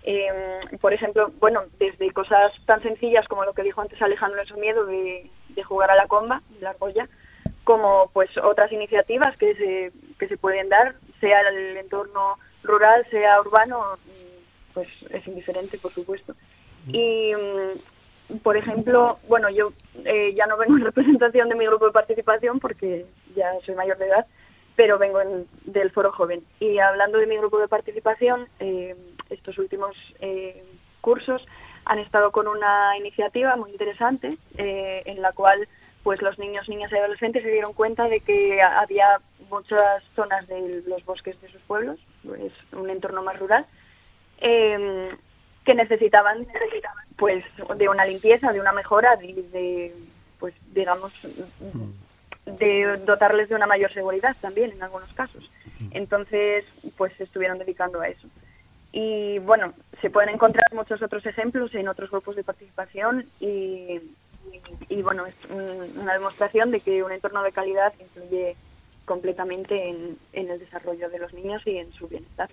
Em, 0.02 0.78
por 0.80 0.92
ejemplo, 0.92 1.32
bueno, 1.38 1.62
desde 1.78 2.12
cosas 2.12 2.52
tan 2.66 2.82
sencillas 2.82 3.26
como 3.28 3.44
lo 3.44 3.54
que 3.54 3.62
dijo 3.62 3.80
antes 3.80 4.02
Alejandro 4.02 4.40
en 4.40 4.46
su 4.46 4.56
miedo 4.58 4.84
de, 4.84 5.30
jugar 5.64 5.90
a 5.90 5.96
la 5.96 6.08
comba, 6.08 6.42
la 6.60 6.70
argolla, 6.70 7.08
como 7.62 8.10
pues 8.12 8.28
otras 8.36 8.70
iniciativas 8.72 9.36
que 9.38 9.54
se, 9.54 9.92
que 10.18 10.28
se 10.28 10.36
pueden 10.36 10.68
dar, 10.68 10.96
sea 11.20 11.40
el 11.48 11.76
entorno 11.78 12.36
rural, 12.64 13.06
sea 13.10 13.40
urbano, 13.40 13.98
pues 14.72 14.88
es 15.10 15.26
indiferente, 15.26 15.78
por 15.78 15.92
supuesto. 15.92 16.34
Y 16.88 17.32
por 18.42 18.56
ejemplo, 18.56 19.18
bueno, 19.28 19.50
yo 19.50 19.72
eh, 20.04 20.34
ya 20.34 20.46
no 20.46 20.56
vengo 20.56 20.76
en 20.76 20.84
representación 20.84 21.48
de 21.48 21.54
mi 21.54 21.66
grupo 21.66 21.86
de 21.86 21.92
participación 21.92 22.60
porque 22.60 23.06
ya 23.34 23.52
soy 23.64 23.74
mayor 23.74 23.98
de 23.98 24.06
edad, 24.06 24.26
pero 24.76 24.98
vengo 24.98 25.20
del 25.64 25.90
Foro 25.90 26.12
Joven. 26.12 26.42
Y 26.60 26.78
hablando 26.78 27.18
de 27.18 27.26
mi 27.26 27.36
grupo 27.36 27.58
de 27.58 27.68
participación, 27.68 28.48
eh, 28.58 28.96
estos 29.30 29.58
últimos 29.58 29.96
eh, 30.20 30.64
cursos 31.00 31.46
han 31.84 31.98
estado 31.98 32.32
con 32.32 32.48
una 32.48 32.96
iniciativa 32.98 33.56
muy 33.56 33.70
interesante 33.70 34.38
en 34.56 35.20
la 35.20 35.32
cual 35.32 35.68
pues 36.02 36.22
los 36.22 36.38
niños, 36.38 36.66
niñas 36.66 36.90
y 36.90 36.96
adolescentes 36.96 37.42
se 37.42 37.50
dieron 37.50 37.74
cuenta 37.74 38.08
de 38.08 38.20
que 38.20 38.62
había 38.62 39.20
muchas 39.50 40.02
zonas 40.14 40.46
de 40.46 40.82
los 40.86 41.04
bosques 41.04 41.38
de 41.42 41.48
sus 41.48 41.60
pueblos, 41.62 41.98
es 42.34 42.52
un 42.72 42.90
entorno 42.90 43.22
más 43.22 43.38
rural, 43.38 43.66
que 44.38 45.74
necesitaban, 45.74 46.46
pues 47.16 47.44
de 47.76 47.88
una 47.88 48.04
limpieza, 48.04 48.52
de 48.52 48.60
una 48.60 48.72
mejora, 48.72 49.16
de, 49.16 49.94
pues 50.38 50.54
digamos 50.72 51.12
de 52.46 52.98
dotarles 53.06 53.48
de 53.48 53.54
una 53.54 53.66
mayor 53.66 53.92
seguridad 53.92 54.36
también 54.40 54.72
en 54.72 54.82
algunos 54.82 55.12
casos. 55.14 55.50
Entonces, 55.90 56.64
pues 56.96 57.12
se 57.16 57.24
estuvieron 57.24 57.58
dedicando 57.58 58.00
a 58.00 58.08
eso. 58.08 58.28
Y 58.92 59.38
bueno, 59.40 59.74
se 60.00 60.10
pueden 60.10 60.34
encontrar 60.34 60.72
muchos 60.72 61.02
otros 61.02 61.24
ejemplos 61.26 61.74
en 61.74 61.88
otros 61.88 62.10
grupos 62.10 62.36
de 62.36 62.44
participación 62.44 63.26
y, 63.40 64.00
y 64.88 65.02
bueno, 65.02 65.26
es 65.26 65.34
una 65.50 66.12
demostración 66.12 66.70
de 66.70 66.80
que 66.80 67.02
un 67.02 67.10
entorno 67.10 67.42
de 67.42 67.52
calidad 67.52 67.92
influye 67.98 68.56
completamente 69.04 69.88
en, 69.88 70.16
el 70.32 70.58
desarrollo 70.58 71.08
de 71.10 71.18
los 71.18 71.32
niños 71.34 71.62
y 71.66 71.76
en 71.76 71.92
su 71.92 72.08
bienestar. 72.08 72.48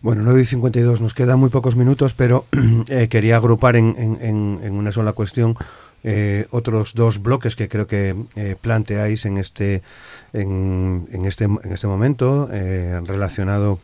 Bueno, 0.00 0.22
9 0.24 0.42
y 0.42 0.44
52, 0.44 1.00
nos 1.00 1.14
quedan 1.14 1.38
muy 1.38 1.50
pocos 1.50 1.76
minutos, 1.76 2.14
pero 2.14 2.46
eh, 2.88 3.08
quería 3.08 3.36
agrupar 3.36 3.76
en, 3.76 3.96
en, 4.20 4.72
una 4.72 4.92
sola 4.92 5.12
cuestión 5.12 5.56
eh, 6.02 6.46
otros 6.50 6.94
dos 6.94 7.22
bloques 7.22 7.56
que 7.56 7.68
creo 7.68 7.86
que 7.86 8.14
eh, 8.36 8.56
planteáis 8.60 9.26
en 9.26 9.36
este, 9.36 9.82
en, 10.32 11.06
este, 11.24 11.44
en 11.44 11.72
este 11.72 11.86
momento 11.86 12.48
relacionado 12.50 13.80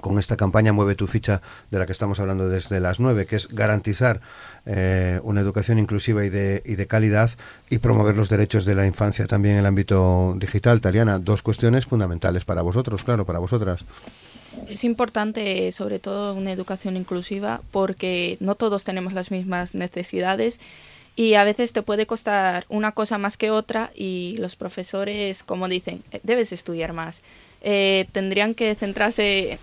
con 0.00 0.18
esta 0.18 0.36
campaña 0.36 0.72
Mueve 0.72 0.94
tu 0.94 1.06
ficha 1.06 1.40
de 1.70 1.78
la 1.78 1.86
que 1.86 1.92
estamos 1.92 2.20
hablando 2.20 2.48
desde 2.48 2.80
las 2.80 3.00
9, 3.00 3.26
que 3.26 3.36
es 3.36 3.48
garantizar 3.48 4.20
eh, 4.66 5.20
una 5.22 5.40
educación 5.40 5.78
inclusiva 5.78 6.24
y 6.24 6.28
de, 6.28 6.62
y 6.64 6.76
de 6.76 6.86
calidad 6.86 7.30
y 7.70 7.78
promover 7.78 8.16
los 8.16 8.28
derechos 8.28 8.64
de 8.64 8.74
la 8.74 8.86
infancia 8.86 9.26
también 9.26 9.54
en 9.54 9.60
el 9.60 9.66
ámbito 9.66 10.34
digital. 10.38 10.80
Taliana, 10.80 11.18
dos 11.18 11.42
cuestiones 11.42 11.86
fundamentales 11.86 12.44
para 12.44 12.62
vosotros, 12.62 13.04
claro, 13.04 13.24
para 13.24 13.38
vosotras. 13.38 13.84
Es 14.68 14.84
importante, 14.84 15.70
sobre 15.72 15.98
todo, 15.98 16.34
una 16.34 16.52
educación 16.52 16.96
inclusiva 16.96 17.60
porque 17.70 18.36
no 18.40 18.54
todos 18.54 18.84
tenemos 18.84 19.12
las 19.12 19.30
mismas 19.30 19.74
necesidades 19.74 20.60
y 21.16 21.34
a 21.34 21.44
veces 21.44 21.72
te 21.72 21.82
puede 21.82 22.06
costar 22.06 22.66
una 22.68 22.92
cosa 22.92 23.18
más 23.18 23.36
que 23.36 23.50
otra 23.50 23.90
y 23.94 24.36
los 24.38 24.56
profesores, 24.56 25.42
como 25.42 25.68
dicen, 25.68 26.02
eh, 26.10 26.20
debes 26.22 26.52
estudiar 26.52 26.92
más. 26.92 27.22
Eh, 27.62 28.06
tendrían 28.12 28.54
que 28.54 28.74
centrarse 28.74 29.58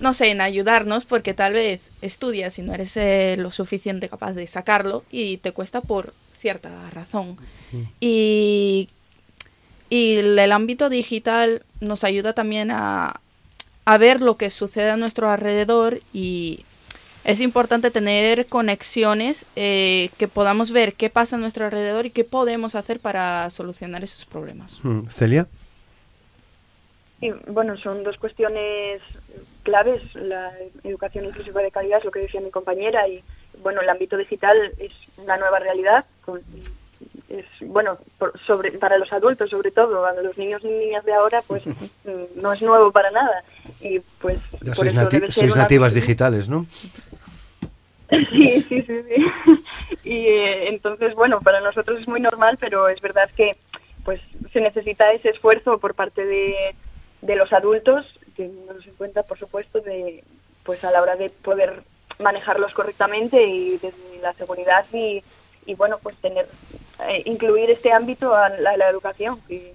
no 0.00 0.14
sé, 0.14 0.30
en 0.30 0.40
ayudarnos 0.40 1.04
porque 1.04 1.34
tal 1.34 1.54
vez 1.54 1.90
estudias 2.02 2.58
y 2.58 2.62
no 2.62 2.74
eres 2.74 2.96
eh, 2.96 3.36
lo 3.38 3.50
suficiente 3.50 4.08
capaz 4.08 4.32
de 4.34 4.46
sacarlo 4.46 5.04
y 5.10 5.38
te 5.38 5.52
cuesta 5.52 5.80
por 5.80 6.12
cierta 6.38 6.90
razón. 6.90 7.36
Y, 8.00 8.88
y 9.88 10.16
el 10.16 10.52
ámbito 10.52 10.88
digital 10.88 11.62
nos 11.80 12.04
ayuda 12.04 12.32
también 12.32 12.70
a, 12.70 13.20
a 13.84 13.98
ver 13.98 14.20
lo 14.20 14.36
que 14.36 14.50
sucede 14.50 14.90
a 14.90 14.96
nuestro 14.96 15.30
alrededor 15.30 16.00
y 16.12 16.64
es 17.24 17.40
importante 17.40 17.90
tener 17.90 18.46
conexiones 18.46 19.46
eh, 19.56 20.10
que 20.16 20.28
podamos 20.28 20.70
ver 20.70 20.94
qué 20.94 21.10
pasa 21.10 21.36
a 21.36 21.38
nuestro 21.40 21.64
alrededor 21.64 22.06
y 22.06 22.10
qué 22.10 22.22
podemos 22.22 22.76
hacer 22.76 23.00
para 23.00 23.50
solucionar 23.50 24.04
esos 24.04 24.24
problemas. 24.26 24.80
Celia. 25.08 25.48
Y, 27.20 27.30
bueno, 27.48 27.76
son 27.78 28.04
dos 28.04 28.16
cuestiones 28.18 29.02
claves, 29.66 30.00
la 30.14 30.52
educación 30.84 31.24
inclusiva 31.24 31.60
de 31.60 31.72
calidad, 31.72 31.98
es 31.98 32.04
lo 32.04 32.12
que 32.12 32.20
decía 32.20 32.40
mi 32.40 32.52
compañera, 32.52 33.08
y 33.08 33.20
bueno, 33.60 33.80
el 33.80 33.88
ámbito 33.88 34.16
digital 34.16 34.56
es 34.78 34.92
una 35.18 35.36
nueva 35.36 35.58
realidad, 35.58 36.06
es 37.28 37.44
bueno, 37.62 37.98
sobre, 38.46 38.70
para 38.72 38.96
los 38.96 39.12
adultos 39.12 39.50
sobre 39.50 39.72
todo, 39.72 40.06
a 40.06 40.12
los 40.22 40.38
niños 40.38 40.62
y 40.64 40.68
niñas 40.68 41.04
de 41.04 41.14
ahora, 41.14 41.42
pues 41.44 41.66
mm, 42.04 42.40
no 42.40 42.52
es 42.52 42.62
nuevo 42.62 42.92
para 42.92 43.10
nada. 43.10 43.42
Y 43.80 43.98
pues 44.20 44.38
ya 44.62 44.74
sois, 44.74 44.94
nativas 45.56 45.94
digitales, 45.94 46.48
¿no? 46.48 46.64
sí, 48.30 48.62
sí, 48.68 48.82
sí, 48.82 49.02
sí. 49.08 49.26
Y 50.04 50.26
eh, 50.28 50.68
entonces, 50.68 51.14
bueno, 51.14 51.40
para 51.40 51.60
nosotros 51.60 52.00
es 52.00 52.06
muy 52.06 52.20
normal, 52.20 52.58
pero 52.60 52.88
es 52.88 53.00
verdad 53.00 53.28
que 53.36 53.56
pues 54.04 54.20
se 54.52 54.60
necesita 54.60 55.12
ese 55.12 55.30
esfuerzo 55.30 55.78
por 55.78 55.94
parte 55.94 56.24
de, 56.24 56.54
de 57.22 57.36
los 57.36 57.52
adultos 57.52 58.06
que 58.36 58.48
nos 58.48 58.86
en 58.86 58.94
cuenta, 58.94 59.22
por 59.22 59.38
supuesto, 59.38 59.80
de 59.80 60.22
pues 60.64 60.84
a 60.84 60.90
la 60.90 61.00
hora 61.00 61.16
de 61.16 61.30
poder 61.30 61.82
manejarlos 62.18 62.72
correctamente 62.74 63.42
y 63.44 63.78
desde 63.78 64.18
la 64.20 64.32
seguridad 64.34 64.84
y, 64.92 65.22
y 65.64 65.74
bueno, 65.74 65.98
pues 66.02 66.16
tener 66.16 66.46
eh, 67.08 67.22
incluir 67.26 67.70
este 67.70 67.92
ámbito 67.92 68.34
a 68.34 68.48
la, 68.48 68.88
educación 68.88 69.40
que, 69.46 69.74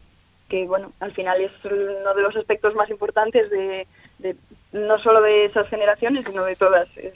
que, 0.50 0.66
bueno, 0.66 0.92
al 1.00 1.14
final 1.14 1.40
es 1.40 1.52
uno 1.64 2.14
de 2.14 2.22
los 2.22 2.36
aspectos 2.36 2.76
más 2.76 2.90
importantes 2.90 3.50
de, 3.50 3.88
de 4.20 4.36
no 4.72 5.00
solo 5.00 5.22
de 5.22 5.46
esas 5.46 5.68
generaciones, 5.70 6.26
sino 6.26 6.44
de 6.44 6.56
todas. 6.56 6.88
Es 6.98 7.14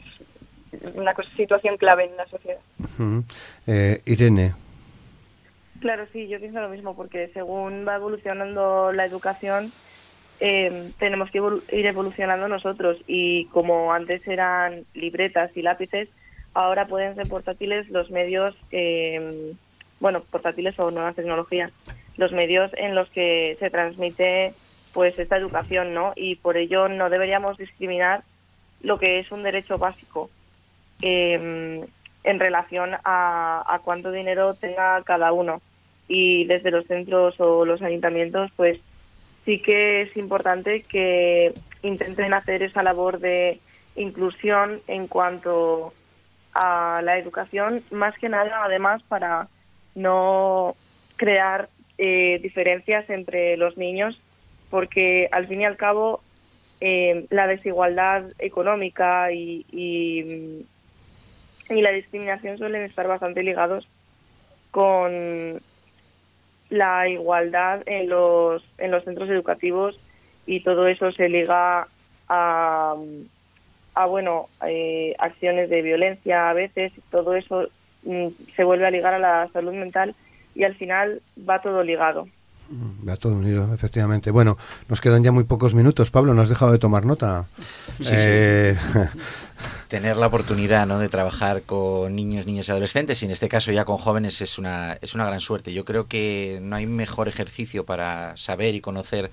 una 0.93 1.15
situación 1.35 1.77
clave 1.77 2.05
en 2.05 2.17
la 2.17 2.27
sociedad. 2.27 2.59
Eh, 3.67 4.01
Irene. 4.05 4.53
Claro, 5.79 6.05
sí, 6.11 6.27
yo 6.27 6.39
pienso 6.39 6.61
lo 6.61 6.69
mismo, 6.69 6.95
porque 6.95 7.29
según 7.33 7.85
va 7.87 7.95
evolucionando 7.95 8.91
la 8.91 9.05
educación, 9.05 9.71
eh, 10.39 10.91
tenemos 10.99 11.31
que 11.31 11.41
ir 11.71 11.85
evolucionando 11.85 12.47
nosotros 12.47 12.97
y 13.07 13.45
como 13.45 13.93
antes 13.93 14.27
eran 14.27 14.85
libretas 14.93 15.51
y 15.55 15.61
lápices, 15.61 16.09
ahora 16.53 16.87
pueden 16.87 17.15
ser 17.15 17.27
portátiles 17.27 17.89
los 17.89 18.09
medios, 18.11 18.55
eh, 18.71 19.53
bueno, 19.99 20.23
portátiles 20.29 20.77
o 20.79 20.91
nuevas 20.91 21.15
tecnologías, 21.15 21.71
los 22.17 22.31
medios 22.31 22.71
en 22.75 22.95
los 22.95 23.09
que 23.09 23.55
se 23.59 23.69
transmite 23.69 24.53
pues 24.93 25.17
esta 25.19 25.37
educación, 25.37 25.93
¿no? 25.93 26.13
Y 26.15 26.35
por 26.35 26.55
ello 26.55 26.87
no 26.87 27.09
deberíamos 27.09 27.57
discriminar 27.57 28.23
lo 28.81 28.97
que 28.97 29.19
es 29.19 29.31
un 29.31 29.43
derecho 29.43 29.77
básico 29.77 30.29
eh, 31.01 31.85
en 32.23 32.39
relación 32.39 32.91
a, 33.03 33.63
a 33.67 33.79
cuánto 33.79 34.11
dinero 34.11 34.53
tenga 34.53 35.01
cada 35.03 35.31
uno. 35.33 35.61
Y 36.07 36.45
desde 36.45 36.71
los 36.71 36.85
centros 36.85 37.39
o 37.39 37.65
los 37.65 37.81
ayuntamientos, 37.81 38.51
pues 38.55 38.79
sí 39.45 39.61
que 39.61 40.01
es 40.01 40.17
importante 40.17 40.81
que 40.81 41.53
intenten 41.83 42.33
hacer 42.33 42.63
esa 42.63 42.83
labor 42.83 43.19
de 43.19 43.59
inclusión 43.95 44.81
en 44.87 45.07
cuanto 45.07 45.93
a 46.53 47.01
la 47.03 47.17
educación, 47.17 47.83
más 47.91 48.17
que 48.17 48.29
nada 48.29 48.63
además 48.63 49.03
para 49.03 49.47
no 49.93 50.75
crear 51.15 51.69
eh, 51.97 52.39
diferencias 52.41 53.09
entre 53.09 53.55
los 53.57 53.77
niños, 53.77 54.19
porque 54.69 55.29
al 55.31 55.47
fin 55.47 55.61
y 55.61 55.65
al 55.65 55.77
cabo 55.77 56.21
eh, 56.81 57.25
la 57.29 57.47
desigualdad 57.47 58.25
económica 58.39 59.31
y, 59.31 60.65
la 61.69 61.91
discriminación 61.91 62.57
suelen 62.57 62.83
estar 62.83 63.07
bastante 63.07 63.43
ligados 63.43 63.87
con 64.71 65.61
la 66.75 67.07
igualdad 67.07 67.81
en 67.85 68.09
los, 68.09 68.63
en 68.77 68.91
los 68.91 69.03
centros 69.03 69.29
educativos 69.29 69.99
y 70.45 70.61
todo 70.61 70.87
eso 70.87 71.11
se 71.11 71.29
liga 71.29 71.87
a, 72.29 72.95
a 73.95 74.05
bueno, 74.05 74.47
eh, 74.67 75.15
acciones 75.17 75.69
de 75.69 75.81
violencia 75.81 76.49
a 76.49 76.53
veces, 76.53 76.91
todo 77.09 77.35
eso 77.35 77.67
mm, 78.03 78.27
se 78.55 78.63
vuelve 78.63 78.85
a 78.85 78.91
ligar 78.91 79.13
a 79.13 79.19
la 79.19 79.49
salud 79.53 79.73
mental 79.73 80.15
y 80.53 80.63
al 80.63 80.75
final 80.75 81.21
va 81.37 81.61
todo 81.61 81.83
ligado. 81.83 82.27
Va 83.07 83.15
todo 83.17 83.33
unido, 83.33 83.73
efectivamente. 83.73 84.31
Bueno, 84.31 84.57
nos 84.87 84.99
quedan 84.99 85.23
ya 85.23 85.31
muy 85.31 85.43
pocos 85.43 85.73
minutos. 85.73 86.09
Pablo, 86.09 86.33
¿no 86.33 86.41
has 86.41 86.49
dejado 86.49 86.71
de 86.71 86.79
tomar 86.79 87.05
nota? 87.05 87.45
Eh, 87.99 88.75
Tener 89.87 90.17
la 90.17 90.27
oportunidad 90.27 90.87
¿no? 90.87 90.97
de 90.97 91.07
trabajar 91.07 91.61
con 91.61 92.15
niños, 92.15 92.45
niños 92.45 92.67
y 92.67 92.71
adolescentes, 92.71 93.21
y 93.21 93.25
en 93.25 93.31
este 93.31 93.49
caso 93.49 93.71
ya 93.71 93.85
con 93.85 93.97
jóvenes, 93.97 94.41
es 94.41 94.57
una, 94.57 94.97
es 95.01 95.13
una 95.13 95.25
gran 95.25 95.39
suerte. 95.39 95.73
Yo 95.73 95.85
creo 95.85 96.07
que 96.07 96.59
no 96.61 96.75
hay 96.75 96.87
mejor 96.87 97.27
ejercicio 97.27 97.85
para 97.85 98.35
saber 98.35 98.73
y 98.73 98.81
conocer 98.81 99.31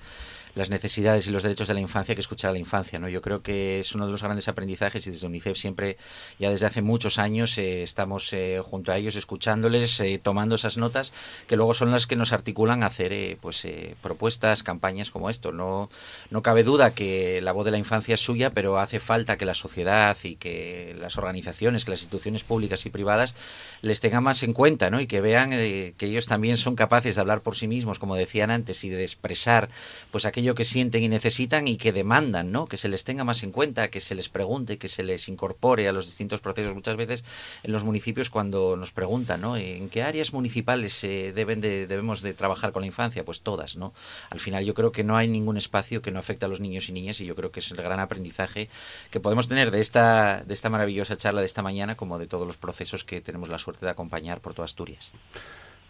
las 0.55 0.69
necesidades 0.69 1.27
y 1.27 1.31
los 1.31 1.43
derechos 1.43 1.67
de 1.67 1.73
la 1.73 1.79
infancia 1.79 2.15
que 2.15 2.21
escuchar 2.21 2.49
a 2.49 2.53
la 2.53 2.59
infancia. 2.59 2.99
¿no? 2.99 3.09
Yo 3.09 3.21
creo 3.21 3.41
que 3.41 3.79
es 3.79 3.95
uno 3.95 4.05
de 4.05 4.11
los 4.11 4.21
grandes 4.21 4.47
aprendizajes 4.47 5.05
y 5.07 5.11
desde 5.11 5.25
UNICEF 5.27 5.57
siempre, 5.57 5.97
ya 6.39 6.49
desde 6.49 6.65
hace 6.65 6.81
muchos 6.81 7.17
años, 7.17 7.57
eh, 7.57 7.83
estamos 7.83 8.31
eh, 8.33 8.61
junto 8.63 8.91
a 8.91 8.97
ellos 8.97 9.15
escuchándoles, 9.15 9.99
eh, 9.99 10.19
tomando 10.21 10.55
esas 10.55 10.77
notas 10.77 11.11
que 11.47 11.55
luego 11.55 11.73
son 11.73 11.91
las 11.91 12.07
que 12.07 12.15
nos 12.15 12.33
articulan 12.33 12.83
a 12.83 12.87
hacer 12.87 13.37
pues 13.41 13.67
propuestas, 14.01 14.63
campañas 14.63 15.11
como 15.11 15.29
esto. 15.29 15.51
No, 15.51 15.89
no 16.29 16.41
cabe 16.41 16.63
duda 16.63 16.93
que 16.93 17.41
la 17.41 17.51
voz 17.51 17.65
de 17.65 17.71
la 17.71 17.77
infancia 17.77 18.13
es 18.13 18.21
suya, 18.21 18.51
pero 18.51 18.79
hace 18.79 18.99
falta 18.99 19.37
que 19.37 19.45
la 19.45 19.55
sociedad 19.55 20.15
y 20.23 20.35
que 20.35 20.95
las 20.99 21.17
organizaciones, 21.17 21.85
que 21.85 21.91
las 21.91 22.01
instituciones 22.01 22.43
públicas 22.43 22.85
y 22.85 22.89
privadas 22.89 23.35
les 23.81 23.99
tengan 23.99 24.23
más 24.23 24.43
en 24.43 24.53
cuenta 24.53 24.89
¿no? 24.89 24.99
y 25.01 25.07
que 25.07 25.21
vean 25.21 25.51
que 25.51 25.95
ellos 25.99 26.25
también 26.25 26.57
son 26.57 26.75
capaces 26.75 27.15
de 27.15 27.21
hablar 27.21 27.41
por 27.41 27.55
sí 27.55 27.67
mismos, 27.67 27.99
como 27.99 28.15
decían 28.15 28.51
antes, 28.51 28.83
y 28.83 28.89
de 28.89 29.03
expresar 29.03 29.69
pues 30.11 30.25
aquello 30.25 30.42
que 30.53 30.65
sienten 30.65 31.01
y 31.03 31.07
necesitan 31.07 31.67
y 31.67 31.77
que 31.77 31.93
demandan, 31.93 32.51
¿no? 32.51 32.65
Que 32.67 32.77
se 32.77 32.89
les 32.89 33.03
tenga 33.05 33.23
más 33.23 33.43
en 33.43 33.51
cuenta, 33.51 33.89
que 33.89 34.01
se 34.01 34.15
les 34.15 34.27
pregunte, 34.27 34.77
que 34.77 34.89
se 34.89 35.03
les 35.03 35.29
incorpore 35.29 35.87
a 35.87 35.93
los 35.93 36.05
distintos 36.05 36.41
procesos. 36.41 36.73
Muchas 36.73 36.97
veces 36.97 37.23
en 37.63 37.71
los 37.71 37.83
municipios 37.83 38.29
cuando 38.29 38.75
nos 38.75 38.91
preguntan, 38.91 39.41
¿no? 39.41 39.55
¿En 39.55 39.89
qué 39.89 40.03
áreas 40.03 40.33
municipales 40.33 41.01
deben 41.01 41.61
de, 41.61 41.87
debemos 41.87 42.21
de 42.21 42.33
trabajar 42.33 42.73
con 42.73 42.81
la 42.81 42.87
infancia? 42.87 43.23
Pues 43.23 43.41
todas, 43.41 43.77
¿no? 43.77 43.93
Al 44.29 44.41
final 44.41 44.65
yo 44.65 44.73
creo 44.73 44.91
que 44.91 45.03
no 45.03 45.15
hay 45.15 45.27
ningún 45.27 45.57
espacio 45.57 46.01
que 46.01 46.11
no 46.11 46.19
afecte 46.19 46.45
a 46.45 46.47
los 46.49 46.59
niños 46.59 46.89
y 46.89 46.91
niñas 46.91 47.21
y 47.21 47.25
yo 47.25 47.35
creo 47.35 47.51
que 47.51 47.61
es 47.61 47.71
el 47.71 47.77
gran 47.77 47.99
aprendizaje 47.99 48.69
que 49.09 49.19
podemos 49.19 49.47
tener 49.47 49.71
de 49.71 49.79
esta, 49.79 50.43
de 50.45 50.53
esta 50.53 50.69
maravillosa 50.69 51.15
charla 51.15 51.39
de 51.39 51.45
esta 51.45 51.61
mañana 51.61 51.95
como 51.95 52.19
de 52.19 52.27
todos 52.27 52.45
los 52.45 52.57
procesos 52.57 53.03
que 53.03 53.21
tenemos 53.21 53.49
la 53.49 53.59
suerte 53.59 53.85
de 53.85 53.91
acompañar 53.91 54.41
por 54.41 54.53
toda 54.53 54.65
Asturias. 54.65 55.13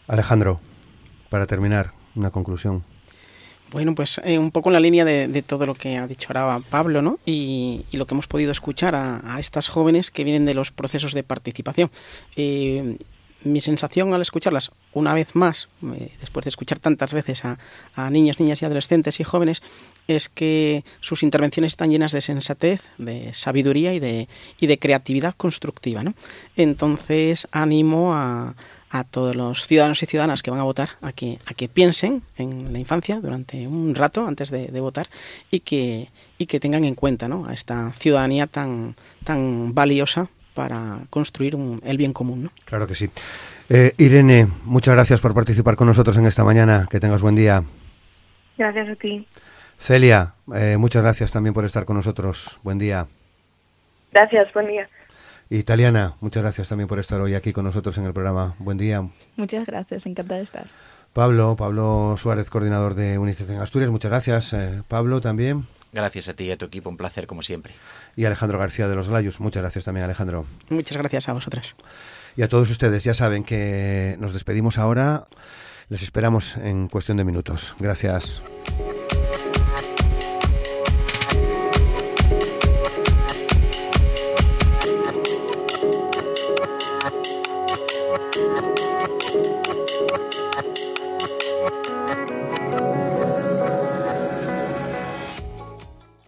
Alejandro, 0.08 0.60
para 1.30 1.48
terminar, 1.48 1.94
una 2.16 2.30
conclusión. 2.30 2.84
Bueno, 3.74 3.96
pues 3.96 4.22
eh, 4.24 4.38
un 4.38 4.52
poco 4.52 4.70
en 4.70 4.74
la 4.74 4.80
línea 4.80 5.04
de, 5.04 5.42
todo 5.42 5.66
lo 5.66 5.74
que 5.74 5.98
ha 5.98 6.06
dicho 6.06 6.28
ahora 6.30 6.64
Pablo, 6.70 7.02
¿no? 7.02 7.20
Y, 7.26 7.84
lo 7.92 8.06
que 8.06 8.14
hemos 8.14 8.28
podido 8.28 8.52
escuchar 8.52 8.94
a, 8.94 9.40
estas 9.40 9.68
jóvenes 9.68 10.12
que 10.12 10.24
vienen 10.24 10.46
de 10.46 10.54
los 10.54 10.72
procesos 10.72 11.14
de 11.14 11.24
participación. 11.24 11.90
Eh, 12.36 12.98
mi 13.44 13.62
sensación 13.62 14.14
al 14.14 14.22
escucharlas 14.22 14.72
una 14.94 15.16
vez 15.16 15.34
más, 15.34 15.70
eh, 15.96 16.12
después 16.20 16.44
de 16.44 16.50
escuchar 16.50 16.78
tantas 16.78 17.14
veces 17.14 17.44
a, 17.46 17.58
niños, 18.12 18.40
niñas 18.40 18.62
y 18.62 18.66
adolescentes 18.66 19.20
y 19.20 19.24
jóvenes, 19.24 19.64
es 20.08 20.30
que 20.30 20.84
sus 21.02 21.24
intervenciones 21.24 21.74
están 21.74 21.90
llenas 21.90 22.12
de 22.12 22.22
sensatez, 22.22 22.84
de 23.00 23.34
sabiduría 23.34 23.94
y 23.94 24.00
de, 24.00 24.30
y 24.60 24.68
de 24.68 24.78
creatividad 24.78 25.34
constructiva. 25.34 26.04
¿no? 26.04 26.14
Entonces 26.56 27.48
animo 27.52 28.14
a, 28.14 28.56
a 28.94 29.04
todos 29.04 29.36
los 29.36 29.66
ciudadanos 29.66 30.04
y 30.04 30.06
ciudadanas 30.06 30.44
que 30.44 30.52
van 30.52 30.60
a 30.60 30.64
votar 30.64 30.90
a 31.02 31.12
que, 31.12 31.40
a 31.48 31.56
que 31.56 31.68
piensen 31.68 32.22
en 32.38 32.72
la 32.72 32.78
infancia 32.78 33.20
durante 33.20 33.68
un 33.68 33.96
rato 33.96 34.28
antes 34.28 34.52
de, 34.52 34.80
votar 34.80 35.08
y 35.50 35.62
que, 35.62 36.10
y 36.38 36.46
que 36.46 36.60
tengan 36.60 36.84
en 36.84 36.94
cuenta 36.94 37.28
¿no? 37.28 37.48
a 37.48 37.54
esta 37.54 37.92
ciudadanía 37.94 38.46
tan, 38.46 38.96
tan 39.24 39.74
valiosa 39.74 40.28
para 40.54 41.00
construir 41.10 41.58
el 41.84 41.98
bien 41.98 42.14
común. 42.14 42.44
¿no? 42.44 42.52
Claro 42.66 42.86
que 42.86 42.94
sí. 42.94 43.10
Eh, 43.68 43.96
Irene, 43.98 44.48
muchas 44.64 44.94
gracias 44.94 45.20
por 45.20 45.34
participar 45.34 45.76
con 45.76 45.88
nosotros 45.88 46.16
en 46.18 46.28
esta 46.28 46.44
mañana. 46.44 46.88
Que 46.88 47.00
tengas 47.00 47.24
buen 47.24 47.36
día. 47.36 47.64
Gracias 48.60 48.90
a 48.90 48.96
ti. 48.96 49.28
Celia, 49.80 50.36
eh, 50.56 50.78
muchas 50.78 51.02
gracias 51.02 51.32
también 51.32 51.56
por 51.56 51.66
estar 51.66 51.86
con 51.86 51.96
nosotros. 51.96 52.60
Buen 52.62 52.78
día. 52.78 53.08
Gracias, 54.12 54.54
buen 54.54 54.68
día. 54.68 54.88
Italiana, 55.58 56.16
muchas 56.20 56.42
gracias 56.42 56.70
también 56.70 56.88
por 56.88 56.98
estar 56.98 57.22
hoy 57.22 57.36
aquí 57.36 57.54
con 57.54 57.66
nosotros 57.66 57.96
en 58.00 58.06
el 58.06 58.14
programa. 58.14 58.56
Buen 58.58 58.78
día. 58.78 59.08
Muchas 59.36 59.66
gracias, 59.68 60.06
encantada 60.08 60.40
de 60.40 60.46
estar. 60.46 60.68
Pablo, 61.14 61.56
Pablo 61.56 62.16
Suárez, 62.18 62.50
coordinador 62.50 62.96
de 62.96 63.20
UNICEF 63.20 63.52
en 63.52 63.60
Asturias, 63.60 63.92
muchas 63.92 64.10
gracias. 64.10 64.54
Eh, 64.54 64.82
Pablo 64.88 65.22
también. 65.22 65.68
Gracias 65.92 66.28
a 66.28 66.34
ti 66.34 66.46
y 66.46 66.52
a 66.52 66.58
tu 66.58 66.66
equipo, 66.66 66.90
un 66.90 66.98
placer 66.98 67.28
como 67.28 67.44
siempre. 67.44 67.76
Y 68.16 68.26
Alejandro 68.26 68.58
García 68.58 68.88
de 68.88 68.96
los 68.96 69.10
Layos, 69.10 69.40
muchas 69.40 69.62
gracias 69.62 69.86
también 69.86 70.06
Alejandro. 70.06 70.48
Muchas 70.70 70.98
gracias 70.98 71.30
a 71.30 71.34
vosotras. 71.34 71.76
Y 72.36 72.42
a 72.42 72.50
todos 72.50 72.72
ustedes, 72.72 73.04
ya 73.04 73.14
saben 73.14 73.44
que 73.44 74.16
nos 74.20 74.34
despedimos 74.34 74.80
ahora, 74.80 75.28
les 75.88 76.02
esperamos 76.02 76.58
en 76.58 76.88
cuestión 76.88 77.18
de 77.18 77.26
minutos. 77.26 77.76
Gracias. 77.80 78.42